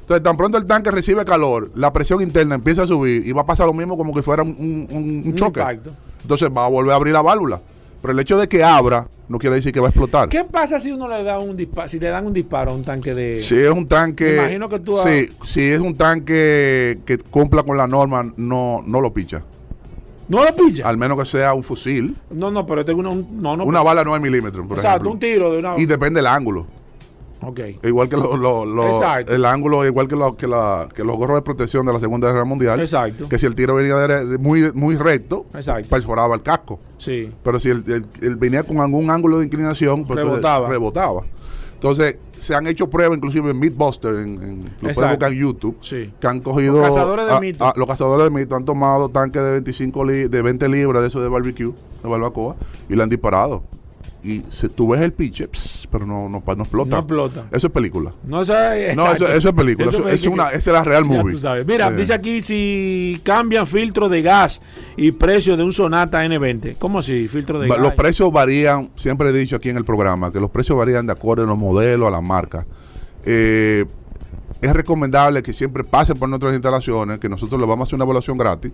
Entonces, 0.01 0.23
tan 0.23 0.37
pronto 0.37 0.57
el 0.57 0.65
tanque 0.65 0.91
recibe 0.91 1.23
calor, 1.25 1.71
la 1.75 1.91
presión 1.93 2.21
interna 2.21 2.55
empieza 2.55 2.83
a 2.83 2.87
subir 2.87 3.25
y 3.25 3.31
va 3.31 3.41
a 3.41 3.45
pasar 3.45 3.65
lo 3.67 3.73
mismo 3.73 3.97
como 3.97 4.13
que 4.13 4.21
fuera 4.21 4.43
un, 4.43 4.49
un- 4.49 4.87
un- 4.91 5.03
un 5.03 5.23
Un 5.27 5.35
choque. 5.35 5.59
impacto. 5.59 5.91
Entonces 6.21 6.49
va 6.55 6.65
a 6.65 6.69
volver 6.69 6.93
a 6.93 6.95
abrir 6.95 7.13
la 7.13 7.21
válvula. 7.21 7.59
Pero 8.01 8.13
el 8.13 8.19
hecho 8.19 8.37
de 8.37 8.47
que 8.47 8.63
abra 8.63 9.07
no 9.29 9.37
quiere 9.37 9.55
decir 9.57 9.71
que 9.71 9.79
va 9.79 9.87
a 9.87 9.89
explotar. 9.89 10.27
¿Qué 10.29 10.43
pasa 10.43 10.79
si 10.79 10.91
uno 10.91 11.07
le 11.07 11.23
da 11.23 11.39
un 11.39 11.55
disparo, 11.55 11.87
si 11.87 11.99
le 11.99 12.09
dan 12.09 12.25
un 12.27 12.33
disparo 12.33 12.71
a 12.71 12.73
un 12.73 12.83
tanque 12.83 13.13
de 13.13 13.37
Si 13.37 13.55
es 13.55 13.69
un 13.69 13.87
tanque. 13.87 14.25
Me 14.25 14.33
imagino 14.35 14.67
que 14.69 14.79
tú 14.79 14.97
Sí, 14.97 15.29
si 15.45 15.61
es 15.71 15.79
un 15.79 15.95
tanque 15.95 16.99
que 17.05 17.17
cumpla 17.17 17.63
con 17.63 17.77
la 17.77 17.87
norma, 17.87 18.31
no, 18.37 18.83
no 18.85 18.99
lo 19.01 19.13
picha. 19.13 19.41
no 20.27 20.43
lo 20.43 20.55
pilla? 20.55 20.87
Al 20.87 20.97
menos 20.97 21.17
que 21.19 21.25
sea 21.25 21.53
un 21.53 21.63
fusil. 21.63 22.15
No, 22.31 22.49
no, 22.51 22.65
pero 22.65 22.83
tengo 22.83 22.99
una, 23.01 23.09
un- 23.09 23.41
no, 23.41 23.55
no, 23.55 23.63
Una 23.65 23.81
bala 23.83 24.03
9 24.03 24.19
milímetros, 24.19 24.65
por 24.67 24.77
Exacto, 24.77 24.95
ejemplo. 25.09 25.11
un 25.11 25.19
tiro 25.19 25.51
de 25.53 25.59
una 25.59 25.77
Y 25.79 25.85
depende 25.85 26.19
del 26.19 26.27
ángulo. 26.27 26.65
Ok. 27.43 27.59
Igual 27.83 28.07
que 28.07 28.17
lo- 28.17 28.37
lo- 28.37 28.65
lo- 28.65 28.87
Exacto. 28.87 29.33
el 29.33 29.45
ángulo, 29.45 29.85
igual 29.85 30.07
que, 30.07 30.15
que, 30.37 30.47
la- 30.47 30.87
que 30.93 31.03
los 31.03 31.17
gorros 31.17 31.37
de 31.37 31.41
protección 31.41 31.85
de 31.85 31.93
la 31.93 31.99
Segunda 31.99 32.27
Guerra 32.31 32.45
Mundial. 32.45 32.79
Exacto. 32.79 33.27
Que 33.27 33.39
si 33.39 33.45
el 33.47 33.55
tiro 33.55 33.75
venía 33.75 33.95
de- 33.95 34.25
de 34.25 34.37
muy, 34.37 34.71
muy 34.73 34.95
recto, 34.95 35.45
Exacto. 35.53 35.89
perforaba 35.89 36.35
el 36.35 36.41
casco. 36.43 36.79
Sí. 36.97 37.31
Pero 37.43 37.59
si 37.59 37.69
el, 37.69 37.83
el- 37.87 38.05
el 38.21 38.35
venía 38.35 38.63
con 38.63 38.79
algún 38.79 39.09
ángulo 39.09 39.39
de 39.39 39.45
inclinación, 39.45 40.05
pues 40.05 40.17
entonces 40.19 40.41
Rebotaba. 40.43 40.69
rebotaba. 40.69 41.23
Entonces, 41.73 42.17
se 42.37 42.53
han 42.53 42.67
hecho 42.67 42.87
pruebas, 42.91 43.17
inclusive 43.17 43.49
en 43.49 43.59
Mythbuster, 43.59 44.13
en, 44.13 44.21
en, 44.43 44.71
lo 44.81 44.89
Exacto. 44.89 45.09
buscar 45.09 45.31
en 45.33 45.39
YouTube, 45.39 45.77
Sí. 45.81 46.13
que 46.19 46.27
han 46.27 46.39
cogido. 46.41 46.77
Los 46.77 46.89
cazadores 46.89 47.25
de 47.25 47.33
a- 47.33 47.39
mito. 47.39 47.65
a- 47.65 47.73
los 47.75 47.87
cazadores 47.87 48.25
de 48.25 48.29
mito 48.29 48.55
han 48.55 48.65
tomado 48.65 49.09
tanques 49.09 49.41
de 49.41 49.51
25 49.53 50.05
li- 50.05 50.27
de 50.27 50.41
20 50.43 50.69
libras 50.69 51.01
de 51.01 51.07
eso 51.07 51.19
de 51.19 51.27
barbecue, 51.27 51.73
de 52.03 52.07
barbacoa, 52.09 52.55
y 52.87 52.95
le 52.95 53.01
han 53.01 53.09
disparado. 53.09 53.63
Y 54.23 54.43
se, 54.49 54.69
tú 54.69 54.89
ves 54.89 55.01
el 55.01 55.13
pss, 55.13 55.87
pero 55.91 56.05
no, 56.05 56.29
no, 56.29 56.37
explota. 56.37 56.91
No 56.91 56.97
explota. 56.99 57.45
Eso 57.51 57.67
es 57.67 57.73
película. 57.73 58.11
No, 58.23 58.43
eso 58.43 58.53
es, 58.71 58.95
No, 58.95 59.11
eso, 59.11 59.27
eso 59.27 59.49
es 59.49 59.53
película. 59.55 59.87
Eso, 59.89 60.07
es 60.07 60.21
es 60.21 60.27
una, 60.27 60.49
esa 60.49 60.57
es 60.69 60.73
la 60.73 60.83
real 60.83 61.05
movie. 61.05 61.31
tú 61.33 61.39
sabes. 61.39 61.65
Mira, 61.65 61.89
dice 61.89 62.13
aquí 62.13 62.39
si 62.41 63.19
cambian 63.23 63.65
filtro 63.65 64.09
de 64.09 64.21
gas 64.21 64.61
y 64.95 65.11
precio 65.11 65.57
de 65.57 65.63
un 65.63 65.73
Sonata 65.73 66.23
N20. 66.23 66.75
¿Cómo 66.77 66.99
así? 66.99 67.27
Filtro 67.27 67.59
de 67.59 67.67
Va- 67.67 67.75
gas. 67.77 67.83
Los 67.83 67.93
precios 67.93 68.31
varían, 68.31 68.91
siempre 68.95 69.29
he 69.29 69.33
dicho 69.33 69.55
aquí 69.55 69.69
en 69.69 69.77
el 69.77 69.85
programa, 69.85 70.31
que 70.31 70.39
los 70.39 70.51
precios 70.51 70.77
varían 70.77 71.07
de 71.07 71.13
acuerdo 71.13 71.43
a 71.45 71.47
los 71.47 71.57
modelos, 71.57 72.07
a 72.07 72.11
la 72.11 72.21
marca. 72.21 72.67
Eh, 73.25 73.85
es 74.61 74.73
recomendable 74.73 75.41
que 75.41 75.53
siempre 75.53 75.83
pasen 75.83 76.17
por 76.19 76.29
nuestras 76.29 76.53
instalaciones, 76.53 77.19
que 77.19 77.27
nosotros 77.27 77.59
le 77.59 77.65
vamos 77.65 77.81
a 77.81 77.83
hacer 77.89 77.95
una 77.95 78.03
evaluación 78.05 78.37
gratis 78.37 78.71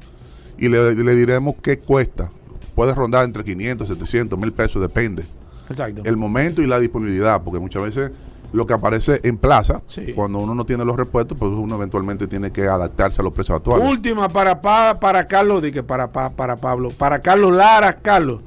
y 0.57 0.67
le, 0.67 0.93
le 0.93 1.15
diremos 1.15 1.55
qué 1.63 1.79
cuesta. 1.79 2.29
Puede 2.77 2.93
rondar 2.93 3.25
entre 3.25 3.43
500, 3.43 3.87
700, 3.87 4.37
1000 4.37 4.51
pesos, 4.53 4.79
depende. 4.79 5.23
Exacto. 5.67 6.03
El 6.05 6.15
momento 6.15 6.61
y 6.61 6.67
la 6.67 6.79
disponibilidad, 6.79 7.41
porque 7.41 7.59
muchas 7.59 7.81
veces 7.81 8.11
lo 8.53 8.67
que 8.67 8.73
aparece 8.75 9.19
en 9.23 9.39
plaza, 9.39 9.81
Sí. 9.87 10.13
cuando 10.13 10.37
uno 10.37 10.53
no 10.53 10.63
tiene 10.63 10.85
los 10.85 10.95
repuestos, 10.95 11.35
pues 11.39 11.51
uno 11.51 11.73
eventualmente 11.75 12.27
tiene 12.27 12.51
que 12.51 12.67
adaptarse 12.67 13.19
a 13.19 13.23
los 13.23 13.33
precios 13.33 13.55
actuales. 13.57 13.89
Última 13.89 14.29
para, 14.29 14.61
pa- 14.61 14.99
para 14.99 15.25
Carlos, 15.25 15.63
di 15.63 15.71
que 15.71 15.81
para, 15.81 16.11
pa- 16.11 16.29
para 16.29 16.55
Pablo, 16.57 16.89
para 16.89 17.19
Carlos 17.19 17.51
Lara, 17.51 17.93
Carlos. 17.97 18.41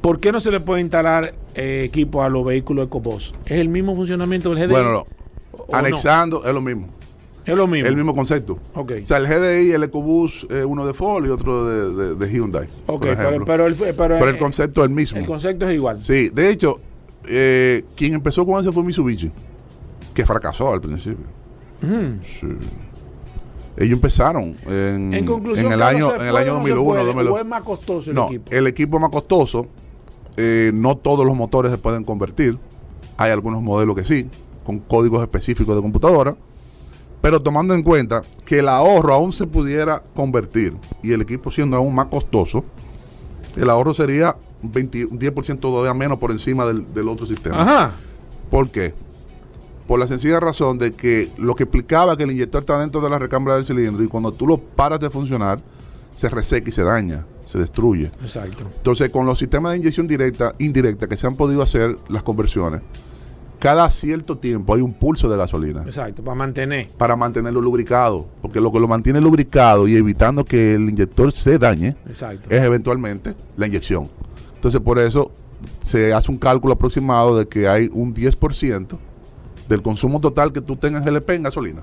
¿Por 0.00 0.18
qué 0.18 0.32
no 0.32 0.40
se 0.40 0.50
le 0.50 0.60
puede 0.60 0.80
instalar 0.80 1.34
eh, 1.54 1.82
equipo 1.84 2.22
a 2.22 2.30
los 2.30 2.46
vehículos 2.46 2.86
EcoBoss? 2.86 3.34
¿Es 3.44 3.60
el 3.60 3.68
mismo 3.68 3.94
funcionamiento 3.94 4.48
del 4.54 4.60
GDI? 4.66 4.72
Bueno, 4.72 4.92
no. 4.92 5.06
¿O 5.52 5.66
no? 5.70 5.76
anexando 5.78 6.44
es 6.46 6.54
lo 6.54 6.62
mismo. 6.62 6.88
Es 7.48 7.56
lo 7.56 7.66
mismo. 7.66 7.88
El 7.88 7.96
mismo 7.96 8.14
concepto. 8.14 8.58
Ok. 8.74 8.92
O 9.02 9.06
sea, 9.06 9.16
el 9.16 9.26
GDI, 9.26 9.72
el 9.72 9.82
EcoBoost, 9.84 10.50
eh, 10.50 10.64
uno 10.64 10.86
de 10.86 10.94
Ford 10.94 11.24
y 11.26 11.30
otro 11.30 11.64
de, 11.66 11.94
de- 11.94 12.14
de 12.14 12.32
Hyundai. 12.32 12.68
Ok, 12.86 13.02
pero, 13.16 13.44
pero 13.44 13.66
el, 13.66 13.74
pero, 13.74 13.94
Pero 13.96 14.28
el 14.28 14.38
concepto 14.38 14.82
es 14.82 14.88
el 14.90 14.94
mismo. 14.94 15.18
el 15.18 15.26
concepto 15.26 15.66
es 15.68 15.74
igual. 15.74 16.02
sí, 16.02 16.28
de 16.28 16.50
hecho, 16.50 16.78
eh, 17.26 17.84
quien 17.96 18.14
empezó 18.14 18.44
con 18.46 18.60
eso 18.60 18.72
fue 18.72 18.82
Mitsubishi, 18.84 19.30
que 20.14 20.24
fracasó 20.26 20.72
al 20.72 20.80
principio. 20.80 21.24
Sí. 22.22 22.46
Ellos 23.76 23.92
empezaron 23.92 24.56
en, 24.66 25.14
En 25.14 25.24
conclusión, 25.24 25.66
en 25.66 25.72
el 25.72 25.78
¿qué 25.78 25.84
no 25.84 25.86
año, 25.86 26.10
se 26.10 26.16
en 26.16 26.22
el 26.22 26.30
puede 26.32 26.44
año 26.44 26.54
o 26.56 26.58
no 26.58 26.64
se 26.66 26.70
2001. 26.74 26.84
puede? 26.84 27.04
2002. 27.06 27.34
¿O 27.34 27.38
es 27.40 27.46
más 27.46 27.62
costoso 27.62 28.10
el 28.10 28.16
no, 28.16 28.26
equipo? 28.26 28.50
el 28.50 28.66
equipo 28.66 28.98
más 28.98 29.10
costoso, 29.10 29.66
eh, 30.36 30.70
no 30.74 30.96
todos 30.96 31.24
los 31.24 31.36
motores 31.36 31.70
se 31.70 31.78
pueden 31.78 32.02
convertir. 32.04 32.58
Hay 33.16 33.30
algunos 33.30 33.62
modelos 33.62 33.94
que 33.96 34.04
sí, 34.04 34.26
con 34.64 34.80
códigos 34.80 35.22
específicos 35.22 35.76
de 35.76 35.82
computadora. 35.82 36.36
Pero 37.20 37.42
tomando 37.42 37.74
en 37.74 37.82
cuenta 37.82 38.22
que 38.44 38.60
el 38.60 38.68
ahorro 38.68 39.12
aún 39.12 39.32
se 39.32 39.46
pudiera 39.46 40.02
convertir 40.14 40.76
y 41.02 41.12
el 41.12 41.20
equipo 41.20 41.50
siendo 41.50 41.76
aún 41.76 41.94
más 41.94 42.06
costoso, 42.06 42.64
el 43.56 43.68
ahorro 43.70 43.92
sería 43.92 44.36
un 44.62 44.72
20 44.72 45.04
un 45.06 45.18
10% 45.18 45.60
todavía 45.60 45.94
menos 45.94 46.18
por 46.18 46.30
encima 46.30 46.64
del, 46.64 46.92
del 46.92 47.08
otro 47.08 47.26
sistema. 47.26 47.60
Ajá. 47.60 47.92
¿Por 48.50 48.70
qué? 48.70 48.94
Por 49.86 49.98
la 49.98 50.06
sencilla 50.06 50.38
razón 50.38 50.78
de 50.78 50.92
que 50.92 51.30
lo 51.38 51.54
que 51.54 51.64
explicaba 51.64 52.16
que 52.16 52.24
el 52.24 52.30
inyector 52.30 52.60
está 52.60 52.78
dentro 52.78 53.00
de 53.00 53.10
la 53.10 53.18
recámara 53.18 53.56
del 53.56 53.64
cilindro 53.64 54.04
y 54.04 54.08
cuando 54.08 54.32
tú 54.32 54.46
lo 54.46 54.58
paras 54.58 55.00
de 55.00 55.10
funcionar, 55.10 55.60
se 56.14 56.28
reseca 56.28 56.68
y 56.68 56.72
se 56.72 56.82
daña, 56.82 57.24
se 57.50 57.58
destruye. 57.58 58.10
Exacto. 58.20 58.64
Entonces, 58.76 59.10
con 59.10 59.24
los 59.24 59.38
sistemas 59.38 59.72
de 59.72 59.78
inyección 59.78 60.06
directa, 60.06 60.54
indirecta 60.58 61.06
que 61.06 61.16
se 61.16 61.26
han 61.26 61.36
podido 61.36 61.62
hacer 61.62 61.96
las 62.08 62.22
conversiones, 62.22 62.82
cada 63.58 63.88
cierto 63.90 64.38
tiempo 64.38 64.74
hay 64.74 64.80
un 64.82 64.94
pulso 64.94 65.28
de 65.28 65.36
gasolina 65.36 65.82
Exacto. 65.82 66.22
Para 66.22 66.34
mantener. 66.36 66.88
para 66.96 67.16
mantenerlo 67.16 67.60
lubricado, 67.60 68.26
porque 68.40 68.60
lo 68.60 68.70
que 68.72 68.80
lo 68.80 68.86
mantiene 68.88 69.20
lubricado 69.20 69.88
y 69.88 69.96
evitando 69.96 70.44
que 70.44 70.74
el 70.74 70.88
inyector 70.90 71.32
se 71.32 71.58
dañe 71.58 71.96
Exacto. 72.06 72.48
es 72.50 72.62
eventualmente 72.62 73.34
la 73.56 73.66
inyección. 73.66 74.08
Entonces, 74.54 74.80
por 74.80 74.98
eso 74.98 75.30
se 75.84 76.12
hace 76.12 76.30
un 76.30 76.38
cálculo 76.38 76.74
aproximado 76.74 77.38
de 77.38 77.48
que 77.48 77.68
hay 77.68 77.90
un 77.92 78.14
10% 78.14 78.98
del 79.68 79.82
consumo 79.82 80.20
total 80.20 80.52
que 80.52 80.60
tú 80.60 80.76
tengas 80.76 81.04
GLP 81.04 81.30
en 81.30 81.42
gasolina. 81.44 81.82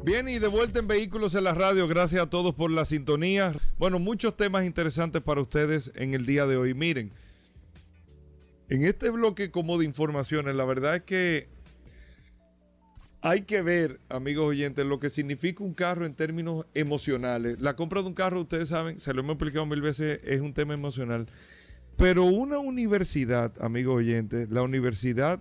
Bien, 0.03 0.27
y 0.27 0.39
de 0.39 0.47
vuelta 0.47 0.79
en 0.79 0.87
Vehículos 0.87 1.35
en 1.35 1.43
la 1.43 1.53
Radio. 1.53 1.87
Gracias 1.87 2.23
a 2.23 2.29
todos 2.29 2.55
por 2.55 2.71
la 2.71 2.85
sintonía. 2.85 3.53
Bueno, 3.77 3.99
muchos 3.99 4.35
temas 4.35 4.65
interesantes 4.65 5.21
para 5.21 5.41
ustedes 5.41 5.91
en 5.93 6.15
el 6.15 6.25
día 6.25 6.47
de 6.47 6.57
hoy. 6.57 6.73
Miren, 6.73 7.11
en 8.69 8.83
este 8.83 9.11
bloque 9.11 9.51
como 9.51 9.77
de 9.77 9.85
informaciones, 9.85 10.55
la 10.55 10.65
verdad 10.65 10.95
es 10.95 11.03
que 11.03 11.49
hay 13.21 13.41
que 13.41 13.61
ver, 13.61 13.99
amigos 14.09 14.47
oyentes, 14.47 14.83
lo 14.87 14.99
que 14.99 15.11
significa 15.11 15.63
un 15.63 15.75
carro 15.75 16.07
en 16.07 16.15
términos 16.15 16.65
emocionales. 16.73 17.61
La 17.61 17.75
compra 17.75 18.01
de 18.01 18.07
un 18.07 18.15
carro, 18.15 18.41
ustedes 18.41 18.69
saben, 18.69 18.97
se 18.97 19.13
lo 19.13 19.21
hemos 19.21 19.33
explicado 19.33 19.67
mil 19.67 19.81
veces, 19.81 20.19
es 20.23 20.41
un 20.41 20.55
tema 20.55 20.73
emocional. 20.73 21.27
Pero 21.95 22.23
una 22.23 22.57
universidad, 22.57 23.53
amigos 23.61 23.97
oyentes, 23.97 24.49
la 24.49 24.63
Universidad 24.63 25.39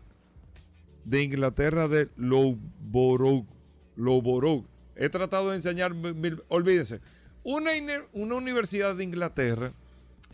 de 1.06 1.22
Inglaterra 1.22 1.88
de 1.88 2.11
Loughborough, 2.16 3.46
Loughborough, 3.97 4.64
he 4.97 5.09
tratado 5.09 5.51
de 5.51 5.57
enseñar, 5.57 5.95
mil- 5.95 6.43
olvídense, 6.49 7.01
una, 7.43 7.70
una 8.12 8.34
universidad 8.34 8.95
de 8.95 9.05
Inglaterra 9.05 9.72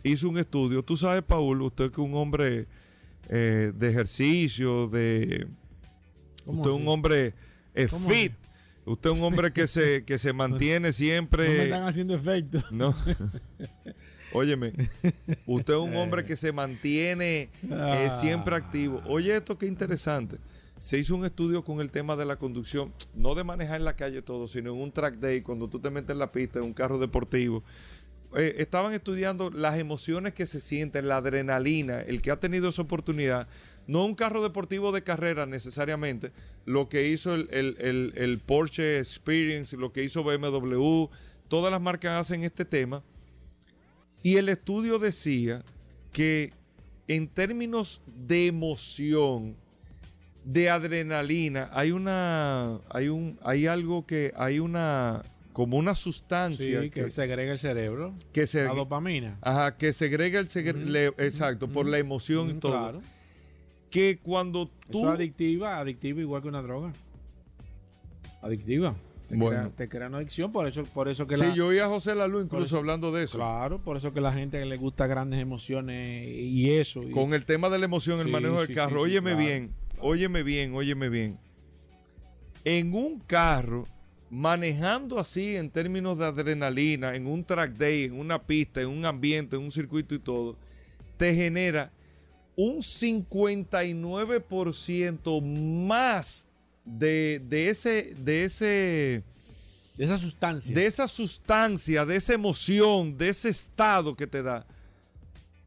hizo 0.03 0.29
un 0.29 0.37
estudio. 0.37 0.83
Tú 0.83 0.97
sabes, 0.97 1.23
Paul, 1.23 1.61
usted 1.61 1.87
que 1.91 2.01
es 2.01 2.07
un 2.07 2.15
hombre 2.15 2.67
eh, 3.29 3.71
de 3.75 3.89
ejercicio, 3.89 4.87
de... 4.87 5.47
¿Cómo 6.45 6.61
Usted 6.61 6.71
es 6.71 6.75
un 6.75 6.81
así? 6.83 6.89
hombre 6.89 7.33
eh, 7.75 7.87
¿Cómo 7.89 8.09
fit. 8.09 8.31
Usted 8.85 9.09
es 9.09 9.15
un 9.17 9.23
hombre 9.23 9.51
que 9.51 9.67
se, 9.67 10.05
que 10.05 10.17
se 10.17 10.31
mantiene 10.33 10.79
No 10.79 10.87
me 10.87 10.93
siempre... 10.93 11.63
están 11.65 11.83
haciendo 11.83 12.15
efecto. 12.15 12.63
No. 12.71 12.95
Óyeme, 14.33 14.73
usted 15.45 15.73
es 15.73 15.79
un 15.79 15.95
hombre 15.95 16.25
que 16.25 16.35
se 16.35 16.51
mantiene 16.51 17.43
eh, 17.43 17.49
Ah. 17.71 18.17
siempre 18.21 18.55
activo. 18.55 19.01
Oye, 19.05 19.35
esto 19.35 19.57
qué 19.57 19.65
interesante. 19.67 20.37
Se 20.79 20.97
hizo 20.97 21.15
un 21.15 21.25
estudio 21.25 21.63
con 21.63 21.79
el 21.81 21.89
tema 21.91 22.15
de 22.15 22.25
la 22.25 22.37
conducción, 22.37 22.93
no 23.15 23.33
de 23.35 23.43
manejar 23.43 23.77
en 23.77 23.85
la 23.85 23.95
calle 23.95 24.21
todo, 24.21 24.47
sino 24.47 24.73
en 24.73 24.79
un 24.81 24.91
track 24.91 25.15
day, 25.15 25.41
cuando 25.41 25.67
tú 25.67 25.79
te 25.79 25.89
metes 25.89 26.11
en 26.11 26.19
la 26.19 26.31
pista, 26.31 26.59
en 26.59 26.65
un 26.65 26.73
carro 26.73 26.99
deportivo. 26.99 27.63
Eh, 28.35 28.55
estaban 28.59 28.93
estudiando 28.93 29.49
las 29.49 29.77
emociones 29.79 30.33
que 30.33 30.45
se 30.45 30.61
sienten, 30.61 31.07
la 31.07 31.17
adrenalina, 31.17 32.01
el 32.01 32.21
que 32.21 32.29
ha 32.29 32.39
tenido 32.39 32.69
esa 32.69 32.83
oportunidad. 32.83 33.47
No 33.87 34.05
un 34.05 34.15
carro 34.15 34.43
deportivo 34.43 34.91
de 34.91 35.01
carrera 35.03 35.45
necesariamente, 35.45 36.31
lo 36.65 36.89
que 36.89 37.07
hizo 37.07 37.33
el, 37.33 37.47
el- 37.51 37.77
el- 37.79 38.13
el 38.15 38.39
Porsche 38.39 38.99
Experience, 38.99 39.75
lo 39.77 39.91
que 39.93 40.03
hizo 40.03 40.23
BMW, 40.23 41.07
todas 41.47 41.71
las 41.71 41.81
marcas 41.81 42.19
hacen 42.21 42.43
este 42.43 42.65
tema. 42.65 43.01
Y 44.21 44.35
el 44.35 44.49
estudio 44.49 44.99
decía 44.99 45.63
que 46.11 46.51
en 47.07 47.29
términos 47.29 48.01
de 48.27 48.47
emoción, 48.47 49.55
de 50.49 50.69
adrenalina, 50.69 51.69
hay 51.73 51.91
una, 51.91 52.79
hay 52.89 53.09
un, 53.09 53.37
hay 53.43 53.67
algo 53.67 54.05
que, 54.05 54.31
hay 54.37 54.59
una, 54.59 55.21
como 55.51 55.75
una 55.77 55.93
sustancia 55.93 56.81
Sí, 56.83 56.89
que 56.89 57.09
segrega 57.11 57.51
el 57.51 57.59
cerebro. 57.59 58.13
que 58.31 58.47
se, 58.47 58.63
La 58.63 58.73
dopamina. 58.73 59.37
ajá, 59.41 59.75
que 59.75 59.91
segrega 59.91 60.39
el 60.39 60.47
segre- 60.47 60.85
le- 60.85 61.07
exacto, 61.17 61.67
por 61.67 61.85
la 61.85 61.97
emoción 61.97 62.49
y 62.49 62.53
Mm, 62.53 62.59
todo. 62.59 62.71
Claro. 62.79 63.01
Que 63.91 64.19
cuando 64.23 64.69
tú, 64.89 64.99
Eso 64.99 65.09
es 65.13 65.15
adictiva, 65.19 65.79
adictiva 65.79 66.21
igual 66.21 66.41
que 66.41 66.47
una 66.47 66.61
droga. 66.61 66.93
Adictiva. 68.41 68.95
Te, 69.27 69.35
Bueno. 69.35 69.59
crea, 69.63 69.69
te 69.75 69.89
crea 69.89 70.07
una 70.07 70.17
adicción, 70.19 70.53
por 70.53 70.67
eso, 70.67 70.85
por 70.85 71.09
eso 71.09 71.27
que 71.27 71.35
sí, 71.35 71.43
la, 71.47 71.53
yo 71.53 71.67
oí 71.67 71.79
a 71.79 71.89
José 71.89 72.15
Lalu 72.15 72.43
incluso 72.43 72.65
eso- 72.65 72.77
hablando 72.77 73.11
de 73.11 73.25
eso. 73.25 73.37
Claro, 73.37 73.79
por 73.79 73.97
eso 73.97 74.13
que 74.13 74.21
la 74.21 74.31
gente 74.31 74.63
le 74.65 74.77
gusta 74.77 75.05
grandes 75.07 75.41
emociones 75.41 76.25
y 76.29 76.71
eso. 76.71 77.03
y- 77.03 77.11
Con 77.11 77.33
el 77.33 77.43
tema 77.43 77.67
de 77.69 77.77
la 77.79 77.83
emoción, 77.85 78.21
el 78.21 78.29
manejo 78.29 78.59
del 78.59 78.67
sí, 78.67 78.73
carro. 78.73 79.01
óyeme 79.01 79.31
claro, 79.31 79.45
bien, 79.45 79.71
óyeme 79.99 80.43
bien, 80.43 80.73
óyeme 80.73 81.09
bien. 81.09 81.37
En 82.63 82.93
un 82.93 83.19
carro, 83.19 83.87
manejando 84.29 85.19
así 85.19 85.55
en 85.55 85.69
términos 85.69 86.17
de 86.17 86.25
adrenalina, 86.25 87.15
en 87.15 87.27
un 87.27 87.43
track 87.43 87.73
day, 87.73 88.05
en 88.05 88.19
una 88.19 88.41
pista, 88.41 88.81
en 88.81 88.89
un 88.89 89.05
ambiente, 89.05 89.55
en 89.55 89.63
un 89.63 89.71
circuito 89.71 90.15
y 90.15 90.19
todo, 90.19 90.57
te 91.17 91.33
genera 91.33 91.91
un 92.55 92.77
59% 92.77 95.41
más 95.41 96.45
de, 96.83 97.41
de 97.47 97.69
ese, 97.69 98.15
de 98.17 98.45
ese, 98.45 99.23
de 99.95 100.05
esa 100.05 100.17
sustancia. 100.17 100.75
de 100.75 100.85
esa 100.85 101.07
sustancia, 101.07 102.05
de 102.05 102.15
esa 102.15 102.33
emoción, 102.33 103.17
de 103.17 103.29
ese 103.29 103.49
estado 103.49 104.15
que 104.15 104.27
te 104.27 104.43
da. 104.43 104.65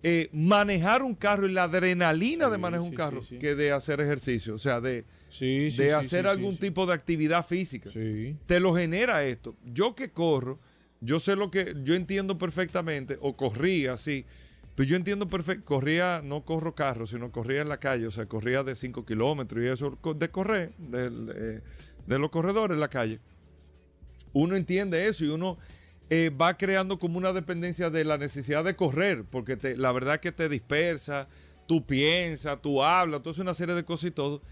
Eh, 0.03 0.30
manejar 0.32 1.03
un 1.03 1.14
carro 1.14 1.46
y 1.46 1.53
la 1.53 1.64
adrenalina 1.64 2.48
de 2.48 2.57
manejar 2.57 2.84
un 2.84 2.90
sí, 2.90 2.96
carro 2.96 3.22
sí, 3.22 3.38
que 3.38 3.55
de 3.55 3.72
hacer 3.72 4.01
ejercicio, 4.01 4.55
o 4.55 4.59
sea, 4.59 4.80
de, 4.80 5.05
de 5.38 5.92
hacer 5.92 6.26
algún 6.26 6.57
tipo 6.57 6.86
de 6.86 6.94
actividad 6.94 7.44
física. 7.44 7.90
Te 8.46 8.61
lo 8.61 8.74
genera 8.74 9.22
esto. 9.24 9.55
Yo 9.64 9.94
que 9.94 10.11
corro, 10.11 10.59
yo 11.01 11.20
sé 11.20 11.36
lo 11.36 11.51
que, 11.51 11.74
yo 11.84 11.94
entiendo 11.94 12.38
perfectamente, 12.38 13.18
o 13.20 13.36
corría 13.36 13.92
así, 13.92 14.24
pero 14.74 14.88
yo 14.88 14.96
entiendo 14.96 15.28
perfecto, 15.28 15.66
corría, 15.66 16.22
no 16.24 16.46
corro 16.46 16.74
carro, 16.74 17.07
sino 17.07 17.30
corría 17.30 17.61
en 17.61 17.68
la 17.68 17.78
calle, 17.78 18.07
o 18.07 18.11
sea, 18.11 18.24
corría 18.24 18.62
de 18.62 18.74
5 18.74 19.05
kilómetros 19.05 19.62
y 19.62 19.68
eso, 19.68 19.98
de 20.14 20.28
correr, 20.30 20.72
de 20.78 22.18
los 22.18 22.30
corredores 22.30 22.74
en 22.74 22.80
la 22.80 22.88
calle. 22.88 23.20
Uno 24.32 24.57
entiende 24.57 25.09
eso 25.09 25.26
y 25.26 25.28
uno 25.28 25.59
eh, 26.11 26.30
va 26.30 26.58
creando 26.58 26.98
como 26.98 27.18
una 27.18 27.32
dependencia 27.32 27.88
de 27.88 28.04
la 28.04 28.18
necesidad 28.18 28.64
de 28.64 28.74
correr, 28.74 29.24
porque 29.24 29.56
la 29.76 29.92
verdad 29.92 30.18
que 30.18 30.32
te 30.32 30.48
dispersa, 30.48 31.28
tú 31.66 31.86
piensas, 31.86 32.61
tú 32.61 32.82
hablas, 32.82 33.22
tú 33.22 33.30
haces 33.30 33.40
una 33.40 33.54
serie 33.54 33.76
de 33.76 33.84
cosas 33.84 34.08
y 34.08 34.11
todo. 34.11 34.42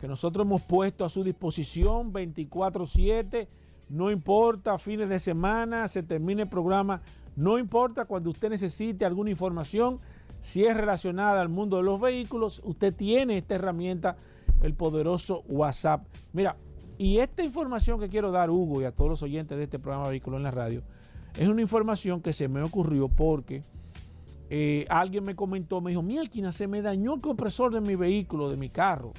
que 0.00 0.08
nosotros 0.08 0.46
hemos 0.46 0.62
puesto 0.62 1.04
a 1.04 1.08
su 1.08 1.24
disposición 1.24 2.12
24/7. 2.12 3.48
No 3.88 4.10
importa, 4.10 4.78
fines 4.78 5.08
de 5.08 5.18
semana, 5.18 5.88
se 5.88 6.02
termine 6.02 6.42
el 6.42 6.48
programa, 6.48 7.00
no 7.36 7.58
importa 7.58 8.04
cuando 8.04 8.30
usted 8.30 8.50
necesite 8.50 9.04
alguna 9.04 9.30
información, 9.30 9.98
si 10.40 10.64
es 10.64 10.76
relacionada 10.76 11.40
al 11.40 11.48
mundo 11.48 11.78
de 11.78 11.82
los 11.82 12.00
vehículos, 12.00 12.60
usted 12.64 12.94
tiene 12.94 13.38
esta 13.38 13.54
herramienta, 13.54 14.16
el 14.62 14.74
poderoso 14.74 15.42
WhatsApp. 15.48 16.06
Mira, 16.32 16.56
y 16.98 17.18
esta 17.18 17.42
información 17.42 17.98
que 17.98 18.08
quiero 18.08 18.30
dar, 18.30 18.50
Hugo, 18.50 18.82
y 18.82 18.84
a 18.84 18.92
todos 18.92 19.08
los 19.08 19.22
oyentes 19.22 19.56
de 19.56 19.64
este 19.64 19.78
programa 19.78 20.08
Vehículos 20.08 20.38
en 20.38 20.44
la 20.44 20.50
Radio, 20.50 20.82
es 21.38 21.48
una 21.48 21.62
información 21.62 22.20
que 22.20 22.32
se 22.32 22.48
me 22.48 22.62
ocurrió 22.62 23.08
porque 23.08 23.62
eh, 24.50 24.86
alguien 24.88 25.24
me 25.24 25.34
comentó, 25.34 25.80
me 25.80 25.90
dijo, 25.90 26.02
Mielquina, 26.02 26.52
se 26.52 26.66
me 26.66 26.80
dañó 26.80 27.14
el 27.14 27.20
compresor 27.20 27.72
de 27.72 27.80
mi 27.80 27.96
vehículo, 27.96 28.48
de 28.50 28.56
mi 28.56 28.68
carro. 28.68 29.12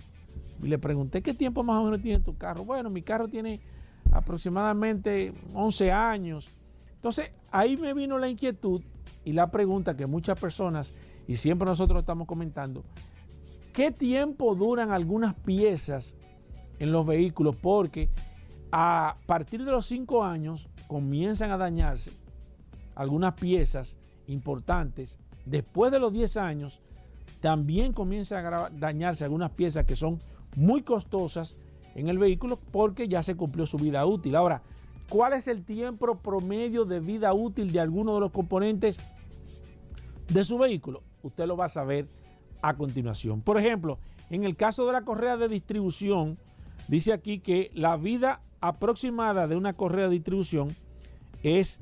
Y 0.61 0.67
le 0.67 0.77
pregunté, 0.77 1.21
¿qué 1.21 1.33
tiempo 1.33 1.63
más 1.63 1.77
o 1.77 1.85
menos 1.85 2.01
tiene 2.01 2.19
tu 2.19 2.35
carro? 2.37 2.65
Bueno, 2.65 2.89
mi 2.89 3.01
carro 3.01 3.27
tiene 3.27 3.59
aproximadamente 4.11 5.33
11 5.53 5.91
años. 5.91 6.49
Entonces, 6.95 7.31
ahí 7.51 7.77
me 7.77 7.93
vino 7.93 8.17
la 8.17 8.27
inquietud 8.27 8.81
y 9.23 9.33
la 9.33 9.51
pregunta 9.51 9.95
que 9.95 10.05
muchas 10.05 10.39
personas, 10.39 10.93
y 11.27 11.35
siempre 11.35 11.67
nosotros 11.67 12.01
estamos 12.01 12.27
comentando, 12.27 12.83
¿qué 13.71 13.91
tiempo 13.91 14.55
duran 14.55 14.91
algunas 14.91 15.35
piezas 15.35 16.15
en 16.79 16.91
los 16.91 17.05
vehículos? 17.05 17.55
Porque 17.55 18.09
a 18.71 19.15
partir 19.27 19.63
de 19.63 19.71
los 19.71 19.85
5 19.85 20.23
años 20.23 20.67
comienzan 20.87 21.51
a 21.51 21.57
dañarse 21.57 22.11
algunas 22.95 23.35
piezas 23.35 23.97
importantes. 24.29 25.19
Después 25.45 25.91
de 25.91 25.99
los 25.99 26.13
10 26.13 26.37
años, 26.37 26.79
también 27.41 27.93
comienzan 27.93 28.45
a 28.45 28.69
dañarse 28.69 29.23
algunas 29.23 29.51
piezas 29.51 29.85
que 29.85 29.95
son 29.95 30.19
muy 30.55 30.81
costosas 30.81 31.55
en 31.95 32.09
el 32.09 32.17
vehículo 32.17 32.59
porque 32.71 33.07
ya 33.07 33.23
se 33.23 33.35
cumplió 33.35 33.65
su 33.65 33.77
vida 33.77 34.05
útil. 34.05 34.35
Ahora, 34.35 34.61
¿cuál 35.09 35.33
es 35.33 35.47
el 35.47 35.63
tiempo 35.63 36.17
promedio 36.19 36.85
de 36.85 36.99
vida 36.99 37.33
útil 37.33 37.71
de 37.71 37.79
alguno 37.79 38.15
de 38.15 38.21
los 38.21 38.31
componentes 38.31 38.99
de 40.29 40.43
su 40.43 40.57
vehículo? 40.57 41.03
Usted 41.23 41.45
lo 41.47 41.57
va 41.57 41.65
a 41.65 41.69
saber 41.69 42.07
a 42.61 42.75
continuación. 42.75 43.41
Por 43.41 43.57
ejemplo, 43.57 43.99
en 44.29 44.43
el 44.43 44.55
caso 44.55 44.85
de 44.85 44.93
la 44.93 45.01
correa 45.01 45.37
de 45.37 45.47
distribución, 45.47 46.37
dice 46.87 47.13
aquí 47.13 47.39
que 47.39 47.71
la 47.73 47.97
vida 47.97 48.41
aproximada 48.61 49.47
de 49.47 49.55
una 49.55 49.73
correa 49.73 50.05
de 50.05 50.15
distribución 50.15 50.75
es 51.41 51.79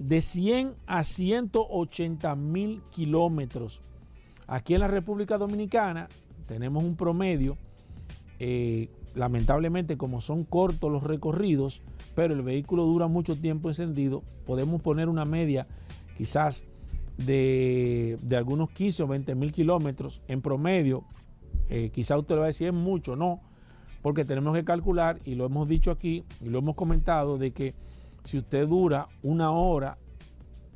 de 0.00 0.22
100 0.22 0.74
a 0.86 1.04
180 1.04 2.34
mil 2.34 2.80
kilómetros. 2.90 3.80
Aquí 4.48 4.74
en 4.74 4.80
la 4.80 4.88
República 4.88 5.36
Dominicana 5.36 6.08
tenemos 6.48 6.82
un 6.82 6.96
promedio, 6.96 7.58
eh, 8.38 8.88
lamentablemente 9.14 9.98
como 9.98 10.22
son 10.22 10.44
cortos 10.44 10.90
los 10.90 11.04
recorridos, 11.04 11.82
pero 12.14 12.32
el 12.32 12.40
vehículo 12.40 12.84
dura 12.84 13.08
mucho 13.08 13.36
tiempo 13.36 13.68
encendido, 13.68 14.22
podemos 14.46 14.80
poner 14.80 15.10
una 15.10 15.26
media 15.26 15.68
quizás 16.16 16.64
de, 17.18 18.18
algunos 18.34 18.70
15 18.70 19.02
o 19.02 19.06
20 19.06 19.34
mil 19.34 19.52
kilómetros 19.52 20.22
en 20.28 20.40
promedio. 20.40 21.04
Eh, 21.68 21.90
quizás 21.92 22.18
usted 22.18 22.36
le 22.36 22.38
va 22.40 22.44
a 22.44 22.48
decir 22.48 22.68
es 22.68 22.74
mucho, 22.74 23.16
no, 23.16 23.42
porque 24.00 24.24
tenemos 24.24 24.56
que 24.56 24.64
calcular, 24.64 25.20
y 25.26 25.34
lo 25.34 25.44
hemos 25.44 25.68
dicho 25.68 25.90
aquí, 25.90 26.24
y 26.40 26.48
lo 26.48 26.60
hemos 26.60 26.74
comentado, 26.74 27.36
de 27.36 27.50
que 27.50 27.74
si 28.24 28.38
usted 28.38 28.66
dura 28.66 29.08
una 29.22 29.50
hora 29.50 29.98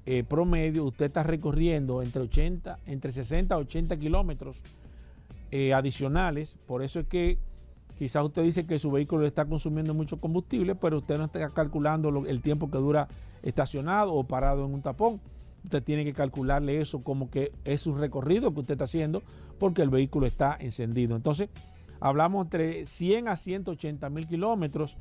eh, 0.06 0.22
promedio, 0.22 0.84
usted 0.84 1.06
está 1.06 1.22
recorriendo 1.22 2.02
entre 2.02 2.22
80, 2.22 2.78
entre 2.86 3.10
60 3.10 3.54
a 3.54 3.58
80 3.58 3.96
kilómetros 3.96 4.56
eh, 5.50 5.72
adicionales. 5.72 6.58
Por 6.66 6.82
eso 6.82 7.00
es 7.00 7.06
que 7.06 7.38
quizás 7.98 8.24
usted 8.24 8.42
dice 8.42 8.66
que 8.66 8.78
su 8.78 8.90
vehículo 8.90 9.26
está 9.26 9.44
consumiendo 9.46 9.94
mucho 9.94 10.18
combustible, 10.18 10.74
pero 10.74 10.98
usted 10.98 11.16
no 11.16 11.24
está 11.24 11.48
calculando 11.50 12.24
el 12.26 12.42
tiempo 12.42 12.70
que 12.70 12.78
dura 12.78 13.08
estacionado 13.42 14.12
o 14.12 14.24
parado 14.24 14.66
en 14.66 14.74
un 14.74 14.82
tapón. 14.82 15.20
Usted 15.64 15.82
tiene 15.82 16.04
que 16.04 16.12
calcularle 16.12 16.80
eso 16.80 17.00
como 17.00 17.30
que 17.30 17.52
es 17.64 17.80
su 17.80 17.94
recorrido 17.94 18.52
que 18.52 18.60
usted 18.60 18.74
está 18.74 18.84
haciendo 18.84 19.22
porque 19.58 19.80
el 19.80 19.88
vehículo 19.88 20.26
está 20.26 20.56
encendido. 20.60 21.16
Entonces, 21.16 21.48
hablamos 22.00 22.44
entre 22.44 22.84
100 22.84 23.28
a 23.28 23.36
180 23.36 24.10
mil 24.10 24.26
kilómetros 24.26 24.98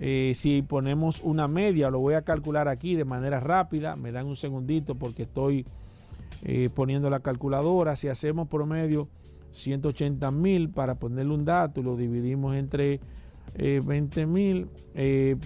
eh, 0.00 0.32
si 0.34 0.62
ponemos 0.62 1.20
una 1.22 1.48
media, 1.48 1.90
lo 1.90 2.00
voy 2.00 2.14
a 2.14 2.22
calcular 2.22 2.68
aquí 2.68 2.96
de 2.96 3.04
manera 3.04 3.40
rápida, 3.40 3.96
me 3.96 4.12
dan 4.12 4.26
un 4.26 4.36
segundito 4.36 4.94
porque 4.94 5.24
estoy 5.24 5.64
eh, 6.42 6.70
poniendo 6.74 7.10
la 7.10 7.20
calculadora. 7.20 7.96
Si 7.96 8.08
hacemos 8.08 8.48
promedio 8.48 9.08
180 9.52 10.30
mil 10.30 10.70
para 10.70 10.96
ponerle 10.96 11.34
un 11.34 11.44
dato 11.44 11.80
y 11.80 11.84
lo 11.84 11.96
dividimos 11.96 12.56
entre 12.56 13.00
20 13.56 14.20
eh, 14.20 14.26
mil, 14.26 14.68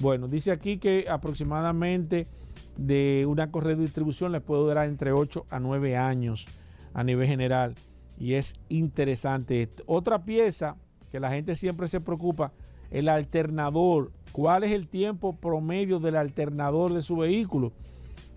bueno, 0.01 0.29
dice 0.29 0.53
aquí 0.53 0.79
que 0.79 1.07
aproximadamente 1.09 2.27
de 2.77 3.25
una 3.27 3.51
correa 3.51 3.75
de 3.75 3.83
distribución 3.83 4.33
les 4.33 4.43
puede 4.43 4.63
durar 4.63 4.87
entre 4.87 5.13
8 5.13 5.47
a 5.51 5.59
9 5.59 5.97
años 5.97 6.47
a 6.95 7.03
nivel 7.05 7.27
general 7.27 7.75
y 8.19 8.35
es 8.35 8.55
interesante. 8.69 9.69
Otra 9.87 10.25
pieza 10.25 10.77
que 11.11 11.21
la 11.21 11.31
gente 11.31 11.55
siempre 11.55 11.89
se 11.89 12.01
preocupa, 12.01 12.53
el 12.91 13.09
alternador 13.09 14.13
¿Cuál 14.37 14.65
es 14.65 14.73
el 14.73 14.87
tiempo 14.87 15.35
promedio 15.35 15.99
del 15.99 16.15
alternador 16.15 16.93
de 16.93 17.01
su 17.01 17.17
vehículo? 17.17 17.73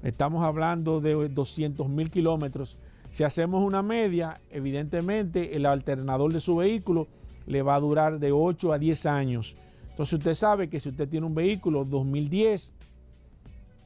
Estamos 0.01 0.45
hablando 0.45 1.01
de 1.01 1.27
200 1.27 1.89
mil 1.89 2.09
kilómetros. 2.09 2.77
Si 3.11 3.25
hacemos 3.25 3.61
una 3.61 3.81
media, 3.81 4.39
evidentemente 4.49 5.57
el 5.57 5.65
alternador 5.65 6.31
de 6.31 6.39
su 6.39 6.55
vehículo 6.55 7.09
le 7.47 7.63
va 7.63 7.75
a 7.75 7.81
durar 7.81 8.17
de 8.17 8.31
8 8.31 8.71
a 8.71 8.79
10 8.79 9.05
años. 9.07 9.57
Entonces 9.89 10.13
usted 10.13 10.35
sabe 10.35 10.69
que 10.69 10.79
si 10.79 10.87
usted 10.87 11.09
tiene 11.09 11.25
un 11.25 11.35
vehículo 11.35 11.83
2010, 11.83 12.71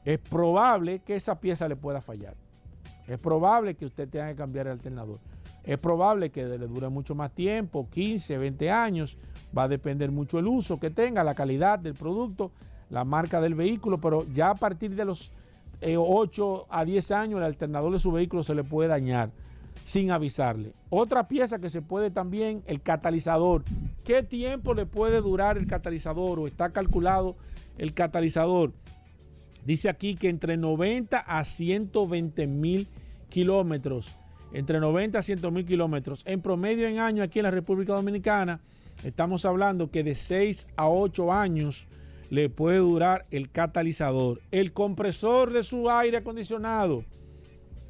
es 0.05 0.19
probable 0.19 0.99
que 0.99 1.15
esa 1.15 1.39
pieza 1.39 1.67
le 1.67 1.77
pueda 1.77 1.99
fallar. 1.99 2.35
Es 3.07 3.19
probable 3.19 3.75
que 3.75 3.85
usted 3.85 4.07
tenga 4.09 4.29
que 4.29 4.35
cambiar 4.35 4.67
el 4.67 4.73
alternador. 4.73 5.19
Es 5.63 5.77
probable 5.77 6.29
que 6.29 6.43
le 6.45 6.67
dure 6.67 6.89
mucho 6.89 7.15
más 7.15 7.31
tiempo, 7.31 7.87
15, 7.89 8.37
20 8.37 8.69
años. 8.69 9.17
Va 9.57 9.63
a 9.63 9.67
depender 9.67 10.11
mucho 10.11 10.39
el 10.39 10.47
uso 10.47 10.79
que 10.79 10.89
tenga, 10.89 11.23
la 11.23 11.35
calidad 11.35 11.79
del 11.79 11.93
producto, 11.93 12.51
la 12.89 13.03
marca 13.05 13.39
del 13.39 13.55
vehículo, 13.55 13.97
pero 13.97 14.25
ya 14.33 14.49
a 14.49 14.55
partir 14.55 14.95
de 14.95 15.05
los 15.05 15.31
8 15.81 16.61
eh, 16.61 16.65
a 16.69 16.85
10 16.85 17.11
años 17.11 17.37
el 17.39 17.45
alternador 17.45 17.91
de 17.91 17.99
su 17.99 18.11
vehículo 18.11 18.43
se 18.43 18.55
le 18.55 18.63
puede 18.63 18.89
dañar 18.89 19.29
sin 19.83 20.11
avisarle. 20.11 20.73
Otra 20.89 21.27
pieza 21.27 21.59
que 21.59 21.69
se 21.69 21.81
puede 21.81 22.11
también, 22.11 22.63
el 22.67 22.81
catalizador. 22.81 23.63
¿Qué 24.03 24.23
tiempo 24.23 24.73
le 24.73 24.85
puede 24.85 25.21
durar 25.21 25.57
el 25.57 25.67
catalizador 25.67 26.39
o 26.39 26.47
está 26.47 26.69
calculado 26.69 27.35
el 27.77 27.93
catalizador? 27.93 28.71
Dice 29.65 29.89
aquí 29.89 30.15
que 30.15 30.29
entre 30.29 30.57
90 30.57 31.19
a 31.19 31.43
120 31.43 32.47
mil 32.47 32.87
kilómetros, 33.29 34.15
entre 34.51 34.79
90 34.79 35.19
a 35.19 35.21
100 35.21 35.53
mil 35.53 35.65
kilómetros. 35.65 36.23
En 36.25 36.41
promedio 36.41 36.87
en 36.87 36.99
año 36.99 37.23
aquí 37.23 37.39
en 37.39 37.43
la 37.43 37.51
República 37.51 37.93
Dominicana, 37.93 38.59
Estamos 39.03 39.43
hablando 39.43 39.91
que 39.91 40.03
de 40.03 40.15
6 40.15 40.67
a 40.77 40.87
8 40.87 41.33
años 41.33 41.87
le 42.29 42.49
puede 42.49 42.77
durar 42.77 43.25
el 43.31 43.51
catalizador. 43.51 44.39
El 44.51 44.71
compresor 44.71 45.51
de 45.51 45.63
su 45.63 45.89
aire 45.89 46.17
acondicionado 46.17 47.03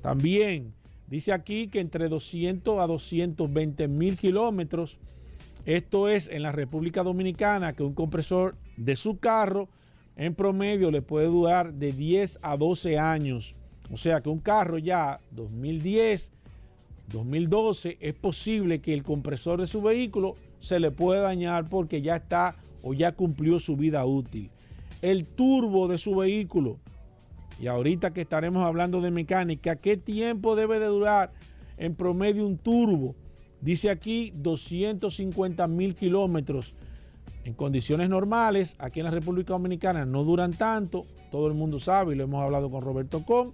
también 0.02 0.74
dice 1.08 1.32
aquí 1.32 1.68
que 1.68 1.82
entre 1.82 2.10
200 2.10 2.80
a 2.80 2.88
220 2.88 3.88
mil 3.88 4.18
kilómetros. 4.18 4.98
Esto 5.66 6.10
es 6.10 6.28
en 6.30 6.42
la 6.42 6.52
República 6.52 7.04
Dominicana 7.04 7.74
que 7.74 7.84
un 7.84 7.94
compresor 7.94 8.56
de 8.76 8.96
su 8.96 9.20
carro 9.20 9.70
en 10.16 10.36
promedio 10.36 10.92
le 10.92 11.02
puede 11.02 11.28
durar 11.28 11.74
de 11.74 11.92
10 11.92 12.40
a 12.42 12.58
12 12.58 13.00
años. 13.00 13.56
O 13.92 13.98
sea 13.98 14.22
que 14.22 14.30
un 14.30 14.40
carro 14.40 14.78
ya 14.78 15.20
2010 15.32 16.32
2012 17.12 17.98
es 18.00 18.14
posible 18.14 18.80
que 18.80 18.94
el 18.94 19.04
compresor 19.04 19.60
de 19.60 19.68
su 19.68 19.82
vehículo 19.82 20.36
se 20.60 20.80
le 20.80 20.92
pueda 20.92 21.22
dañar 21.22 21.70
porque 21.70 22.02
ya 22.02 22.18
está 22.18 22.56
o 22.82 22.94
ya 22.94 23.12
cumplió 23.12 23.60
su 23.60 23.76
vida 23.76 24.06
útil. 24.06 24.50
El 25.02 25.26
turbo 25.26 25.88
de 25.88 25.98
su 25.98 26.16
vehículo, 26.16 26.78
y 27.60 27.68
ahorita 27.68 28.14
que 28.14 28.22
estaremos 28.22 28.66
hablando 28.66 29.02
de 29.02 29.12
mecánica, 29.12 29.76
¿qué 29.76 29.98
tiempo 29.98 30.56
debe 30.56 30.80
de 30.80 30.88
durar 30.88 31.32
en 31.78 31.96
promedio 31.96 32.48
un 32.48 32.58
turbo? 32.58 33.16
Dice 33.62 33.90
aquí 33.90 34.32
250 34.36 35.68
mil 35.68 35.96
kilómetros. 35.96 36.74
En 37.44 37.54
condiciones 37.54 38.10
normales, 38.10 38.76
aquí 38.80 39.00
en 39.00 39.06
la 39.06 39.12
República 39.12 39.54
Dominicana 39.54 40.06
no 40.06 40.24
duran 40.24 40.54
tanto, 40.54 41.06
todo 41.32 41.48
el 41.48 41.54
mundo 41.54 41.80
sabe 41.80 42.14
y 42.14 42.18
lo 42.18 42.24
hemos 42.24 42.42
hablado 42.44 42.70
con 42.72 42.82
Roberto 42.82 43.24
Con 43.26 43.54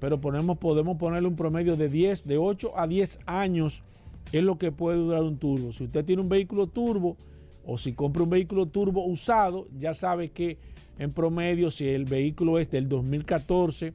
pero 0.00 0.20
ponemos, 0.20 0.58
podemos 0.58 0.96
ponerle 0.96 1.28
un 1.28 1.36
promedio 1.36 1.76
de 1.76 1.88
10, 1.88 2.26
de 2.26 2.38
8 2.38 2.72
a 2.76 2.88
10 2.88 3.20
años 3.26 3.84
es 4.32 4.42
lo 4.42 4.58
que 4.58 4.72
puede 4.72 4.96
durar 4.96 5.22
un 5.22 5.38
turbo. 5.38 5.72
Si 5.72 5.84
usted 5.84 6.04
tiene 6.04 6.22
un 6.22 6.28
vehículo 6.28 6.66
turbo 6.66 7.16
o 7.64 7.76
si 7.76 7.92
compra 7.92 8.22
un 8.22 8.30
vehículo 8.30 8.66
turbo 8.66 9.04
usado, 9.04 9.68
ya 9.76 9.92
sabe 9.92 10.30
que 10.30 10.58
en 10.98 11.12
promedio, 11.12 11.70
si 11.70 11.86
el 11.86 12.06
vehículo 12.06 12.58
es 12.58 12.70
del 12.70 12.88
2014 12.88 13.92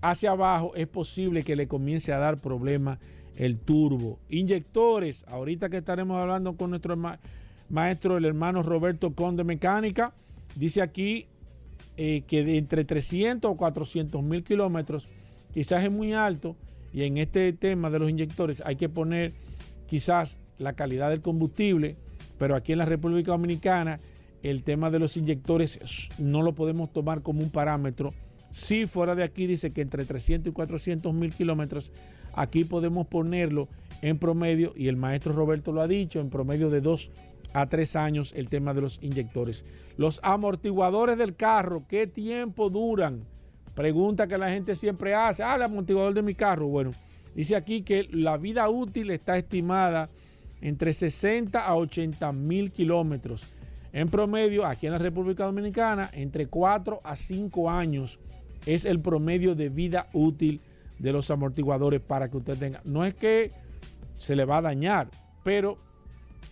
hacia 0.00 0.30
abajo, 0.30 0.74
es 0.76 0.86
posible 0.86 1.42
que 1.42 1.56
le 1.56 1.66
comience 1.66 2.12
a 2.12 2.18
dar 2.18 2.40
problemas 2.40 2.98
el 3.36 3.58
turbo. 3.58 4.18
Inyectores, 4.28 5.24
ahorita 5.26 5.68
que 5.70 5.78
estaremos 5.78 6.16
hablando 6.18 6.56
con 6.56 6.70
nuestro 6.70 6.96
maestro, 7.72 8.16
el 8.16 8.24
hermano 8.24 8.62
Roberto 8.62 9.14
Conde 9.14 9.44
Mecánica, 9.44 10.12
dice 10.54 10.82
aquí 10.82 11.26
eh, 11.96 12.22
que 12.26 12.44
de 12.44 12.58
entre 12.58 12.84
300 12.84 13.50
o 13.50 13.56
400 13.56 14.22
mil 14.22 14.44
kilómetros 14.44 15.08
quizás 15.52 15.82
es 15.84 15.90
muy 15.90 16.12
alto 16.12 16.56
y 16.92 17.02
en 17.04 17.18
este 17.18 17.52
tema 17.52 17.90
de 17.90 17.98
los 17.98 18.10
inyectores 18.10 18.62
hay 18.64 18.76
que 18.76 18.88
poner 18.88 19.32
quizás 19.86 20.38
la 20.58 20.74
calidad 20.74 21.10
del 21.10 21.20
combustible, 21.20 21.96
pero 22.38 22.54
aquí 22.54 22.72
en 22.72 22.78
la 22.78 22.84
República 22.84 23.32
Dominicana 23.32 24.00
el 24.42 24.62
tema 24.62 24.90
de 24.90 24.98
los 24.98 25.16
inyectores 25.16 26.08
no 26.18 26.42
lo 26.42 26.52
podemos 26.52 26.92
tomar 26.92 27.22
como 27.22 27.42
un 27.42 27.50
parámetro. 27.50 28.12
Si 28.50 28.86
fuera 28.86 29.14
de 29.14 29.22
aquí 29.22 29.46
dice 29.46 29.72
que 29.72 29.80
entre 29.80 30.04
300 30.04 30.50
y 30.50 30.54
400 30.54 31.14
mil 31.14 31.32
kilómetros, 31.32 31.92
aquí 32.34 32.64
podemos 32.64 33.06
ponerlo 33.06 33.68
en 34.02 34.18
promedio, 34.18 34.72
y 34.76 34.88
el 34.88 34.96
maestro 34.96 35.32
Roberto 35.32 35.72
lo 35.72 35.80
ha 35.80 35.86
dicho, 35.86 36.20
en 36.20 36.28
promedio 36.28 36.68
de 36.68 36.80
2 36.80 37.10
a 37.52 37.66
3 37.66 37.96
años 37.96 38.32
el 38.36 38.48
tema 38.48 38.74
de 38.74 38.80
los 38.80 38.98
inyectores. 39.02 39.64
Los 39.96 40.20
amortiguadores 40.22 41.18
del 41.18 41.36
carro, 41.36 41.84
¿qué 41.88 42.06
tiempo 42.06 42.70
duran? 42.70 43.24
Pregunta 43.74 44.26
que 44.26 44.38
la 44.38 44.50
gente 44.50 44.74
siempre 44.74 45.14
hace, 45.14 45.42
ah, 45.42 45.54
el 45.54 45.62
amortiguador 45.62 46.14
de 46.14 46.22
mi 46.22 46.34
carro. 46.34 46.66
Bueno, 46.68 46.90
dice 47.34 47.56
aquí 47.56 47.82
que 47.82 48.08
la 48.10 48.36
vida 48.36 48.68
útil 48.68 49.10
está 49.10 49.36
estimada 49.38 50.10
entre 50.60 50.92
60 50.92 51.64
a 51.64 51.74
80 51.74 52.32
mil 52.32 52.70
kilómetros. 52.70 53.44
En 53.92 54.08
promedio, 54.08 54.64
aquí 54.64 54.86
en 54.86 54.92
la 54.92 54.98
República 54.98 55.44
Dominicana, 55.44 56.10
entre 56.12 56.46
4 56.46 57.00
a 57.04 57.16
5 57.16 57.70
años 57.70 58.18
es 58.64 58.84
el 58.84 59.00
promedio 59.00 59.54
de 59.54 59.68
vida 59.68 60.08
útil 60.12 60.60
de 60.98 61.12
los 61.12 61.30
amortiguadores 61.30 62.00
para 62.00 62.30
que 62.30 62.36
usted 62.36 62.56
tenga. 62.56 62.80
No 62.84 63.04
es 63.04 63.14
que 63.14 63.50
se 64.18 64.36
le 64.36 64.44
va 64.44 64.58
a 64.58 64.62
dañar, 64.62 65.08
pero 65.42 65.76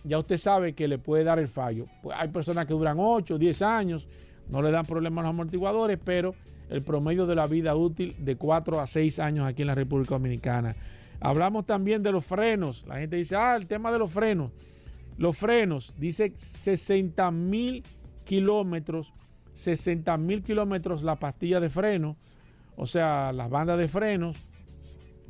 ya 0.03 0.17
usted 0.19 0.37
sabe 0.37 0.73
que 0.73 0.87
le 0.87 0.97
puede 0.97 1.23
dar 1.23 1.39
el 1.39 1.47
fallo. 1.47 1.85
Pues 2.01 2.17
hay 2.19 2.29
personas 2.29 2.65
que 2.65 2.73
duran 2.73 2.97
8, 2.99 3.37
10 3.37 3.61
años, 3.61 4.07
no 4.49 4.61
le 4.61 4.71
dan 4.71 4.85
problemas 4.85 5.23
a 5.23 5.27
los 5.27 5.29
amortiguadores, 5.29 5.99
pero 6.03 6.35
el 6.69 6.81
promedio 6.81 7.25
de 7.25 7.35
la 7.35 7.47
vida 7.47 7.75
útil 7.75 8.15
de 8.19 8.35
4 8.35 8.79
a 8.79 8.87
6 8.87 9.19
años 9.19 9.45
aquí 9.45 9.61
en 9.61 9.67
la 9.67 9.75
República 9.75 10.15
Dominicana. 10.15 10.75
Hablamos 11.19 11.65
también 11.65 12.01
de 12.01 12.11
los 12.11 12.25
frenos. 12.25 12.85
La 12.87 12.97
gente 12.97 13.15
dice, 13.15 13.35
ah, 13.35 13.55
el 13.55 13.67
tema 13.67 13.91
de 13.91 13.99
los 13.99 14.11
frenos. 14.11 14.51
Los 15.17 15.37
frenos, 15.37 15.93
dice 15.97 16.31
60 16.35 17.29
mil 17.31 17.83
kilómetros, 18.25 19.13
60 19.53 20.17
mil 20.17 20.41
kilómetros 20.41 21.03
la 21.03 21.17
pastilla 21.17 21.59
de 21.59 21.69
freno, 21.69 22.15
o 22.75 22.85
sea, 22.85 23.31
las 23.31 23.49
bandas 23.49 23.77
de 23.77 23.87
frenos 23.87 24.37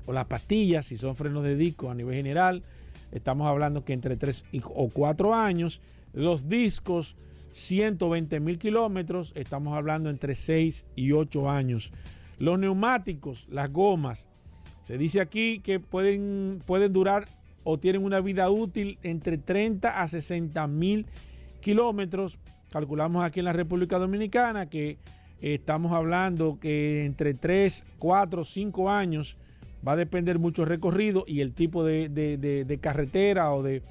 o 0.05 0.13
las 0.13 0.27
pastillas, 0.27 0.85
si 0.85 0.95
son 0.95 1.15
frenos 1.15 1.43
de 1.43 1.55
disco 1.55 1.89
a 1.89 1.95
nivel 1.95 2.15
general, 2.15 2.63
estamos 3.11 3.47
hablando 3.47 3.83
que 3.83 3.93
entre 3.93 4.17
3 4.17 4.45
o 4.63 4.89
4 4.89 5.33
años. 5.35 5.81
Los 6.13 6.49
discos, 6.49 7.15
120 7.51 8.39
mil 8.39 8.57
kilómetros, 8.57 9.33
estamos 9.35 9.75
hablando 9.75 10.09
entre 10.09 10.35
6 10.35 10.85
y 10.95 11.11
8 11.11 11.49
años. 11.49 11.91
Los 12.39 12.57
neumáticos, 12.57 13.47
las 13.49 13.71
gomas, 13.71 14.27
se 14.81 14.97
dice 14.97 15.21
aquí 15.21 15.59
que 15.59 15.79
pueden, 15.79 16.59
pueden 16.65 16.91
durar 16.91 17.27
o 17.63 17.77
tienen 17.77 18.03
una 18.03 18.19
vida 18.19 18.49
útil 18.49 18.97
entre 19.03 19.37
30 19.37 20.01
a 20.01 20.07
60 20.07 20.65
mil 20.67 21.05
kilómetros. 21.61 22.39
Calculamos 22.71 23.23
aquí 23.23 23.39
en 23.39 23.45
la 23.45 23.53
República 23.53 23.99
Dominicana 23.99 24.65
que 24.65 24.97
estamos 25.41 25.91
hablando 25.91 26.59
que 26.59 27.05
entre 27.05 27.33
3, 27.33 27.85
4, 27.99 28.43
5 28.43 28.89
años 28.89 29.37
va 29.87 29.93
a 29.93 29.95
depender 29.95 30.39
mucho 30.39 30.63
el 30.63 30.69
recorrido 30.69 31.23
y 31.27 31.41
el 31.41 31.53
tipo 31.53 31.83
de, 31.83 32.09
de- 32.09 32.77
carretera 32.79 33.53
o 33.53 33.63
de, 33.63 33.81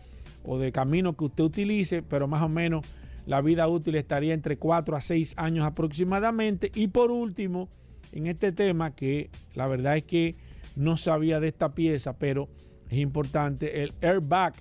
o 0.45 0.59
de 0.59 0.73
camino 0.73 1.17
que 1.17 1.25
usted 1.25 1.45
utilice, 1.45 2.03
pero 2.03 2.29
más 2.29 2.43
o 2.43 2.49
menos 2.49 2.85
la 3.27 3.41
vida 3.41 3.69
útil 3.69 3.95
estaría 3.97 4.35
entre 4.35 4.57
4 4.57 4.97
a 4.97 5.01
6 5.01 5.35
años 5.37 5.65
aproximadamente. 5.67 6.71
Y 6.75 6.89
por 6.89 7.11
último, 7.11 7.69
en 8.13 8.27
este 8.27 8.53
tema, 8.53 8.95
que 8.95 9.31
la 9.55 9.67
verdad 9.69 9.97
es 9.97 10.05
que 10.05 10.37
no 10.77 10.97
sabía 10.97 11.41
de 11.41 11.49
esta 11.49 11.75
pieza, 11.75 12.17
pero 12.19 12.49
es 12.89 12.99
importante, 12.99 13.83
el 13.83 13.93
airbag. 14.01 14.55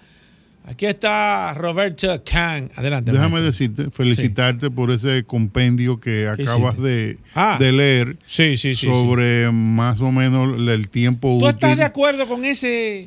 Aquí 0.67 0.87
está 0.87 1.53
Roberto 1.55 2.23
Khan. 2.25 2.71
Adelante. 2.77 3.11
Déjame 3.11 3.41
maestro. 3.41 3.47
decirte, 3.47 3.91
felicitarte 3.91 4.71
por 4.71 4.91
ese 4.93 5.25
compendio 5.25 5.99
que 5.99 6.29
¿Qué 6.37 6.43
acabas 6.43 6.77
de, 6.79 7.19
Ah. 7.35 7.57
de 7.59 7.73
leer 7.73 8.17
Sí, 8.27 8.57
sí, 8.57 8.75
sí. 8.75 8.87
sí. 8.87 8.87
sobre 8.87 9.51
más 9.51 10.01
o 10.01 10.13
menos 10.13 10.61
el 10.61 10.89
tiempo 10.89 11.29
¿Tú 11.29 11.37
útil. 11.47 11.49
estás 11.49 11.77
de 11.77 11.83
acuerdo 11.83 12.29
con 12.29 12.45
ese 12.45 13.05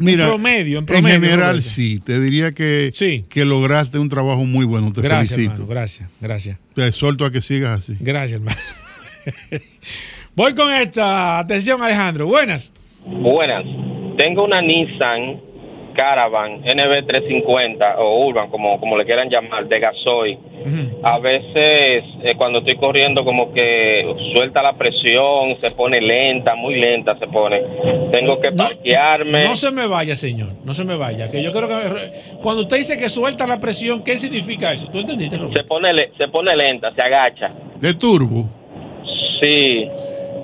Mira, 0.00 0.24
en 0.24 0.30
promedio? 0.30 0.78
En, 0.78 0.86
promedio, 0.86 1.14
general 1.20 1.38
Roberto? 1.50 1.68
sí, 1.68 2.00
te 2.00 2.18
diría 2.20 2.52
que, 2.52 2.90
Sí. 2.94 3.24
que 3.28 3.44
lograste 3.44 3.98
un 3.98 4.08
trabajo 4.08 4.44
muy 4.44 4.64
bueno, 4.64 4.90
te 4.92 5.02
Gracias, 5.02 5.30
felicito. 5.36 5.52
hermano. 5.62 5.70
Gracias, 5.70 6.08
gracias. 6.20 6.58
Te 6.74 6.86
exhorto 6.86 7.24
a 7.26 7.30
que 7.30 7.42
sigas 7.42 7.80
así. 7.80 7.96
Gracias, 8.00 8.40
hermano. 8.40 8.58
Voy 10.36 10.54
con 10.54 10.72
esta. 10.72 11.38
Atención, 11.38 11.82
Alejandro. 11.82 12.26
Buenas. 12.26 12.72
Buenas. 13.06 13.64
Tengo 14.18 14.44
una 14.44 14.60
Nissan 14.62 15.40
Caravan 15.94 16.62
NB350 16.64 17.94
o 17.98 18.26
Urban, 18.26 18.50
como, 18.50 18.78
como 18.80 18.96
le 18.96 19.04
quieran 19.04 19.28
llamar, 19.30 19.66
de 19.66 19.78
gasoil. 19.80 20.38
A 21.02 21.18
veces 21.18 22.04
eh, 22.22 22.34
cuando 22.36 22.58
estoy 22.60 22.76
corriendo 22.76 23.24
como 23.24 23.52
que 23.52 24.04
suelta 24.34 24.62
la 24.62 24.72
presión, 24.74 25.56
se 25.60 25.70
pone 25.70 26.00
lenta, 26.00 26.54
muy 26.54 26.76
lenta 26.80 27.18
se 27.18 27.26
pone. 27.26 27.60
Tengo 28.12 28.40
que 28.40 28.50
No- 28.50 28.56
parquearme. 28.56 29.44
No 29.44 29.54
se 29.56 29.70
me 29.70 29.86
vaya, 29.86 30.16
señor. 30.16 30.50
No 30.64 30.72
se 30.74 30.84
me 30.84 30.96
vaya. 30.96 31.28
Que 31.28 31.42
yo 31.42 31.52
creo 31.52 31.68
que 31.68 32.10
cuando 32.42 32.62
usted 32.62 32.78
dice 32.78 32.96
que 32.96 33.08
suelta 33.08 33.46
la 33.46 33.60
presión, 33.60 34.02
¿qué 34.02 34.16
significa 34.16 34.72
eso? 34.72 34.86
¿Tú 34.86 34.98
entendiste, 35.00 35.36
Roberto? 35.36 35.60
Se 35.60 35.64
pone, 35.68 35.92
le- 35.92 36.10
se 36.18 36.28
pone 36.28 36.56
lenta, 36.56 36.94
se 36.94 37.02
agacha. 37.02 37.52
De 37.80 37.94
turbo. 37.94 38.46
Sí. 39.40 39.88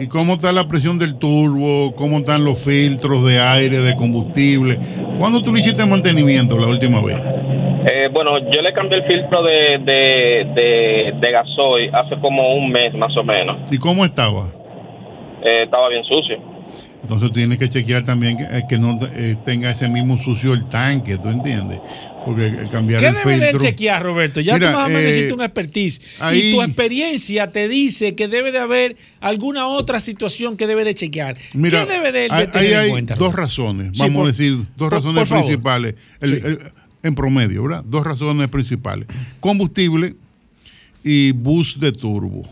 ¿Y 0.00 0.08
cómo 0.08 0.32
está 0.32 0.50
la 0.50 0.66
presión 0.66 0.98
del 0.98 1.16
turbo? 1.16 1.94
¿Cómo 1.94 2.16
están 2.16 2.42
los 2.42 2.64
filtros 2.64 3.22
de 3.26 3.38
aire, 3.38 3.80
de 3.80 3.94
combustible? 3.94 4.78
¿Cuándo 5.18 5.42
tú 5.42 5.52
le 5.52 5.60
hiciste 5.60 5.84
mantenimiento 5.84 6.56
la 6.56 6.68
última 6.68 7.02
vez? 7.02 7.18
Eh, 7.18 8.08
bueno, 8.10 8.38
yo 8.50 8.62
le 8.62 8.72
cambié 8.72 8.96
el 8.96 9.04
filtro 9.04 9.42
de, 9.42 9.78
de, 9.84 10.46
de, 10.54 11.14
de 11.20 11.30
gasoil 11.32 11.94
hace 11.94 12.16
como 12.18 12.54
un 12.54 12.70
mes 12.70 12.94
más 12.94 13.14
o 13.14 13.22
menos. 13.22 13.70
¿Y 13.70 13.76
cómo 13.76 14.02
estaba? 14.02 14.48
Eh, 15.42 15.64
estaba 15.64 15.90
bien 15.90 16.02
sucio. 16.04 16.38
Entonces 17.02 17.30
tienes 17.32 17.58
que 17.58 17.68
chequear 17.70 18.04
también 18.04 18.36
que, 18.36 18.42
eh, 18.44 18.64
que 18.68 18.78
no 18.78 18.98
eh, 19.12 19.36
tenga 19.42 19.70
ese 19.70 19.88
mismo 19.88 20.18
sucio 20.18 20.52
el 20.52 20.68
tanque, 20.68 21.16
¿tú 21.18 21.30
entiendes? 21.30 21.80
Porque 22.22 22.46
el 22.48 22.68
cambiar 22.68 23.00
¿Qué 23.00 23.08
el 23.08 23.14
debe 23.14 23.38
de 23.52 23.58
chequear, 23.58 24.02
Roberto? 24.02 24.40
Ya 24.42 24.54
Mira, 24.54 24.72
tú 24.72 24.78
más 24.78 24.86
o 24.86 24.90
menos 24.90 25.14
eh, 25.14 25.32
un 25.32 25.40
expertise. 25.40 26.00
ahí- 26.20 26.50
Y 26.50 26.52
tu 26.52 26.62
experiencia 26.62 27.50
te 27.52 27.66
dice 27.68 28.14
que 28.14 28.28
debe 28.28 28.52
de 28.52 28.58
haber 28.58 28.96
alguna 29.20 29.66
otra 29.66 29.98
situación 30.00 30.58
que 30.58 30.66
debe 30.66 30.84
de 30.84 30.94
chequear. 30.94 31.38
Mira, 31.54 31.86
¿Qué 31.86 31.92
debe 31.94 32.12
de, 32.12 32.28
de 32.28 32.34
ahí- 32.34 32.46
tener 32.48 32.72
en 32.84 32.90
cuenta? 32.90 33.14
dos 33.14 33.32
Roberto? 33.32 33.40
razones, 33.40 33.90
Sí, 33.94 34.00
vamos 34.00 34.14
por- 34.16 34.24
a 34.24 34.28
decir, 34.28 34.52
dos 34.56 34.66
por- 34.76 34.92
razones 34.92 35.28
por 35.28 35.38
principales, 35.38 35.94
el- 36.20 36.28
Sí. 36.30 36.36
el- 36.44 36.58
en 37.02 37.14
promedio, 37.14 37.62
¿verdad? 37.62 37.82
Dos 37.86 38.04
razones 38.04 38.46
principales. 38.48 39.08
Combustible 39.40 40.16
y 41.02 41.32
bus 41.32 41.80
de 41.80 41.92
turbo. 41.92 42.46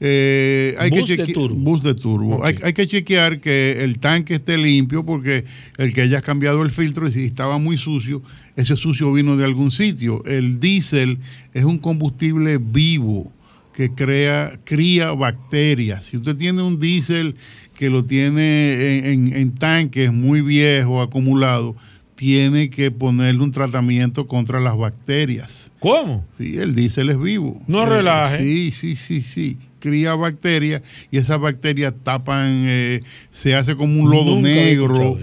Eh, 0.00 0.76
hay 0.78 0.90
Bus 0.90 1.08
que 1.10 1.16
de 1.16 1.32
turbo. 1.32 1.56
Bus 1.56 1.82
de 1.82 1.94
turbo. 1.94 2.44
Hay, 2.44 2.56
hay 2.62 2.72
que 2.72 2.86
chequear 2.86 3.40
que 3.40 3.82
el 3.82 3.98
tanque 3.98 4.36
esté 4.36 4.56
limpio 4.56 5.04
porque 5.04 5.44
el 5.76 5.92
que 5.92 6.02
hayas 6.02 6.22
cambiado 6.22 6.62
el 6.62 6.70
filtro 6.70 7.08
y 7.08 7.12
si 7.12 7.24
estaba 7.24 7.58
muy 7.58 7.78
sucio, 7.78 8.22
ese 8.54 8.76
sucio 8.76 9.12
vino 9.12 9.36
de 9.36 9.44
algún 9.44 9.70
sitio. 9.72 10.24
El 10.24 10.60
diésel 10.60 11.18
es 11.52 11.64
un 11.64 11.78
combustible 11.78 12.58
vivo 12.58 13.32
que 13.74 13.90
crea, 13.90 14.58
cría 14.64 15.12
bacterias. 15.12 16.04
Si 16.06 16.16
usted 16.16 16.36
tiene 16.36 16.62
un 16.62 16.78
diésel 16.78 17.34
que 17.74 17.90
lo 17.90 18.04
tiene 18.04 18.98
en, 18.98 19.04
en- 19.06 19.36
en 19.36 19.54
tanques 19.54 20.12
muy 20.12 20.42
viejo, 20.42 21.00
acumulado, 21.02 21.76
tiene 22.16 22.70
que 22.70 22.90
ponerle 22.90 23.42
un 23.42 23.52
tratamiento 23.52 24.26
contra 24.26 24.58
las 24.58 24.76
bacterias. 24.76 25.70
¿Cómo? 25.78 26.24
Sí, 26.38 26.56
el 26.58 26.74
diésel 26.74 27.10
es 27.10 27.20
vivo. 27.20 27.62
No 27.68 27.84
Eh, 27.84 27.88
relaje. 27.88 28.42
Sí, 28.44 28.70
sí, 28.72 28.96
sí, 28.96 29.22
sí. 29.22 29.56
Cría 29.78 30.14
bacterias 30.14 30.82
y 31.10 31.18
esas 31.18 31.40
bacterias 31.40 31.94
tapan, 32.02 32.64
eh, 32.68 33.00
se 33.30 33.54
hace 33.54 33.76
como 33.76 34.00
un 34.02 34.10
lodo 34.10 34.34
Nunca 34.36 34.48
negro. 34.48 35.18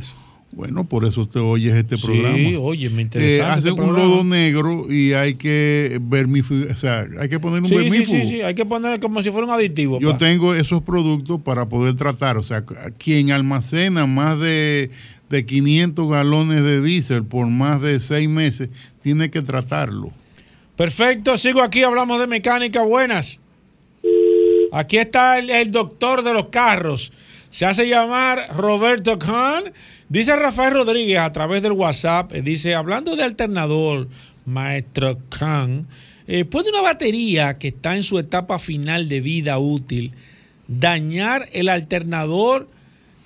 Bueno, 0.51 0.85
por 0.85 1.03
eso 1.03 1.19
usted 1.19 1.41
oye 1.41 1.77
este 1.77 1.97
Sí, 1.97 2.05
programa. 2.05 2.37
oye, 2.59 2.89
me 2.89 3.01
Eh, 3.01 3.03
interesa. 3.03 3.51
hace 3.51 3.71
un 3.71 3.93
lodo 3.93 4.23
negro 4.23 4.89
y 4.89 5.11
hay 5.11 5.35
que 5.35 5.99
vermifugar, 6.01 6.71
o 6.71 6.77
sea, 6.77 7.05
hay 7.19 7.27
que 7.27 7.41
poner 7.41 7.61
un 7.61 7.67
Sí, 7.67 7.75
sí, 7.89 8.05
sí, 8.05 8.23
sí, 8.23 8.41
hay 8.41 8.55
que 8.55 8.63
poner 8.65 9.01
como 9.01 9.21
si 9.21 9.31
fuera 9.31 9.45
un 9.47 9.51
aditivo. 9.53 9.99
Yo 9.99 10.11
pa. 10.13 10.17
tengo 10.17 10.55
esos 10.55 10.81
productos 10.81 11.41
para 11.41 11.67
poder 11.67 11.97
tratar. 11.97 12.37
O 12.37 12.41
sea, 12.43 12.63
quien 12.97 13.31
almacena 13.31 14.05
más 14.05 14.39
de, 14.39 14.91
de 15.29 15.45
500 15.45 16.09
galones 16.09 16.63
de 16.63 16.81
diésel 16.81 17.25
por 17.25 17.47
más 17.47 17.81
de 17.81 17.99
seis 17.99 18.29
meses, 18.29 18.69
tiene 19.03 19.29
que 19.29 19.41
tratarlo. 19.41 20.11
Perfecto, 20.77 21.37
sigo 21.37 21.61
aquí, 21.61 21.83
hablamos 21.83 22.17
de 22.19 22.27
mecánica. 22.27 22.81
Buenas. 22.81 23.41
Aquí 24.71 24.97
está 24.97 25.39
el, 25.39 25.71
doctor 25.71 26.23
de 26.23 26.33
los 26.33 26.47
carros. 26.47 27.11
Se 27.49 27.65
hace 27.65 27.87
llamar 27.87 28.47
Roberto 28.55 29.17
Khan. 29.17 29.73
Dice 30.09 30.35
Rafael 30.35 30.73
Rodríguez 30.73 31.19
a 31.19 31.31
través 31.31 31.63
del 31.63 31.71
WhatsApp, 31.71 32.33
eh, 32.33 32.41
dice, 32.41 32.75
hablando 32.75 33.15
de 33.15 33.23
alternador, 33.23 34.07
maestro 34.45 35.17
Khan, 35.29 35.87
eh, 36.27 36.45
¿puede 36.45 36.69
una 36.69 36.81
batería 36.81 37.57
que 37.57 37.69
está 37.69 37.95
en 37.95 38.03
su 38.03 38.19
etapa 38.19 38.59
final 38.59 39.09
de 39.09 39.21
vida 39.21 39.57
útil 39.57 40.13
dañar 40.67 41.49
el 41.53 41.69
alternador 41.69 42.67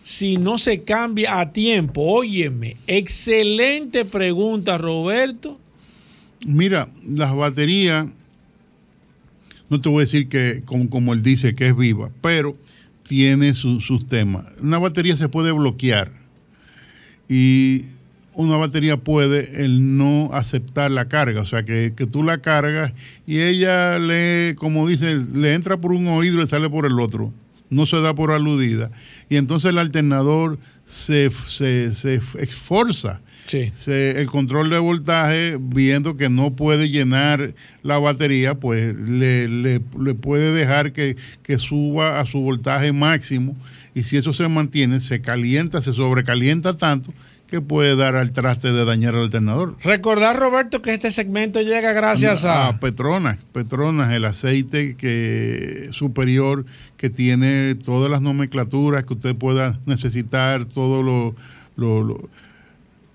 si 0.02 0.38
no 0.38 0.58
se 0.58 0.84
cambia 0.84 1.40
a 1.40 1.52
tiempo? 1.52 2.02
Óyeme, 2.02 2.78
excelente 2.88 4.06
pregunta, 4.06 4.78
Roberto. 4.78 5.60
Mira, 6.46 6.88
las 7.06 7.36
baterías, 7.36 8.08
no 9.70 9.82
te 9.82 9.90
voy 9.90 10.00
a 10.00 10.06
decir 10.06 10.28
que 10.28 10.64
como, 10.66 11.14
él 11.14 11.24
dice 11.24 11.56
que 11.56 11.68
es 11.68 11.78
viva, 11.78 12.10
pero 12.22 12.56
tiene 13.04 13.54
su- 13.54 13.82
sus 13.82 14.08
temas. 14.08 14.46
Una 14.62 14.78
batería 14.80 15.16
se 15.18 15.30
puede 15.30 15.52
bloquear 15.52 16.12
y 17.28 17.86
una 18.34 18.58
batería 18.58 18.98
puede 18.98 19.64
el 19.66 19.98
no 19.98 20.30
aceptar 20.34 20.92
la 20.92 21.08
carga, 21.10 21.42
o 21.42 21.46
sea 21.46 21.64
que, 21.64 21.94
que 21.96 22.06
tú 22.06 22.24
la 22.24 22.40
cargas 22.40 22.94
y 23.28 23.40
ella 23.40 24.00
le, 24.00 24.56
como 24.58 24.88
dice, 24.88 25.18
le 25.34 25.54
entra 25.54 25.78
por 25.78 25.92
un 25.92 26.08
oído 26.08 26.36
y 26.38 26.42
le 26.42 26.48
sale 26.48 26.70
por 26.70 26.86
el 26.86 27.00
otro, 27.00 27.34
no 27.70 27.86
se 27.86 28.00
da 28.02 28.14
por 28.16 28.32
aludida. 28.32 28.92
Y 29.30 29.36
entonces 29.36 29.70
el 29.72 29.78
alternador 29.78 30.58
se, 30.86 31.30
se, 31.32 31.94
se 31.94 32.22
esforza 32.40 33.20
Sí. 33.50 33.74
se- 33.76 34.22
el 34.22 34.28
control 34.28 34.70
de 34.70 34.78
voltaje, 34.80 35.58
viendo 35.60 36.16
que 36.16 36.30
no 36.30 36.52
puede 36.56 36.88
llenar 36.90 37.56
la 37.84 37.98
batería, 37.98 38.54
pues 38.56 38.94
le, 38.96 39.50
le- 39.50 39.82
le 40.00 40.14
puede 40.14 40.54
dejar 40.54 40.94
que, 40.94 41.18
que 41.44 41.58
suba 41.58 42.20
a 42.20 42.26
su 42.28 42.40
voltaje 42.42 42.94
máximo 42.94 43.58
y 43.96 44.04
si 44.04 44.18
eso 44.18 44.34
se 44.34 44.48
mantiene, 44.48 45.00
se 45.00 45.20
calienta, 45.22 45.82
se 45.82 45.94
sobrecalienta 45.94 46.78
tanto 46.78 47.12
que 47.50 47.60
puede 47.62 47.96
dar 47.96 48.16
al 48.16 48.32
traste 48.32 48.72
de 48.72 48.86
dañar 48.86 49.16
el 49.16 49.22
alternador. 49.22 49.76
Recordar, 49.84 50.38
Roberto, 50.38 50.84
que 50.84 50.94
este 50.94 51.10
segmento 51.10 51.60
llega 51.62 51.94
gracias 51.94 52.46
a... 52.46 52.78
Petronas, 52.80 53.40
Petronas, 53.52 54.14
el 54.14 54.26
aceite 54.26 54.96
que 54.96 55.88
superior 55.90 56.68
que 56.98 57.10
tiene 57.10 57.74
todas 57.74 58.12
las 58.12 58.22
nomenclaturas 58.22 59.04
que 59.06 59.14
usted 59.16 59.36
pueda 59.36 59.80
necesitar, 59.88 60.66
todos 60.66 61.04
lo- 61.04 61.36
lo- 61.76 62.04
lo- 62.04 62.30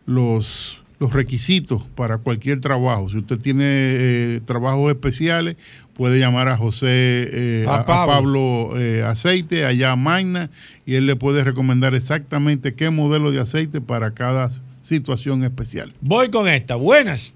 los, 0.06 0.78
los 0.98 1.12
requisitos 1.12 1.82
para 1.94 2.18
cualquier 2.18 2.60
trabajo. 2.60 3.08
Si 3.10 3.18
usted 3.18 3.38
tiene 3.38 3.64
eh, 3.66 4.40
trabajos 4.44 4.90
especiales, 4.90 5.56
puede 5.94 6.18
llamar 6.18 6.48
a 6.48 6.56
José, 6.56 6.88
eh, 6.88 7.64
A 7.68 7.76
a, 7.76 7.80
a 7.80 7.86
Pablo. 7.86 8.72
Eh, 8.78 9.02
Aceite, 9.02 9.64
allá 9.64 9.92
a 9.92 9.96
Magna, 9.96 10.50
y 10.86 10.94
él 10.94 11.06
le 11.06 11.16
puede 11.16 11.44
recomendar 11.44 11.94
exactamente 11.94 12.74
qué 12.74 12.90
modelo 12.90 13.30
de 13.30 13.40
aceite 13.40 13.80
para 13.80 14.12
cada 14.12 14.50
situación 14.82 15.44
especial. 15.44 15.92
Voy 16.00 16.30
con 16.30 16.48
esta. 16.48 16.76
Buenas. 16.76 17.34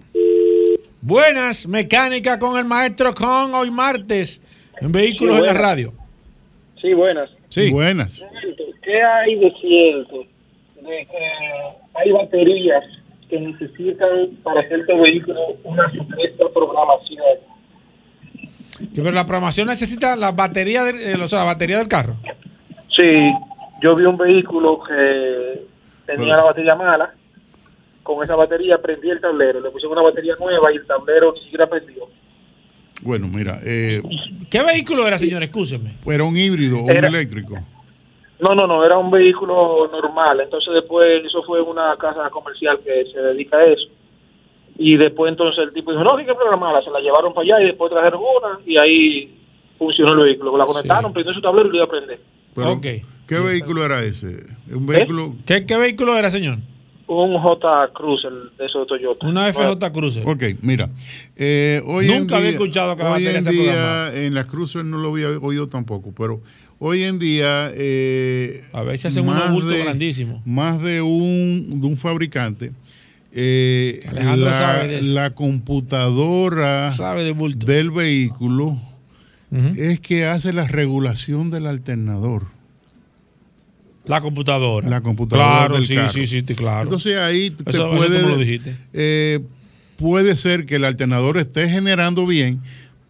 Buenas, 1.01 1.69
mecánica 1.69 2.41
con 2.41 2.59
el 2.59 2.65
maestro 2.65 3.15
Con 3.15 3.55
hoy 3.55 3.71
martes 3.71 4.43
en 4.81 4.91
Vehículos 4.91 5.37
Sí, 5.37 5.41
en 5.41 5.47
la. 5.47 5.53
Radio. 5.55 5.93
Sí, 6.83 6.93
buenas. 6.93 7.31
Sí. 7.49 7.71
Buenas. 7.71 8.23
¿Qué 8.83 9.03
hay 9.03 9.35
de 9.37 9.53
cierto 9.61 10.25
de 10.77 11.07
que 11.07 11.88
hay 11.99 12.13
baterías 12.13 12.85
que 13.29 13.39
necesitan 13.41 14.09
para 14.43 14.67
cierto 14.69 14.99
vehículo 15.01 15.41
una 15.65 15.91
supuesta 15.93 16.47
programación? 16.55 17.25
Pero 18.95 19.11
la 19.11 19.27
programación 19.27 19.69
necesita 19.69 20.15
la 20.17 20.33
batería, 20.33 20.85
del- 20.85 21.01
eh, 21.01 21.15
o 21.23 21.29
sea, 21.29 21.41
la 21.41 21.45
batería 21.47 21.79
del 21.79 21.89
carro. 21.89 22.17
Sí, 22.97 23.33
yo 23.83 23.95
vi 23.97 24.05
un 24.05 24.17
vehículo 24.17 24.81
que 24.87 25.67
tenía 26.07 26.37
la 26.37 26.43
batería 26.45 26.75
mala. 26.75 27.15
Con 28.03 28.25
esa 28.25 28.35
batería 28.37 28.79
prendí 28.81 29.11
el 29.11 29.21
tablero. 29.21 29.61
Le 29.61 29.71
pusieron 29.71 29.99
una 29.99 30.09
batería 30.09 30.35
nueva 30.41 30.73
y 30.73 30.77
el 30.77 30.87
tablero 30.87 31.33
ni 31.35 31.41
siquiera 31.43 31.69
prendió. 31.69 32.05
Bueno, 33.03 33.29
mira, 33.29 33.61
eh, 33.65 34.03
¿Qué 34.51 34.63
vehículo 34.63 35.07
era, 35.07 35.19
señor? 35.19 35.43
Escúcheme. 35.43 35.93
era 36.07 36.25
un 36.25 36.37
híbrido 36.37 36.79
o 36.79 36.83
un 36.85 36.91
eléctrico. 36.91 37.59
No, 38.41 38.55
no, 38.55 38.67
no, 38.67 38.85
era 38.85 38.97
un 38.99 39.11
vehículo 39.11 39.89
normal. 39.91 40.41
Entonces 40.41 40.73
después, 40.75 41.25
eso 41.25 41.43
fue 41.45 41.61
una 41.61 41.97
casa 41.97 42.31
comercial 42.31 42.79
que 42.85 43.05
se 43.13 43.21
dedica 43.21 43.57
a 43.57 43.65
eso. 43.67 43.87
Y 44.79 44.97
después 44.97 45.31
entonces 45.33 45.65
el 45.65 45.73
tipo 45.73 45.91
dijo, 45.91 46.05
no, 46.05 46.17
sí 46.19 46.25
que 46.25 46.35
programarla. 46.35 46.83
Se 46.83 46.91
la 46.91 47.01
llevaron 47.01 47.35
para 47.35 47.45
allá 47.57 47.63
y 47.65 47.67
después 47.67 47.91
trajeron 47.91 48.21
una 48.21 48.61
y 48.65 48.81
ahí 48.81 49.35
funcionó 49.77 50.13
el 50.13 50.19
vehículo. 50.29 50.57
La 50.57 50.67
conectaron, 50.67 51.13
prendió 51.13 51.35
su 51.35 51.41
tablero 51.41 51.67
y 51.69 51.71
lo 51.71 51.77
iba 51.77 51.85
a 51.85 51.89
prender. 51.89 52.21
Pero, 52.55 52.73
Ok. 52.73 52.87
¿Qué 53.27 53.39
vehículo 53.41 53.85
era 53.85 54.03
ese? 54.03 54.47
¿Un 54.73 54.87
vehículo? 54.87 55.35
¿Qué, 55.45 55.67
qué 55.67 55.77
vehículo 55.77 56.17
era, 56.17 56.31
señor? 56.31 56.57
Un 57.09 57.39
J 57.39 57.91
Cruiser 57.93 58.33
de 58.57 58.65
esos 58.67 58.83
de 58.83 58.87
Toyota. 58.87 59.27
Una 59.27 59.53
FJ 59.53 59.93
Cruiser. 59.93 60.27
Ok, 60.27 60.43
mira. 60.63 60.89
eh, 61.37 61.83
hoy 61.87 62.11
en 62.11 62.21
Nunca 62.21 62.37
había 62.37 62.49
día- 62.51 62.59
escuchado 62.59 62.97
que 62.97 63.03
la 63.03 63.09
hoy 63.11 63.13
batería 63.25 63.39
en 63.39 63.45
se 63.45 63.51
día, 63.51 63.63
programaba. 63.73 64.15
En 64.15 64.35
las 64.35 64.47
cruces 64.47 64.85
no 64.85 64.97
lo 64.99 65.09
había 65.11 65.29
oído 65.41 65.69
tampoco, 65.69 66.13
pero 66.17 66.41
hoy 66.79 67.03
en 67.05 67.19
día. 67.19 67.71
eh, 67.75 68.65
A 68.73 68.83
veces 68.83 69.07
hacen 69.07 69.29
unos 69.29 69.51
bultos 69.51 69.73
de- 69.73 69.83
grandísimos. 69.85 70.45
Más 70.47 70.81
de 70.83 71.03
un, 71.03 71.81
de 71.81 71.87
un 71.87 71.97
fabricante. 71.97 72.73
eh, 73.33 74.01
Alejandro 74.09 74.47
la, 74.51 74.55
sabe 74.55 74.89
de 74.89 74.99
eso. 75.01 75.15
la 75.15 75.31
computadora 75.35 76.91
Sabe 76.91 77.25
de 77.25 77.33
bulto. 77.33 77.67
del 77.67 77.91
vehículo 77.91 78.79
es 79.77 80.01
que 80.01 80.27
hace 80.27 80.53
la 80.53 80.67
regulación 80.67 81.51
del 81.51 81.67
alternador. 81.67 82.45
La 84.07 84.21
computadora. 84.23 84.89
La 84.89 85.01
computadora 85.03 85.47
Claro, 85.59 85.75
del 85.77 85.87
sí, 85.87 85.95
carro. 85.95 86.09
sí, 86.11 86.27
sí, 86.27 86.43
claro. 86.43 86.83
Entonces 86.85 87.17
ahí 87.19 87.51
te 87.51 87.69
Eso- 87.71 87.89
eso 87.89 87.97
puede, 87.97 88.23
me 88.23 88.29
lo 88.29 88.39
dijiste. 88.39 88.75
eh, 88.95 89.41
puede 89.97 90.35
ser 90.37 90.65
que 90.65 90.77
el 90.77 90.85
alternador 90.85 91.37
esté 91.39 91.69
generando 91.69 92.27
bien, 92.27 92.61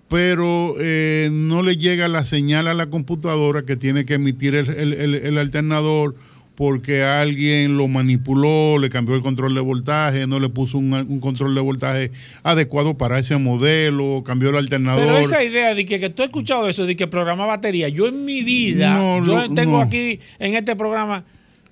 pero 0.09 0.75
eh, 0.81 1.29
no 1.33 1.63
le 1.63 1.77
llega 1.77 2.09
la 2.09 2.25
señal 2.25 2.67
a 2.69 2.75
la 2.75 2.87
computadora 2.87 3.63
que 3.65 3.77
tiene 3.77 4.05
que 4.05 4.15
emitir 4.15 4.55
el, 4.55 4.69
el- 4.71 4.93
el- 4.95 5.15
el 5.15 5.39
alternador 5.39 6.15
porque 6.55 7.05
alguien 7.05 7.77
lo 7.77 7.87
manipuló, 7.87 8.79
le 8.79 8.91
cambió 8.91 9.15
el 9.15 9.23
control 9.23 9.55
de 9.55 9.61
voltaje, 9.61 10.27
no 10.27 10.41
le 10.41 10.49
puso 10.49 10.77
un, 10.79 10.93
un 10.93 11.21
control 11.21 11.55
de 11.55 11.61
voltaje 11.61 12.11
adecuado 12.43 12.99
para 12.99 13.17
ese 13.21 13.37
modelo, 13.37 14.25
cambió 14.27 14.51
el 14.51 14.57
alternador. 14.57 15.05
Pero 15.07 15.19
esa 15.19 15.45
idea 15.45 15.73
de 15.75 15.85
que, 15.85 16.01
que 16.01 16.11
tú 16.11 16.23
has 16.23 16.29
escuchado 16.31 16.69
eso, 16.69 16.85
de 16.85 16.97
que 16.97 17.07
programa 17.07 17.47
batería, 17.47 17.89
yo 17.89 18.09
en 18.09 18.25
mi 18.25 18.43
vida, 18.43 18.93
No, 18.99 19.25
yo 19.25 19.47
lo- 19.47 19.55
tengo 19.55 19.77
no. 19.77 19.83
aquí 19.83 20.19
en 20.41 20.57
este 20.57 20.75
programa, 20.75 21.25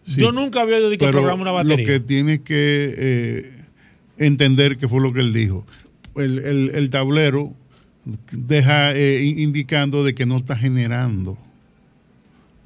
Sí. 0.04 0.20
yo 0.20 0.30
nunca 0.30 0.60
había 0.60 0.76
oído 0.76 0.88
de 0.90 0.98
que 0.98 1.08
programa 1.08 1.42
una 1.42 1.50
batería. 1.50 1.84
Lo 1.84 1.92
que 1.92 1.98
tienes 1.98 2.40
que 2.42 2.94
eh, 2.96 3.50
entender 4.18 4.76
que 4.78 4.86
fue 4.86 5.00
lo 5.00 5.12
que 5.12 5.18
él 5.18 5.32
dijo. 5.32 5.66
El, 6.14 6.38
el- 6.38 6.70
el 6.76 6.90
tablero 6.90 7.52
deja 8.32 8.92
eh, 8.94 9.22
in- 9.24 9.38
indicando 9.40 10.04
de 10.04 10.14
que 10.14 10.26
no 10.26 10.36
está 10.36 10.56
generando. 10.56 11.36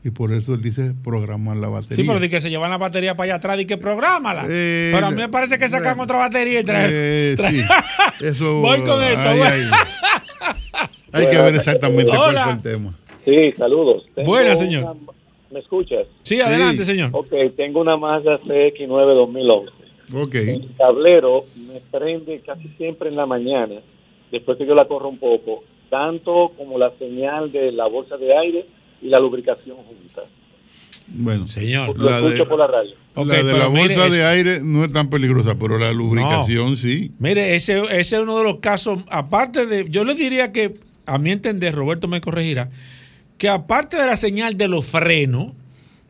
Y 0.03 0.11
por 0.11 0.33
eso 0.33 0.55
él 0.55 0.63
dice 0.63 0.95
programar 1.05 1.59
la 1.59 1.69
batería. 1.69 1.97
Sí, 1.97 2.05
pero 2.05 2.21
de 2.21 2.31
que 2.31 2.41
se 2.41 2.49
llevan 2.49 2.71
la 2.71 2.79
batería 2.79 3.15
para 3.17 3.25
allá 3.25 3.35
atrás 3.35 3.61
y 3.61 3.67
que 3.67 3.77
prográmala. 3.77 4.47
Eh, 4.49 4.91
pero 4.95 5.07
a 5.09 5.11
mí 5.11 5.17
me 5.19 5.29
parece 5.29 5.59
que 5.59 5.69
sacan 5.69 5.99
eh, 5.99 6.03
otra 6.03 6.17
batería 6.19 6.61
y 6.61 6.65
traen. 6.65 6.91
Eh, 6.93 7.37
sí. 7.39 8.25
Eso, 8.25 8.55
Voy 8.63 8.81
con 8.83 9.03
esto, 9.03 9.21
ay, 9.29 9.39
voy. 9.39 9.47
ay. 9.47 9.65
Hay 11.13 11.27
que 11.29 11.39
ver 11.39 11.55
exactamente 11.57 12.07
cuál 12.11 12.31
Hola. 12.31 12.45
fue 12.45 12.53
el 12.55 12.63
tema. 12.63 12.95
Sí, 13.25 13.53
saludos. 13.59 14.05
Tengo 14.15 14.31
Buenas, 14.31 14.59
señor. 14.59 14.85
una- 14.85 15.13
¿Me 15.51 15.59
escuchas? 15.59 16.07
Sí, 16.23 16.41
adelante, 16.41 16.85
señor. 16.85 17.11
Ok, 17.13 17.33
tengo 17.57 17.81
una 17.81 17.97
Mazda 17.97 18.41
CX-9 18.43 19.15
2011. 19.17 19.73
Ok. 20.15 20.35
El 20.37 20.69
tablero 20.79 21.45
me 21.57 21.81
prende 21.91 22.41
casi 22.47 22.69
siempre 22.79 23.09
en 23.11 23.17
la 23.17 23.27
mañana, 23.27 23.75
después 24.31 24.59
que 24.59 24.67
yo 24.67 24.75
la 24.75 24.87
corro 24.87 25.09
un 25.09 25.19
poco, 25.19 25.65
tanto 25.89 26.53
como 26.57 26.79
la 26.79 26.93
señal 26.99 27.51
de 27.53 27.73
la 27.73 27.87
bolsa 27.87 28.17
de 28.17 28.37
aire 28.37 28.67
y 29.03 29.09
la 29.09 29.19
lubricación 29.19 29.77
juntas. 29.79 30.25
Bueno, 31.09 31.47
Señor. 31.49 31.99
Lo 31.99 32.09
La 32.11 32.21
de- 32.21 32.27
escucho 32.29 32.49
por 32.49 32.59
la 32.59 32.67
radio. 32.69 32.93
Ok, 33.17 33.27
la 33.27 33.43
de 33.43 33.59
la 33.59 33.69
mire, 33.69 33.95
bolsa 33.97 34.07
es- 34.07 34.13
de 34.15 34.25
aire 34.25 34.61
no 34.63 34.85
es 34.85 34.93
tan 34.93 35.11
peligrosa, 35.11 35.57
pero 35.59 35.77
la 35.79 35.93
lubricación 35.93 36.77
sí. 36.77 37.11
Mire, 37.19 37.57
ese, 37.57 37.81
ese 37.99 38.17
es 38.17 38.23
uno 38.23 38.39
de 38.39 38.45
los 38.45 38.59
casos, 38.61 39.01
aparte 39.11 39.67
de, 39.67 39.87
yo 39.91 40.05
le 40.05 40.15
diría 40.15 40.53
que, 40.53 40.75
a 41.07 41.19
mi 41.19 41.33
entender, 41.33 41.75
Roberto 41.75 42.07
me 42.07 42.21
corregirá, 42.21 42.69
que 43.39 43.49
aparte 43.49 43.97
de 43.97 44.07
la 44.07 44.15
señal 44.17 44.57
de 44.57 44.69
los 44.69 44.87
frenos, 44.87 45.53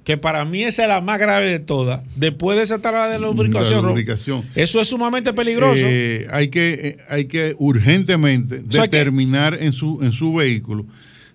que 0.05 0.17
para 0.17 0.45
mí 0.45 0.63
esa 0.65 0.83
es 0.83 0.89
la 0.89 1.01
más 1.01 1.19
grave 1.19 1.47
de 1.47 1.59
todas, 1.61 2.01
después 2.17 2.57
de 2.57 2.65
esa 2.65 2.79
la 2.91 3.09
de 3.09 3.19
la 3.19 3.27
lubricación, 3.27 3.83
La 3.83 3.89
lubricación. 3.91 4.45
eso 4.55 4.81
es 4.81 4.89
sumamente 4.89 5.33
peligroso. 5.33 5.81
Eh, 5.85 6.27
hay 6.31 6.49
que 6.49 6.73
eh, 6.73 6.97
hay 7.09 7.27
que 7.27 7.55
urgentemente 7.59 8.63
sea 8.71 8.89
que- 8.89 8.97
determinar 8.97 9.59
en 9.61 9.73
su 9.73 10.01
en 10.03 10.13
su 10.13 10.35
vehículo 10.35 10.87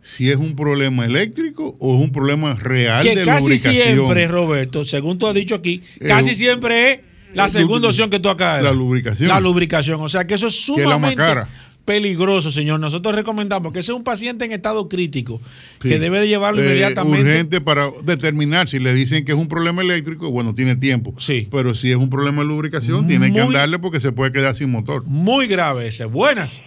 si 0.01 0.29
es 0.29 0.35
un 0.37 0.55
problema 0.55 1.05
eléctrico 1.05 1.75
o 1.79 1.95
es 1.95 2.01
un 2.01 2.11
problema 2.11 2.53
real 2.55 3.03
que 3.03 3.15
de 3.15 3.25
casi 3.25 3.41
lubricación. 3.41 3.93
siempre, 3.95 4.27
Roberto, 4.27 4.83
según 4.83 5.17
tú 5.17 5.27
has 5.27 5.33
dicho 5.35 5.55
aquí, 5.55 5.81
Eh, 5.99 6.05
casi 6.07 6.35
siempre 6.35 6.91
es 6.93 6.99
la 7.33 7.47
segunda 7.47 7.87
opción 7.89 8.09
que 8.09 8.19
tú 8.19 8.29
acabas 8.29 8.57
de 8.57 8.63
la 8.63 8.71
lubricación. 8.71 9.27
La 9.29 9.39
lubricación. 9.39 9.99
O 10.01 10.07
sea 10.09 10.25
que 10.27 10.35
eso 10.35 10.47
es 10.47 10.53
Que 10.75 10.81
es 10.83 10.87
la 10.87 10.97
más 10.97 11.11
sumamente 11.11 11.15
cara. 11.17 11.49
Peligroso, 11.85 12.49
señor. 12.51 12.79
Nosotros 12.79 13.15
recomendamos 13.15 13.71
que 13.71 13.79
ese 13.79 13.91
es 13.91 13.95
un 13.97 14.03
paciente 14.03 14.43
en 14.45 14.51
estado 14.51 14.89
crítico, 14.89 15.39
Sí. 15.81 15.89
que 15.89 15.99
debe 15.99 16.19
de 16.19 16.27
llevarlo 16.27 16.61
Eh, 16.61 16.65
inmediatamente. 16.65 17.21
urgente 17.29 17.61
para 17.61 17.89
determinar 18.03 18.67
si 18.67 18.79
le 18.79 18.93
dicen 18.93 19.23
que 19.23 19.31
es 19.33 19.37
un 19.37 19.47
problema 19.47 19.81
eléctrico, 19.83 20.29
bueno, 20.31 20.53
tiene 20.55 20.75
tiempo. 20.75 21.13
Sí. 21.17 21.47
Pero 21.51 21.73
si 21.75 21.91
es 21.91 21.97
un 21.97 22.09
problema 22.09 22.41
de 22.41 22.47
lubricación, 22.47 23.07
tiene 23.07 23.31
que 23.31 23.39
andarle 23.41 23.79
porque 23.79 23.99
se 23.99 24.11
puede 24.11 24.31
quedar 24.31 24.55
sin 24.55 24.71
motor. 24.71 25.03
Muy 25.05 25.47
grave 25.47 25.87
ese. 25.87 26.05
Buenas. 26.05 26.61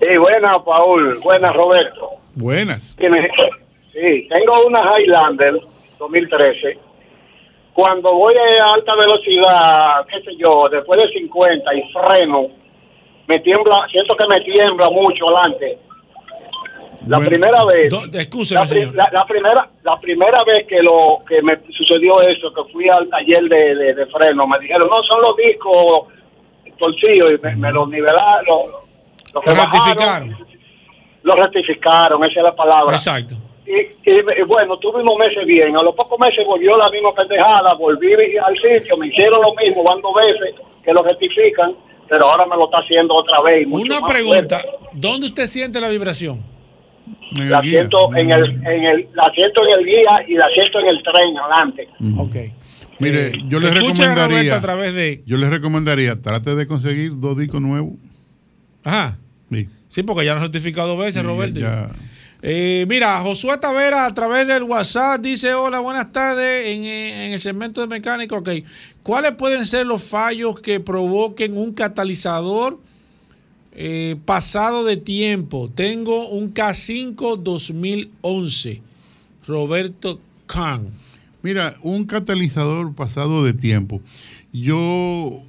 Sí, 0.00 0.16
buenas, 0.18 0.56
Paul. 0.64 1.18
Buenas, 1.22 1.54
Roberto. 1.54 2.10
Buenas. 2.34 2.94
Tiene- 2.98 3.28
Sí, 3.92 4.28
tengo 4.28 4.66
una 4.66 4.80
Highlander 4.98 5.54
2013. 6.00 6.76
Cuando 7.72 8.12
voy 8.12 8.34
a 8.34 8.74
alta 8.74 8.92
velocidad, 8.96 10.06
qué 10.10 10.20
sé 10.24 10.36
yo, 10.38 10.68
después 10.70 11.00
de 11.00 11.08
50 11.12 11.70
y 11.74 11.82
freno, 11.92 12.48
me 13.26 13.40
tiembla, 13.40 13.86
siento 13.90 14.16
que 14.16 14.26
me 14.26 14.40
tiembla 14.42 14.90
mucho 14.90 15.28
adelante. 15.28 15.78
La 17.06 17.18
Bueno, 17.18 17.28
primera 17.30 17.64
vez, 17.64 17.90
Do- 17.90 18.02
la, 18.06 18.66
señor. 18.66 18.94
la- 18.94 19.10
la 19.12 19.26
primera, 19.26 19.68
la 19.82 20.00
primera 20.00 20.42
vez 20.44 20.66
que 20.66 20.82
lo 20.82 21.18
que 21.28 21.42
me 21.42 21.58
sucedió 21.76 22.20
eso, 22.22 22.52
que 22.54 22.72
fui 22.72 22.88
al 22.88 23.08
taller 23.10 23.42
de, 23.44 23.74
de- 23.74 23.94
de 23.94 24.06
freno, 24.06 24.46
me 24.46 24.58
dijeron, 24.58 24.88
no, 24.88 25.02
son 25.02 25.20
los 25.20 25.36
discos 25.36 26.06
torcidos 26.78 27.32
y 27.32 27.38
me, 27.42 27.56
me 27.56 27.72
los 27.72 27.88
nivelaron, 27.90 28.44
los, 28.46 28.64
los 29.34 29.44
Lo 29.46 29.54
rectificaron. 29.54 30.36
Lo 31.24 31.36
rectificaron, 31.36 32.24
esa 32.24 32.40
es 32.40 32.44
la 32.44 32.54
palabra. 32.56 32.92
Exacto. 32.94 33.34
Y, 33.66 34.10
y, 34.10 34.42
bueno, 34.46 34.76
tuve 34.78 35.00
unos 35.02 35.16
meses 35.16 35.44
bien. 35.46 35.76
A 35.78 35.82
los 35.82 35.94
pocos 35.94 36.18
meses 36.18 36.44
volvió 36.46 36.76
la 36.76 36.90
misma 36.90 37.14
pendejada. 37.14 37.72
Volví 37.74 38.12
al 38.36 38.54
sitio, 38.58 38.96
me 38.98 39.06
hicieron 39.08 39.40
lo 39.40 39.54
mismo, 39.54 39.82
van 39.84 40.00
dos 40.02 40.14
veces 40.14 40.54
que 40.84 40.92
lo 40.92 41.02
rectifican, 41.02 41.74
pero 42.08 42.30
ahora 42.30 42.46
me 42.46 42.56
lo 42.56 42.64
está 42.66 42.78
haciendo 42.78 43.14
otra 43.14 43.40
vez. 43.42 43.66
Una 43.68 44.04
pregunta. 44.06 44.60
fuerte. 44.60 44.88
¿Dónde 44.94 45.26
usted 45.28 45.46
siente 45.46 45.80
la 45.80 45.88
vibración? 45.88 46.40
En 47.36 47.50
La 47.50 47.60
guía. 47.60 47.80
siento 47.80 48.14
en 48.16 48.30
el, 48.32 48.44
en 48.66 48.84
el, 48.84 49.08
la 49.14 49.30
siento 49.34 49.62
en 49.66 49.78
el 49.80 49.84
guía 49.86 50.24
y 50.28 50.34
la 50.34 50.46
siento 50.54 50.78
en 50.80 50.88
el 50.88 51.02
tren 51.02 51.36
adelante. 51.38 51.88
Ok. 52.18 52.36
Mire, 53.00 53.26
Eh, 53.28 53.32
yo 53.48 53.58
les 53.58 53.72
a 53.72 53.74
recomendaría, 53.74 54.56
a 54.56 54.60
través 54.60 54.94
de. 54.94 55.22
yo 55.26 55.36
les 55.36 55.50
recomendaría, 55.50 56.20
trate 56.22 56.54
de 56.54 56.66
conseguir 56.66 57.18
dos 57.18 57.36
discos 57.36 57.60
nuevos. 57.60 57.94
Ajá. 58.84 59.18
Sí. 59.50 59.68
Sí, 59.88 60.02
porque 60.02 60.24
ya 60.24 60.32
lo 60.34 60.40
han 60.40 60.46
certificado 60.46 60.88
dos 60.88 60.98
veces, 60.98 61.20
Sí, 61.22 61.26
Roberto. 61.26 61.60
ya- 61.60 61.90
Eh, 62.46 62.84
mira, 62.90 63.22
Josué 63.22 63.56
Tavera 63.56 64.04
a 64.04 64.12
través 64.12 64.46
del 64.46 64.64
WhatsApp 64.64 65.22
dice: 65.22 65.54
Hola, 65.54 65.80
buenas 65.80 66.12
tardes. 66.12 66.66
En, 66.66 66.84
eh, 66.84 67.28
en 67.28 67.32
el 67.32 67.40
segmento 67.40 67.80
de 67.80 67.86
mecánica, 67.86 68.36
ok. 68.36 68.50
¿Cuáles 69.02 69.32
pueden 69.32 69.64
ser 69.64 69.86
los 69.86 70.02
fallos 70.02 70.60
que 70.60 70.78
provoquen 70.78 71.56
un 71.56 71.72
catalizador 71.72 72.78
eh, 73.72 74.16
pasado 74.26 74.84
de 74.84 74.98
tiempo? 74.98 75.70
Tengo 75.74 76.28
un 76.28 76.52
K5 76.52 77.38
2011. 77.38 78.82
Roberto 79.46 80.20
Khan. 80.46 80.88
Mira, 81.42 81.74
un 81.80 82.04
catalizador 82.04 82.94
pasado 82.94 83.42
de 83.42 83.54
tiempo. 83.54 84.02
Yo, 84.52 85.40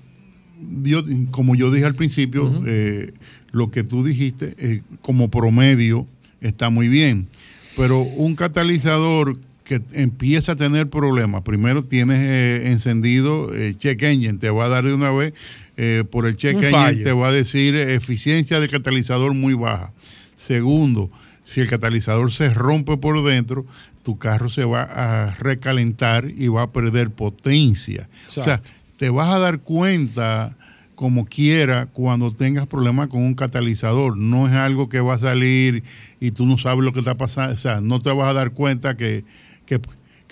yo 0.81 1.03
como 1.31 1.55
yo 1.55 1.71
dije 1.71 1.85
al 1.85 1.95
principio, 1.95 2.49
eh, 2.65 3.11
lo 3.51 3.69
que 3.69 3.83
tú 3.83 4.01
dijiste, 4.01 4.81
como 5.01 5.29
promedio, 5.29 6.07
está 6.47 6.69
muy 6.69 6.87
bien. 6.87 7.27
Pero 7.75 7.99
un 7.99 8.35
catalizador 8.35 9.37
que 9.63 9.81
empieza 9.93 10.53
a 10.53 10.55
tener 10.55 10.89
problemas, 10.89 11.41
primero 11.41 11.83
tienes 11.83 12.19
eh, 12.19 12.71
encendido 12.71 13.53
el 13.53 13.77
check 13.77 14.01
engine, 14.03 14.37
te 14.37 14.49
va 14.49 14.65
a 14.65 14.69
dar 14.69 14.85
de 14.85 14.93
una 14.93 15.11
vez 15.11 15.33
eh, 15.75 16.03
por 16.09 16.27
el 16.27 16.37
check 16.37 16.55
Un 16.57 16.63
engine, 16.63 16.81
fallo. 16.83 17.03
te 17.03 17.11
va 17.11 17.29
a 17.29 17.31
decir 17.31 17.75
eh, 17.75 17.95
eficiencia 17.95 18.59
de 18.59 18.69
catalizador 18.69 19.33
muy 19.33 19.55
baja. 19.55 19.91
Segundo, 20.37 21.09
si 21.43 21.61
el 21.61 21.67
catalizador 21.67 22.31
se 22.31 22.53
rompe 22.53 22.95
por 22.97 23.23
dentro, 23.23 23.65
tu 24.03 24.19
carro 24.19 24.49
se 24.49 24.65
va 24.65 24.83
a 24.83 25.33
recalentar 25.35 26.29
y 26.29 26.47
va 26.47 26.63
a 26.63 26.71
perder 26.71 27.09
potencia. 27.09 28.07
O 28.27 28.43
sea, 28.43 28.61
te 28.97 29.09
vas 29.09 29.29
a 29.29 29.39
dar 29.39 29.59
cuenta 29.59 30.55
como 30.95 31.25
quiera 31.25 31.87
cuando 31.87 32.31
tengas 32.31 32.67
problemas 32.67 33.09
con 33.09 33.21
un 33.21 33.35
catalizador. 33.35 34.17
No 34.17 34.47
es 34.47 34.53
algo 34.53 34.87
que 34.89 35.01
va 35.01 35.15
a 35.15 35.19
salir 35.19 35.83
y 36.19 36.31
tú 36.31 36.45
no 36.45 36.57
sabes 36.57 36.83
lo 36.83 36.91
que 36.93 36.99
está 36.99 37.15
pasando. 37.15 37.53
O 37.53 37.57
sea, 37.57 37.81
no 37.81 37.99
te 37.99 38.11
vas 38.11 38.29
a 38.29 38.33
dar 38.33 38.51
cuenta 38.51 38.95
que, 38.97 39.23
que, 39.65 39.79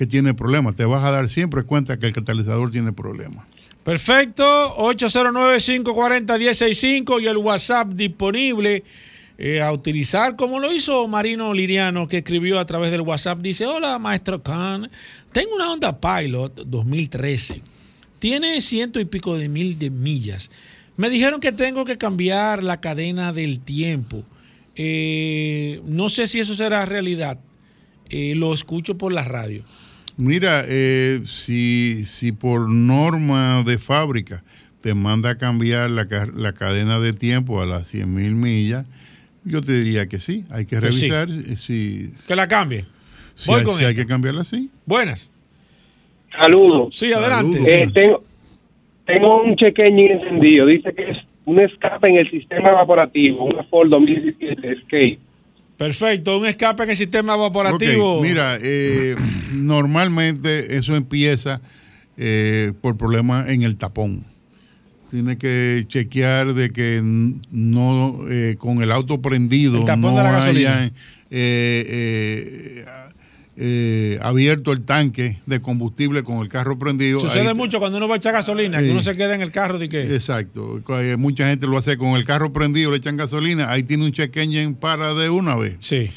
tiene 0.08 0.34
problemas. 0.34 0.76
Te 0.76 0.84
vas 0.84 1.02
a 1.04 1.12
dar 1.12 1.30
siempre 1.30 1.64
cuenta 1.64 1.98
que 1.98 2.08
el 2.08 2.14
catalizador 2.14 2.72
tiene 2.72 2.92
problemas. 2.92 3.46
Perfecto, 3.86 4.76
809-540-165 4.78 7.22
y 7.22 7.28
el 7.28 7.38
WhatsApp 7.38 7.88
disponible 7.90 8.84
eh, 9.38 9.62
a 9.62 9.72
utilizar, 9.72 10.36
como 10.36 10.60
lo 10.60 10.74
hizo 10.74 11.08
Marino 11.08 11.54
Liriano, 11.54 12.08
que 12.08 12.18
escribió 12.18 12.60
a 12.60 12.66
través 12.66 12.92
del 12.92 13.02
WhatsApp. 13.02 13.40
Dice, 13.40 13.66
hola, 13.66 13.98
maestro 13.98 14.44
Khan, 14.44 14.92
tengo 15.32 15.56
una 15.56 15.72
Honda 15.72 15.98
Pilot 16.00 16.66
2013. 16.66 17.62
Tiene 18.24 18.62
ciento 18.62 19.02
y 19.02 19.06
pico 19.06 19.38
de 19.38 19.50
mil 19.50 19.78
de 19.78 19.90
millas. 19.90 20.50
Me 20.96 21.10
dijeron 21.10 21.42
que 21.42 21.52
tengo 21.52 21.84
que 21.84 21.98
cambiar 21.98 22.64
la 22.64 22.80
cadena 22.80 23.34
del 23.34 23.60
tiempo. 23.60 24.24
Eh, 24.78 25.82
no 25.86 26.08
sé 26.08 26.28
si 26.28 26.40
eso 26.40 26.56
será 26.56 26.86
realidad. 26.86 27.38
Eh, 28.10 28.34
lo 28.36 28.54
escucho 28.54 28.98
por 28.98 29.12
la 29.12 29.26
radio. 29.26 29.66
Mira, 30.16 30.64
eh, 30.66 31.22
si, 31.26 32.06
si 32.06 32.32
por 32.32 32.70
norma 32.70 33.62
de 33.66 33.78
fábrica 33.78 34.42
te 34.80 34.94
manda 34.94 35.32
a 35.32 35.38
cambiar 35.38 35.92
la, 35.92 36.08
la 36.34 36.54
cadena 36.54 37.02
de 37.02 37.12
tiempo 37.12 37.62
a 37.62 37.66
las 37.66 37.90
100 37.90 38.14
mil 38.14 38.36
millas, 38.36 38.86
yo 39.44 39.62
te 39.62 39.74
diría 39.74 40.08
que 40.08 40.22
sí. 40.22 40.46
Hay 40.50 40.66
que 40.66 40.78
sí. 40.78 40.80
revisar 40.80 41.30
si, 41.58 42.14
Que 42.26 42.38
la 42.38 42.48
cambie. 42.48 42.86
si 43.36 43.48
Voy 43.50 43.60
hay, 43.60 43.66
con 43.66 43.78
si 43.80 43.84
hay 43.84 43.96
que 43.96 44.06
cambiarla 44.06 44.44
así. 44.44 44.70
Buenas. 44.86 45.30
Saludos. 46.40 46.96
Sí, 46.96 47.14
adelante. 47.14 47.60
Eh, 47.66 47.90
tengo, 47.94 48.24
tengo 49.06 49.44
un 49.44 49.56
engine 49.60 50.14
encendido. 50.14 50.66
Dice 50.66 50.94
que 50.94 51.12
es 51.12 51.18
un 51.46 51.60
escape 51.60 52.10
en 52.10 52.18
el 52.18 52.30
sistema 52.30 52.70
evaporativo, 52.70 53.46
una 53.46 53.64
Ford 53.64 53.90
2017 53.90 54.72
Escape. 54.72 55.20
Perfecto, 55.78 56.38
un 56.38 56.46
escape 56.46 56.84
en 56.84 56.90
el 56.92 56.96
sistema 56.96 57.34
evaporativo. 57.34 58.22
Mira, 58.22 58.58
eh, 58.62 59.16
normalmente 59.52 60.78
eso 60.78 60.96
empieza 60.96 61.62
eh, 62.18 62.74
por 62.82 62.98
problemas 62.98 63.50
en 63.50 63.64
el 63.64 63.76
tapón. 63.76 64.24
Tiene 65.12 65.38
que 65.38 65.86
chequear 65.88 66.54
de 66.54 66.72
que 66.72 67.02
no 67.04 68.26
eh, 68.30 68.56
con 68.58 68.82
el 68.82 68.92
auto 68.92 69.22
prendido 69.22 69.78
El 69.78 69.86
tapón 69.86 70.16
no 70.16 70.18
de 70.18 70.24
la 70.24 70.44
haya 70.44 70.92
eh, 73.56 73.62
eh, 73.64 74.16
eh, 74.16 74.20
abierto 74.22 74.72
el 74.72 74.82
tanque 74.82 75.40
de 75.46 75.62
combustible 75.62 76.24
con 76.24 76.38
el 76.40 76.50
carro 76.50 76.78
prendido. 76.80 77.20
Sucede 77.20 77.48
Ahí- 77.50 77.54
mucho 77.56 77.80
cuando 77.80 77.98
uno 77.98 78.08
va 78.08 78.16
a 78.16 78.18
echar 78.18 78.34
gasolina, 78.34 78.80
que 78.80 78.86
Sí. 78.86 78.92
uno 78.92 79.02
se 79.02 79.16
queda 79.16 79.36
en 79.36 79.42
el 79.42 79.52
carro 79.52 79.80
de 79.80 79.90
que. 79.90 80.16
Exacto. 80.16 80.82
Eh, 81.00 81.16
Mucha 81.18 81.48
gente 81.50 81.68
lo 81.68 81.78
hace 81.78 81.98
con 81.98 82.10
el 82.16 82.26
carro 82.26 82.52
prendido, 82.52 82.92
le 82.92 82.98
echan 82.98 83.18
gasolina, 83.18 83.70
ahí 83.72 83.84
tiene 83.84 84.06
un 84.06 84.12
check 84.12 84.36
engine 84.38 84.74
para 84.74 85.14
de 85.14 85.30
una 85.30 85.56
vez. 85.56 85.76
Sí. 85.80 86.10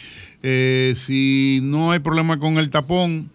Eh, 0.42 0.94
si 0.96 1.60
no 1.62 1.92
hay 1.92 1.98
problema 2.00 2.38
con 2.38 2.58
el 2.58 2.70
tapón, 2.70 3.30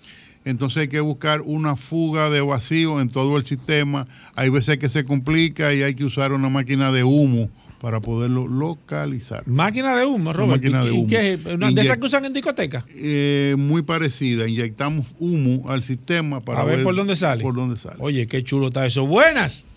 entonces 0.46 0.82
hay 0.82 0.88
que 0.88 1.00
buscar 1.00 1.42
una 1.42 1.76
fuga 1.76 2.30
de 2.30 2.42
vacío 2.42 3.00
en 3.02 3.10
todo 3.10 3.38
el 3.38 3.46
sistema. 3.46 4.08
Hay 4.36 4.50
veces 4.50 4.78
que 4.80 4.90
se 4.90 5.04
complica 5.06 5.74
y 5.74 5.84
hay 5.84 5.94
que 5.94 6.04
usar 6.06 6.32
una 6.34 6.50
máquina 6.50 6.92
de 6.92 7.04
humo 7.04 7.50
para 7.82 8.00
poderlo 8.00 8.48
localizar. 8.48 9.42
Máquina 9.48 9.96
de 9.98 10.06
humo, 10.06 10.32
Robert. 10.34 10.62
máquina 10.62 10.82
¿Y- 10.84 10.86
de 10.86 10.92
humo. 10.92 11.08
qué 11.08 11.34
es? 11.34 11.46
¿Una 11.48 11.72
de 11.72 11.82
esas 11.82 11.98
que 11.98 12.06
usan 12.06 12.26
en 12.26 12.34
discoteca? 12.34 12.86
Eh, 12.96 13.56
muy 13.58 13.82
parecida. 13.82 14.48
Inyectamos 14.48 15.08
humo 15.20 15.68
al 15.68 15.84
sistema 15.84 16.42
para 16.42 16.62
A 16.62 16.64
ver 16.64 16.84
por 16.84 16.96
dónde 16.96 17.16
sale. 17.16 17.42
Por 17.42 17.56
dónde 17.56 17.78
sale. 17.78 17.96
Oye, 17.98 18.28
qué 18.28 18.44
chulo 18.44 18.68
está 18.68 18.86
eso. 18.86 19.08
Buenas. 19.08 19.68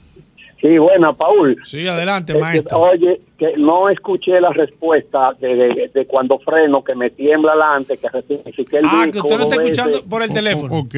Sí, 0.65 0.79
buena, 0.79 1.13
Paul. 1.13 1.59
Sí, 1.63 1.87
adelante, 1.87 2.33
Eh, 2.33 2.39
maestro. 2.41 2.79
Oye, 2.81 3.21
que 3.39 3.53
no 3.59 3.91
escuché 3.91 4.41
la 4.41 4.49
respuesta 4.49 5.35
de, 5.39 5.55
de- 5.57 5.91
de 5.93 6.07
cuando 6.07 6.39
freno, 6.39 6.83
que 6.83 6.95
me 6.95 7.11
tiembla 7.11 7.53
adelante, 7.53 7.99
que 7.99 8.09
rectifiqué 8.09 8.79
el 8.79 8.87
Ah, 8.87 9.07
que 9.13 9.19
usted 9.19 9.37
no 9.37 9.43
está 9.43 9.57
veces. 9.59 9.73
escuchando 9.79 10.09
por 10.09 10.23
el 10.23 10.33
teléfono. 10.33 10.75
Ok, 10.79 10.95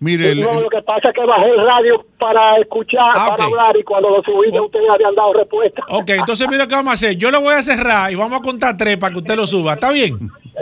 mire, 0.00 0.32
el- 0.32 0.42
No, 0.42 0.60
lo 0.60 0.68
que 0.68 0.82
pasa 0.82 1.08
es 1.08 1.14
que 1.14 1.24
bajé 1.24 1.48
el 1.48 1.56
radio 1.66 2.04
para 2.18 2.58
escuchar, 2.58 3.12
Ah, 3.14 3.28
para 3.30 3.44
hablar, 3.44 3.76
y 3.78 3.82
cuando 3.82 4.10
lo 4.10 4.22
subí 4.22 4.52
ya 4.52 4.60
ustedes 4.60 4.90
habían 4.90 5.14
dado 5.14 5.32
respuesta. 5.32 5.82
Ok, 5.88 6.10
entonces 6.10 6.46
mira 6.50 6.66
qué 6.66 6.74
vamos 6.74 6.90
a 6.90 6.94
hacer. 6.94 7.16
Yo 7.16 7.30
lo 7.30 7.40
voy 7.40 7.54
a 7.54 7.62
cerrar 7.62 8.12
y 8.12 8.14
vamos 8.14 8.38
a 8.38 8.42
contar 8.42 8.76
tres 8.76 8.98
para 8.98 9.14
que 9.14 9.20
usted 9.20 9.36
lo 9.36 9.46
suba. 9.46 9.72
¿Está 9.72 9.90
bien? 9.90 10.18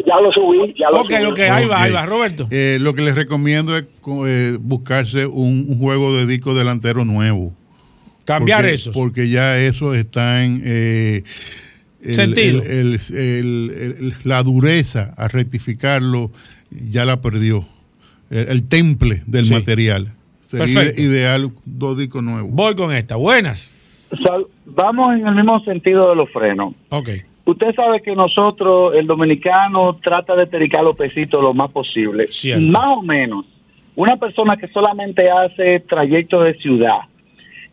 Ya 0.06 0.20
lo 0.20 0.30
subí, 0.30 0.72
ya 0.78 0.88
lo 0.90 1.00
Ok, 1.00 1.10
subí. 1.10 1.24
ok, 1.24 1.38
ahí 1.50 1.66
va, 1.66 1.82
ahí 1.82 1.92
va, 1.92 2.06
Roberto. 2.06 2.46
Eh, 2.52 2.78
lo 2.80 2.94
que 2.94 3.02
les 3.02 3.16
recomiendo 3.16 3.76
es 3.76 3.86
eh, 4.28 4.56
buscarse 4.60 5.26
un, 5.26 5.66
un 5.68 5.80
juego 5.80 6.14
de 6.14 6.26
disco 6.26 6.54
delantero 6.54 7.04
nuevo. 7.04 7.52
Cambiar 8.26 8.60
porque, 8.60 8.74
esos. 8.74 8.94
Porque 8.94 9.28
ya 9.30 9.58
eso 9.58 9.94
está 9.94 10.44
en... 10.44 10.60
eh, 10.64 11.22
el- 12.02 12.14
Sentido. 12.14 12.62
el- 12.62 12.70
el- 12.70 13.00
el- 13.16 13.70
el- 14.00 14.14
la 14.24 14.42
dureza 14.42 15.14
a 15.16 15.28
rectificarlo 15.28 16.30
ya 16.70 17.04
la 17.06 17.22
perdió. 17.22 17.64
El, 18.30 18.48
el 18.48 18.68
temple 18.68 19.22
del 19.26 19.46
Sí. 19.46 19.54
material. 19.54 20.12
Sería 20.48 20.64
Perfecto. 20.74 21.00
ideal 21.02 21.50
dos 21.64 21.96
discos 21.98 22.22
nuevos. 22.22 22.52
Voy 22.52 22.76
con 22.76 22.92
esta. 22.94 23.16
Buenas. 23.16 23.74
Vamos 24.64 25.14
en 25.16 25.26
el 25.26 25.34
mismo 25.34 25.58
sentido 25.64 26.10
de 26.10 26.16
los 26.16 26.30
frenos. 26.30 26.74
Ok. 26.90 27.08
Usted 27.44 27.74
sabe 27.74 28.02
que 28.02 28.14
nosotros, 28.14 28.94
el 28.96 29.06
dominicano, 29.06 29.96
trata 30.02 30.34
de 30.34 30.46
tericar 30.46 30.82
los 30.82 30.96
pesitos 30.96 31.40
lo 31.42 31.54
más 31.54 31.70
posible. 31.70 32.26
Cierto. 32.30 32.66
Más 32.78 32.90
o 32.90 33.02
menos. 33.02 33.44
Una 33.94 34.16
persona 34.16 34.56
que 34.56 34.68
solamente 34.68 35.30
hace 35.30 35.80
trayecto 35.80 36.42
de 36.42 36.54
ciudad, 36.58 36.98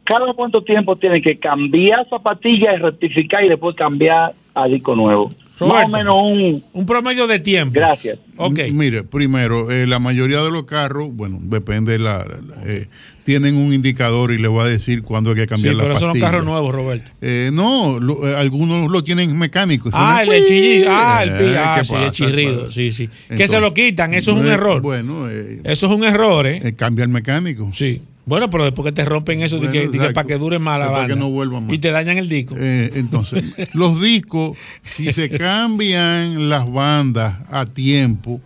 ¿cada 0.06 0.34
cuánto 0.34 0.64
tiempo 0.64 0.96
tiene 0.98 1.22
que 1.22 1.38
cambiar 1.40 2.08
zapatillas 2.10 2.76
y 2.78 2.82
rectificar 2.82 3.44
y 3.44 3.50
después 3.50 3.76
cambiar 3.76 4.34
a 4.56 4.68
disco 4.68 4.96
nuevo? 4.96 5.30
Más 5.60 5.86
o 5.86 5.88
menos 5.88 6.16
un... 6.18 6.64
Un 6.74 6.86
promedio 6.86 7.26
de 7.28 7.40
tiempo. 7.40 7.74
Gracias. 7.76 8.18
Ok. 8.38 8.58
M- 8.60 8.72
Mire, 8.74 9.04
primero, 9.04 9.72
eh, 9.72 9.86
la 9.88 10.00
mayoría 10.00 10.42
de 10.42 10.52
los 10.52 10.64
carros, 10.66 11.10
bueno, 11.14 11.38
depende, 11.44 12.00
la, 12.00 12.26
la- 12.26 12.38
eh, 12.66 12.88
tienen 13.24 13.56
un 13.56 13.72
indicador 13.74 14.34
y 14.34 14.40
le 14.40 14.48
voy 14.50 14.62
a 14.66 14.68
decir 14.68 15.04
cuándo 15.04 15.30
hay 15.30 15.36
que 15.38 15.42
Sí, 15.44 15.48
cambiar 15.48 15.76
la 15.76 15.84
pero 15.84 15.98
son 15.98 16.10
los 16.10 16.18
carros 16.18 16.44
nuevos, 16.44 16.74
Roberto. 16.74 17.12
Eh, 17.22 17.52
no, 17.54 18.00
lo- 18.00 18.28
eh, 18.28 18.36
algunos 18.36 18.92
lo 18.92 19.04
tienen 19.04 19.38
mecánico. 19.38 19.90
Ah, 19.94 20.24
el 20.24 20.44
chillido. 20.46 20.90
Ah, 20.92 21.24
el 21.24 21.30
pi- 21.30 21.44
Eh, 21.54 21.58
ah, 21.58 21.76
¿qué 21.78 21.84
sí, 21.86 21.96
el 21.96 22.12
chirrido. 22.12 22.72
Sí, 22.72 22.92
sí. 22.92 23.08
que 23.08 23.14
Entonces, 23.36 23.52
se 23.52 23.60
lo 23.62 23.74
quitan. 23.74 24.14
Eso 24.16 24.32
es 24.32 24.38
un 24.42 24.48
error. 24.48 24.82
Bueno, 24.82 25.30
eh, 25.30 25.62
Eso 25.64 25.86
es 25.86 25.92
un 25.94 26.04
error, 26.04 26.46
¿eh? 26.48 26.62
eh, 26.64 26.74
cambia 26.74 27.04
el 27.04 27.10
mecánico. 27.10 27.70
Sí. 27.74 28.02
Bueno, 28.26 28.50
pero 28.50 28.64
después 28.64 28.86
que 28.86 28.91
te 28.94 29.04
rompen 29.04 29.41
eso, 29.41 29.60
que, 29.60 29.91
que 29.91 30.10
para 30.12 30.28
que 30.28 30.38
dure 30.38 30.58
más 30.58 30.80
la 30.80 30.90
banda. 30.90 31.14
que 31.14 31.20
no 31.20 31.30
vuelva 31.30 31.60
más. 31.60 31.74
Y 31.74 31.80
te 31.80 31.91
dañan 31.91 32.18
el 32.18 32.30
disco. 32.30 32.56
Eh, 32.58 32.91
entonces, 32.95 33.44
los 33.74 34.02
discos, 34.02 34.58
si 34.82 35.12
se 35.12 35.30
cambian 35.30 36.50
las 36.50 36.72
bandas 36.72 37.40
a 37.50 37.66
tiempo, 37.66 38.40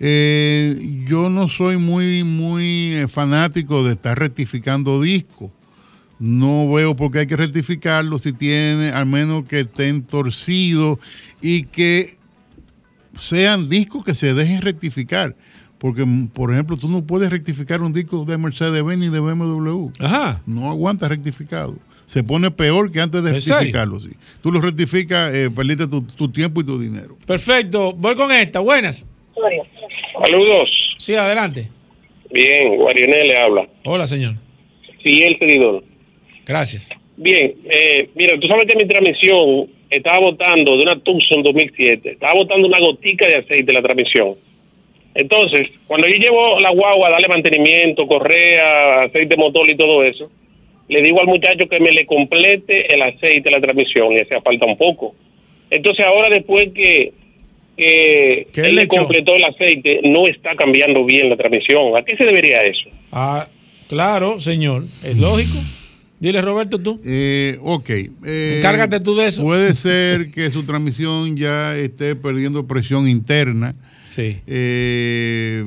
eh, 0.00 1.04
yo 1.06 1.30
no 1.30 1.48
soy 1.48 1.76
muy, 1.76 2.24
muy 2.24 2.94
eh, 2.94 3.08
fanático 3.08 3.84
de 3.84 3.92
estar 3.92 4.18
rectificando 4.18 5.00
discos. 5.00 5.50
No 6.18 6.72
veo 6.72 6.96
por 6.96 7.12
qué 7.12 7.20
hay 7.20 7.26
que 7.26 7.36
rectificarlo 7.36 8.18
si 8.18 8.32
tiene, 8.32 8.90
al 8.90 9.06
menos 9.06 9.44
que 9.44 9.60
estén 9.60 10.02
torcidos 10.02 10.98
y 11.40 11.64
que 11.64 12.16
sean 13.14 13.68
discos 13.68 14.04
que 14.04 14.14
se 14.14 14.34
dejen 14.34 14.62
rectificar. 14.62 15.36
Porque, 15.82 16.04
mm, 16.04 16.28
por 16.28 16.52
ejemplo, 16.52 16.76
tú 16.76 16.86
no 16.86 17.04
puedes 17.04 17.28
rectificar 17.28 17.82
un 17.82 17.92
disco 17.92 18.24
de 18.24 18.38
Mercedes-Benz 18.38 19.00
ni 19.00 19.08
de 19.08 19.18
BMW. 19.18 19.90
Ajá. 19.98 20.40
No 20.46 20.70
aguanta 20.70 21.08
rectificado. 21.08 21.74
Se 22.06 22.22
pone 22.22 22.52
peor 22.52 22.92
que 22.92 23.00
antes 23.00 23.20
de 23.24 23.30
¿En 23.30 23.40
serio? 23.40 23.56
rectificarlo. 23.56 23.98
Sí. 23.98 24.10
Tú 24.40 24.52
lo 24.52 24.60
rectificas, 24.60 25.34
eh, 25.34 25.50
perdiste 25.50 25.88
tu, 25.88 26.06
tu 26.06 26.30
tiempo 26.30 26.60
y 26.60 26.64
tu 26.66 26.78
dinero. 26.78 27.16
Perfecto. 27.26 27.94
Voy 27.94 28.14
con 28.14 28.30
esta. 28.30 28.60
Buenas. 28.60 29.04
Saludos. 30.22 30.70
Sí, 30.98 31.16
adelante. 31.16 31.68
Bien, 32.30 32.76
Guarionel 32.76 33.26
le 33.26 33.36
habla. 33.36 33.68
Hola, 33.84 34.06
señor. 34.06 34.34
Fiel 35.02 35.36
seguidor. 35.36 35.82
Gracias. 36.46 36.90
Bien, 37.16 37.54
eh, 37.68 38.08
mira, 38.14 38.38
tú 38.38 38.46
sabes 38.46 38.66
que 38.66 38.76
mi 38.76 38.86
transmisión 38.86 39.68
estaba 39.90 40.20
botando 40.20 40.76
de 40.76 40.84
una 40.84 41.00
Tucson 41.00 41.42
2007, 41.42 42.12
estaba 42.12 42.34
botando 42.34 42.68
una 42.68 42.78
gotica 42.78 43.26
de 43.26 43.38
aceite 43.38 43.72
la 43.72 43.82
transmisión. 43.82 44.36
Entonces, 45.14 45.68
cuando 45.86 46.08
yo 46.08 46.14
llevo 46.14 46.58
la 46.60 46.70
guagua 46.70 47.08
a 47.08 47.10
darle 47.12 47.28
mantenimiento, 47.28 48.06
correa, 48.06 49.02
aceite 49.04 49.36
motor 49.36 49.70
y 49.70 49.76
todo 49.76 50.02
eso, 50.02 50.30
le 50.88 51.02
digo 51.02 51.20
al 51.20 51.26
muchacho 51.26 51.68
que 51.68 51.80
me 51.80 51.90
le 51.90 52.06
complete 52.06 52.92
el 52.94 53.02
aceite 53.02 53.42
de 53.48 53.50
la 53.50 53.60
transmisión 53.60 54.12
y 54.12 54.20
hacía 54.20 54.40
falta 54.40 54.66
un 54.66 54.76
poco. 54.76 55.14
Entonces, 55.70 56.04
ahora 56.06 56.28
después 56.28 56.68
que, 56.74 57.12
que 57.76 58.46
¿Qué 58.52 58.60
él 58.62 58.76
le 58.76 58.86
completó 58.86 59.34
el 59.36 59.44
aceite, 59.44 60.00
no 60.04 60.26
está 60.26 60.54
cambiando 60.56 61.04
bien 61.04 61.28
la 61.30 61.36
transmisión. 61.36 61.96
¿A 61.96 62.02
qué 62.04 62.16
se 62.16 62.24
debería 62.24 62.58
eso? 62.64 62.90
Ah, 63.10 63.48
claro, 63.88 64.40
señor. 64.40 64.84
Es 65.04 65.18
lógico. 65.18 65.58
Dile, 66.20 66.40
Roberto, 66.40 66.78
tú. 66.78 67.00
Eh, 67.04 67.56
ok. 67.62 67.90
eh, 67.90 68.54
Encárgate 68.58 69.00
tú 69.00 69.16
de 69.16 69.26
eso. 69.26 69.42
Puede 69.42 69.74
ser 69.74 70.30
que 70.30 70.50
su 70.50 70.64
transmisión 70.64 71.36
ya 71.36 71.76
esté 71.76 72.14
perdiendo 72.14 72.66
presión 72.66 73.08
interna. 73.08 73.74
Sí. 74.12 74.38
Eh, 74.46 75.64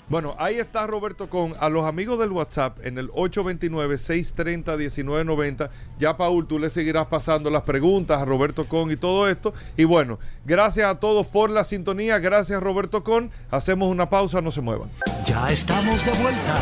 Bueno, 0.07 0.35
ahí 0.37 0.59
está 0.59 0.85
Roberto 0.85 1.27
con 1.29 1.55
a 1.59 1.67
los 1.67 1.83
amigos 1.85 2.19
del 2.19 2.31
WhatsApp 2.31 2.77
en 2.85 2.99
el 2.99 3.09
829-630-1990. 3.09 5.69
Ya, 5.97 6.15
Paul, 6.15 6.45
tú 6.47 6.59
le 6.59 6.69
seguirás 6.69 7.07
pasando 7.07 7.49
las 7.49 7.63
preguntas 7.63 8.21
a 8.21 8.25
Roberto 8.25 8.65
Con 8.67 8.91
y 8.91 8.97
todo 8.97 9.27
esto. 9.27 9.53
Y 9.77 9.83
bueno, 9.83 10.19
gracias 10.45 10.87
a 10.91 10.99
todos 10.99 11.25
por 11.25 11.49
la 11.49 11.63
sintonía. 11.63 12.19
Gracias, 12.19 12.61
Roberto 12.61 13.03
Con. 13.03 13.31
Hacemos 13.49 13.89
una 13.89 14.07
pausa, 14.09 14.41
no 14.41 14.51
se 14.51 14.61
muevan. 14.61 14.89
Ya 15.25 15.51
estamos 15.51 16.05
de 16.05 16.11
vuelta. 16.11 16.59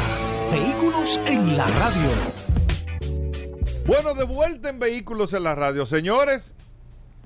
Vehículos 0.51 1.19
en 1.25 1.57
la 1.57 1.67
radio. 1.67 2.09
Bueno, 3.85 4.13
de 4.13 4.23
vuelta 4.23 4.69
en 4.69 4.79
Vehículos 4.79 5.33
en 5.33 5.43
la 5.43 5.53
Radio. 5.55 5.85
Señores, 5.85 6.53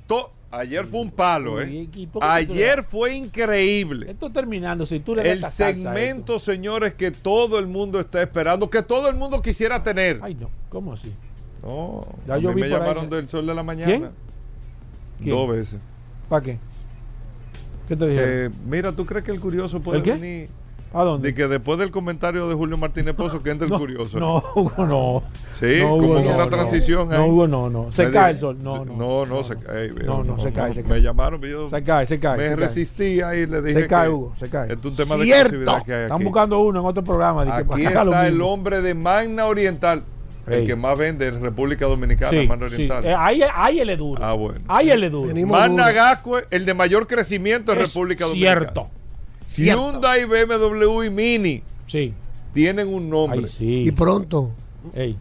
to- 0.07 0.31
ayer 0.52 0.86
fue 0.86 1.02
un 1.02 1.11
palo, 1.11 1.61
¿eh? 1.61 1.69
¿Y- 1.94 2.02
y 2.03 2.07
por 2.07 2.22
qué 2.22 2.28
tú 2.45 2.53
Ayer 2.53 2.84
fue 2.84 3.15
increíble. 3.15 4.10
Esto 4.11 4.32
terminando, 4.32 4.86
si 4.86 4.99
tú 4.99 5.15
le 5.15 5.24
das 5.24 5.60
El 5.60 5.76
segmento, 5.76 6.40
señores, 6.40 6.94
que 6.94 7.11
todo 7.11 7.60
el 7.60 7.68
mundo 7.68 7.99
está 7.99 8.22
esperando, 8.22 8.69
que 8.69 8.82
todo 8.82 9.10
el 9.10 9.15
mundo 9.15 9.41
quisiera 9.41 9.84
tener. 9.84 10.19
Ay, 10.22 10.36
no. 10.36 10.49
¿Cómo 10.69 10.94
así? 10.94 11.14
No, 11.64 12.06
Ya 12.28 12.36
a 12.36 12.38
yo 12.38 12.49
mí 12.49 12.56
vi 12.56 12.61
me 12.61 12.68
ahí 12.68 12.74
llamaron 12.74 13.10
del 13.10 13.28
sol 13.30 13.45
de 13.45 13.53
la 13.56 13.64
mañana. 13.64 13.86
¿Quién? 13.98 14.10
¿Quién? 15.24 15.30
Dos 15.36 15.49
veces. 15.49 15.80
¿Para 16.30 16.41
qué? 16.44 16.57
¿Qué 17.88 17.95
te 17.95 18.07
dijeron? 18.07 18.30
Eh, 18.30 18.49
mira, 18.68 18.91
¿tú 18.91 19.06
crees 19.06 19.24
que 19.24 19.32
el 19.32 19.40
curioso 19.40 19.80
puede 19.82 19.98
¿El 19.99 20.03
qué? 20.03 20.11
venir? 20.14 20.49
¿A 20.94 21.04
dónde? 21.04 21.28
De 21.30 21.34
que 21.36 21.48
después 21.48 21.78
del 21.80 21.92
comentario 21.92 22.48
de 22.48 22.56
Julio 22.56 22.78
Martínez 22.78 23.14
Pozo 23.14 23.44
que 23.44 23.52
entre 23.52 23.68
el 23.68 23.74
curioso. 23.74 24.20
No, 24.20 24.38
Hugo, 24.56 24.86
no. 24.86 25.24
Sí, 25.54 25.80
No, 25.82 25.90
como 25.98 26.12
una 26.14 26.38
no, 26.38 26.48
transición 26.48 27.10
no. 27.10 27.14
ahí. 27.14 27.20
No, 27.20 27.26
Hugo, 27.28 27.48
no, 27.48 27.70
no. 27.70 27.92
Se 27.92 28.06
Me 28.06 28.12
cae 28.12 28.32
el 28.32 28.40
sol. 28.40 28.58
No, 28.62 28.86
no. 28.86 28.94
No, 28.96 29.26
no, 29.26 29.44
se 29.44 29.56
cae. 29.58 29.90
No, 29.92 30.24
no, 30.24 30.40
se 30.40 30.52
cae, 30.54 30.72
se 30.74 30.84
Me 30.84 30.90
cae. 30.90 31.02
llamaron, 31.02 31.42
yo 31.42 31.68
Se 31.68 31.84
cae, 31.84 32.06
se 32.06 32.20
cae. 32.20 32.38
me 32.38 32.44
se 32.48 32.56
cae. 32.56 32.66
resistí 32.66 33.22
ahí 33.22 33.40
y 33.42 33.46
le 33.48 33.62
dije 33.62 33.82
Se 33.84 33.88
cae, 33.88 34.08
que 34.08 34.14
Hugo, 34.14 34.34
se 34.38 34.50
cae. 34.50 34.68
Es 34.72 34.78
un 34.84 34.96
tema 34.96 35.16
Cierto. 35.18 35.18
de 35.18 35.40
exclusividad 35.42 35.84
que 35.86 35.94
hay 35.94 36.02
Están 36.04 36.24
buscando 36.24 36.60
uno 36.60 36.80
en 36.80 36.86
otro 36.86 37.04
programa. 37.04 37.44
de 37.46 37.52
Aquí 37.52 37.86
está 37.86 38.02
el 38.04 38.32
mismo. 38.32 38.48
hombre 38.48 38.82
de 38.82 38.94
Magna 38.94 39.46
Oriental, 39.46 40.04
el 40.48 40.66
que 40.66 40.76
más 40.78 40.98
vende 40.98 41.28
en 41.28 41.42
República 41.42 41.86
Dominicana, 41.86 42.30
Sí, 42.32 42.48
Magna 42.48 42.70
sí. 42.70 42.76
Oriental. 42.76 43.06
Eh, 43.06 43.14
ahí, 43.18 43.42
ahí 43.54 43.80
él 43.82 43.90
es 43.90 43.98
duro. 43.98 44.24
Ah, 44.24 44.34
bueno. 44.34 44.62
Ahí 44.70 44.90
él 44.90 45.04
es 45.04 45.12
duro. 45.12 45.36
Magna 45.46 45.92
Gascue, 45.92 46.46
el 46.50 46.66
de 46.66 46.74
mayor 46.74 47.06
crecimiento 47.08 47.74
en 47.74 47.80
Es 47.82 47.94
República 47.94 48.26
Dominicana. 48.26 48.60
cierto. 48.62 48.90
Cierto. 49.48 49.91
Hyundai, 49.94 50.26
BMW 50.26 51.03
y 51.06 51.10
Mini 51.10 51.64
Sí. 51.88 52.14
tienen 52.53 52.90
un 52.94 53.10
nombre. 53.10 53.40
Ay, 53.40 53.48
sí. 53.48 53.84
Y 53.88 53.91
pronto. 53.91 54.52
Ey. 54.94 55.18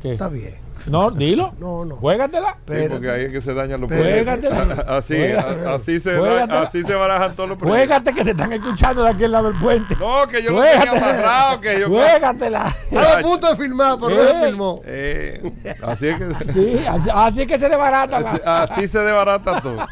¿Qué? 0.00 0.12
Está 0.12 0.28
bien. 0.28 0.54
No, 0.86 1.10
dilo. 1.10 1.54
No, 1.58 1.84
no. 1.84 1.96
Juégatela. 1.96 2.58
Sí, 2.68 2.74
porque 2.90 3.10
ahí 3.10 3.22
es 3.24 3.32
que 3.32 3.40
se 3.40 3.54
dañan 3.54 3.80
los 3.80 3.88
proyectos. 3.90 4.52
Así, 4.88 5.14
Juégate. 5.16 5.66
a- 5.68 5.74
así, 5.74 6.00
se, 6.00 6.16
Juégatela. 6.18 6.62
así 6.62 6.82
se 6.84 6.94
barajan 6.94 7.34
todos 7.34 7.48
los 7.50 7.58
proyectos. 7.58 7.86
Juégate 7.86 8.12
que 8.14 8.24
te 8.24 8.30
están 8.32 8.52
escuchando 8.52 9.02
de 9.04 9.10
aquel 9.10 9.32
lado 9.32 9.50
del 9.50 9.60
puente. 9.60 9.96
No, 9.98 10.26
que 10.28 10.42
yo 10.42 10.50
lo 10.52 10.62
tenía 10.62 10.90
amarrado, 10.90 11.60
que 11.60 11.80
yo- 11.80 11.88
Juégatela. 11.88 12.76
Estaba 12.90 13.18
a 13.18 13.22
punto 13.22 13.50
de 13.50 13.56
filmar, 13.56 13.96
pero 13.98 14.14
no 14.16 14.22
Eh. 14.22 14.28
se 14.38 14.46
filmó. 14.46 14.80
Eh, 14.84 15.52
así 15.82 16.08
es 16.08 16.18
que... 16.18 16.52
Sí, 16.52 16.80
así, 16.86 17.08
así 17.14 17.42
es 17.42 17.48
que 17.48 17.58
se 17.58 17.68
desbarata. 17.68 18.16
Así, 18.18 18.40
así 18.44 18.88
se 18.88 18.98
desbarata 19.00 19.60
todo. 19.62 19.86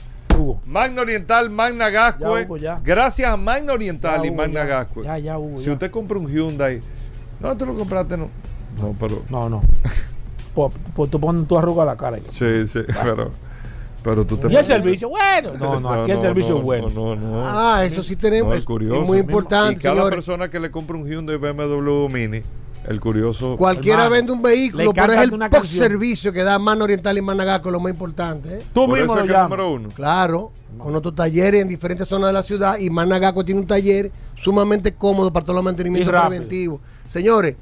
Magna 0.64 1.02
Oriental, 1.02 1.50
Magna 1.50 1.90
Gascue. 1.90 2.40
Ya, 2.40 2.46
Hugo, 2.46 2.56
ya. 2.56 2.80
Gracias 2.82 3.30
a 3.30 3.36
Magna 3.36 3.74
Oriental 3.74 4.22
Ya, 4.22 4.26
y 4.26 4.30
Hugo, 4.30 4.38
Magna 4.38 4.60
ya. 4.60 4.66
Gascue. 4.66 5.04
Ya, 5.04 5.18
ya, 5.18 5.38
Hugo, 5.38 5.58
si 5.58 5.66
ya. 5.66 5.74
usted 5.74 5.90
compra 5.90 6.16
un 6.18 6.30
Hyundai, 6.30 6.80
no, 7.40 7.54
tú 7.58 7.66
lo 7.66 7.76
compraste, 7.76 8.16
no. 8.16 8.30
No, 8.80 8.96
pero. 8.98 9.22
No, 9.28 9.50
no. 9.50 9.60
Pues, 10.54 10.72
pues 10.96 11.08
tú 11.10 11.20
pones 11.20 11.46
tu 11.46 11.56
arruga 11.56 11.84
a 11.84 11.86
la 11.86 11.96
cara. 11.96 12.18
ya. 12.18 12.28
Sí, 12.28 12.66
sí, 12.66 12.80
pero. 13.04 13.30
Pero 14.02 14.24
tú 14.26 14.36
te 14.38 14.50
Y 14.50 14.56
el 14.56 14.64
servicio, 14.64 15.08
bueno. 15.10 15.50
No, 15.58 15.78
no, 15.80 15.90
aquí 15.90 16.12
el 16.12 16.18
servicio 16.20 16.56
es 16.56 16.62
bueno. 16.62 16.88
No, 16.90 17.14
no, 17.16 17.30
no. 17.32 17.44
Ah, 17.48 17.84
eso 17.84 18.02
sí 18.02 18.16
tenemos. 18.16 18.50
No, 18.50 18.54
es, 18.56 18.64
curioso. 18.64 19.02
es 19.02 19.06
muy 19.06 19.18
importante, 19.18 19.74
Y 19.78 19.82
cada 19.82 19.94
señores. 19.96 20.16
persona 20.16 20.48
que 20.50 20.58
le 20.58 20.70
compra 20.70 20.96
un 20.96 21.06
Hyundai 21.06 21.36
BMW 21.36 22.08
Mini, 22.08 22.40
el 22.88 22.98
curioso. 22.98 23.56
Cualquiera 23.58 24.04
Hermano, 24.04 24.14
vende 24.16 24.32
un 24.32 24.42
vehículo, 24.42 24.92
pero 24.94 25.12
es 25.12 25.20
el 25.20 25.30
post 25.30 25.52
canción. 25.52 25.82
servicio 25.84 26.32
que 26.32 26.42
da 26.42 26.58
Mano 26.58 26.84
Oriental 26.84 27.18
y 27.18 27.20
Magna 27.20 27.44
Gascue, 27.44 27.70
lo 27.70 27.78
más 27.80 27.92
importante. 27.92 28.48
¿eh? 28.58 28.62
Tú 28.72 28.86
Por 28.86 28.98
mismo 28.98 29.12
eso 29.12 29.14
lo 29.16 29.20
es 29.20 29.24
que 29.26 29.30
es 29.32 29.36
llamas. 29.36 29.50
número 29.50 29.70
uno. 29.70 29.88
Claro, 29.90 30.52
con 30.78 30.96
otros 30.96 31.14
talleres 31.14 31.60
en 31.60 31.68
diferentes 31.68 32.08
zonas 32.08 32.28
de 32.28 32.32
la 32.32 32.42
ciudad 32.42 32.78
y 32.78 32.88
Managaco 32.88 33.44
tiene 33.44 33.60
un 33.60 33.66
taller 33.66 34.10
sumamente 34.34 34.94
cómodo 34.94 35.30
para 35.30 35.44
todos 35.44 35.56
los 35.56 35.64
mantenimientos 35.64 36.10
preventivos. 36.10 36.80
Señores, 37.06 37.56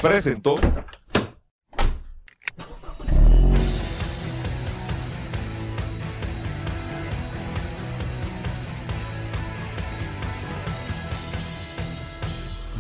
Presentó. 0.03 0.57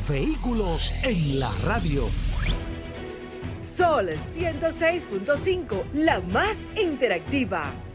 Vehículos 0.08 0.92
en 1.02 1.40
la 1.40 1.50
radio. 1.64 2.10
Sol 3.56 4.10
106.5, 4.10 5.84
la 5.94 6.20
más 6.20 6.58
interactiva. 6.76 7.72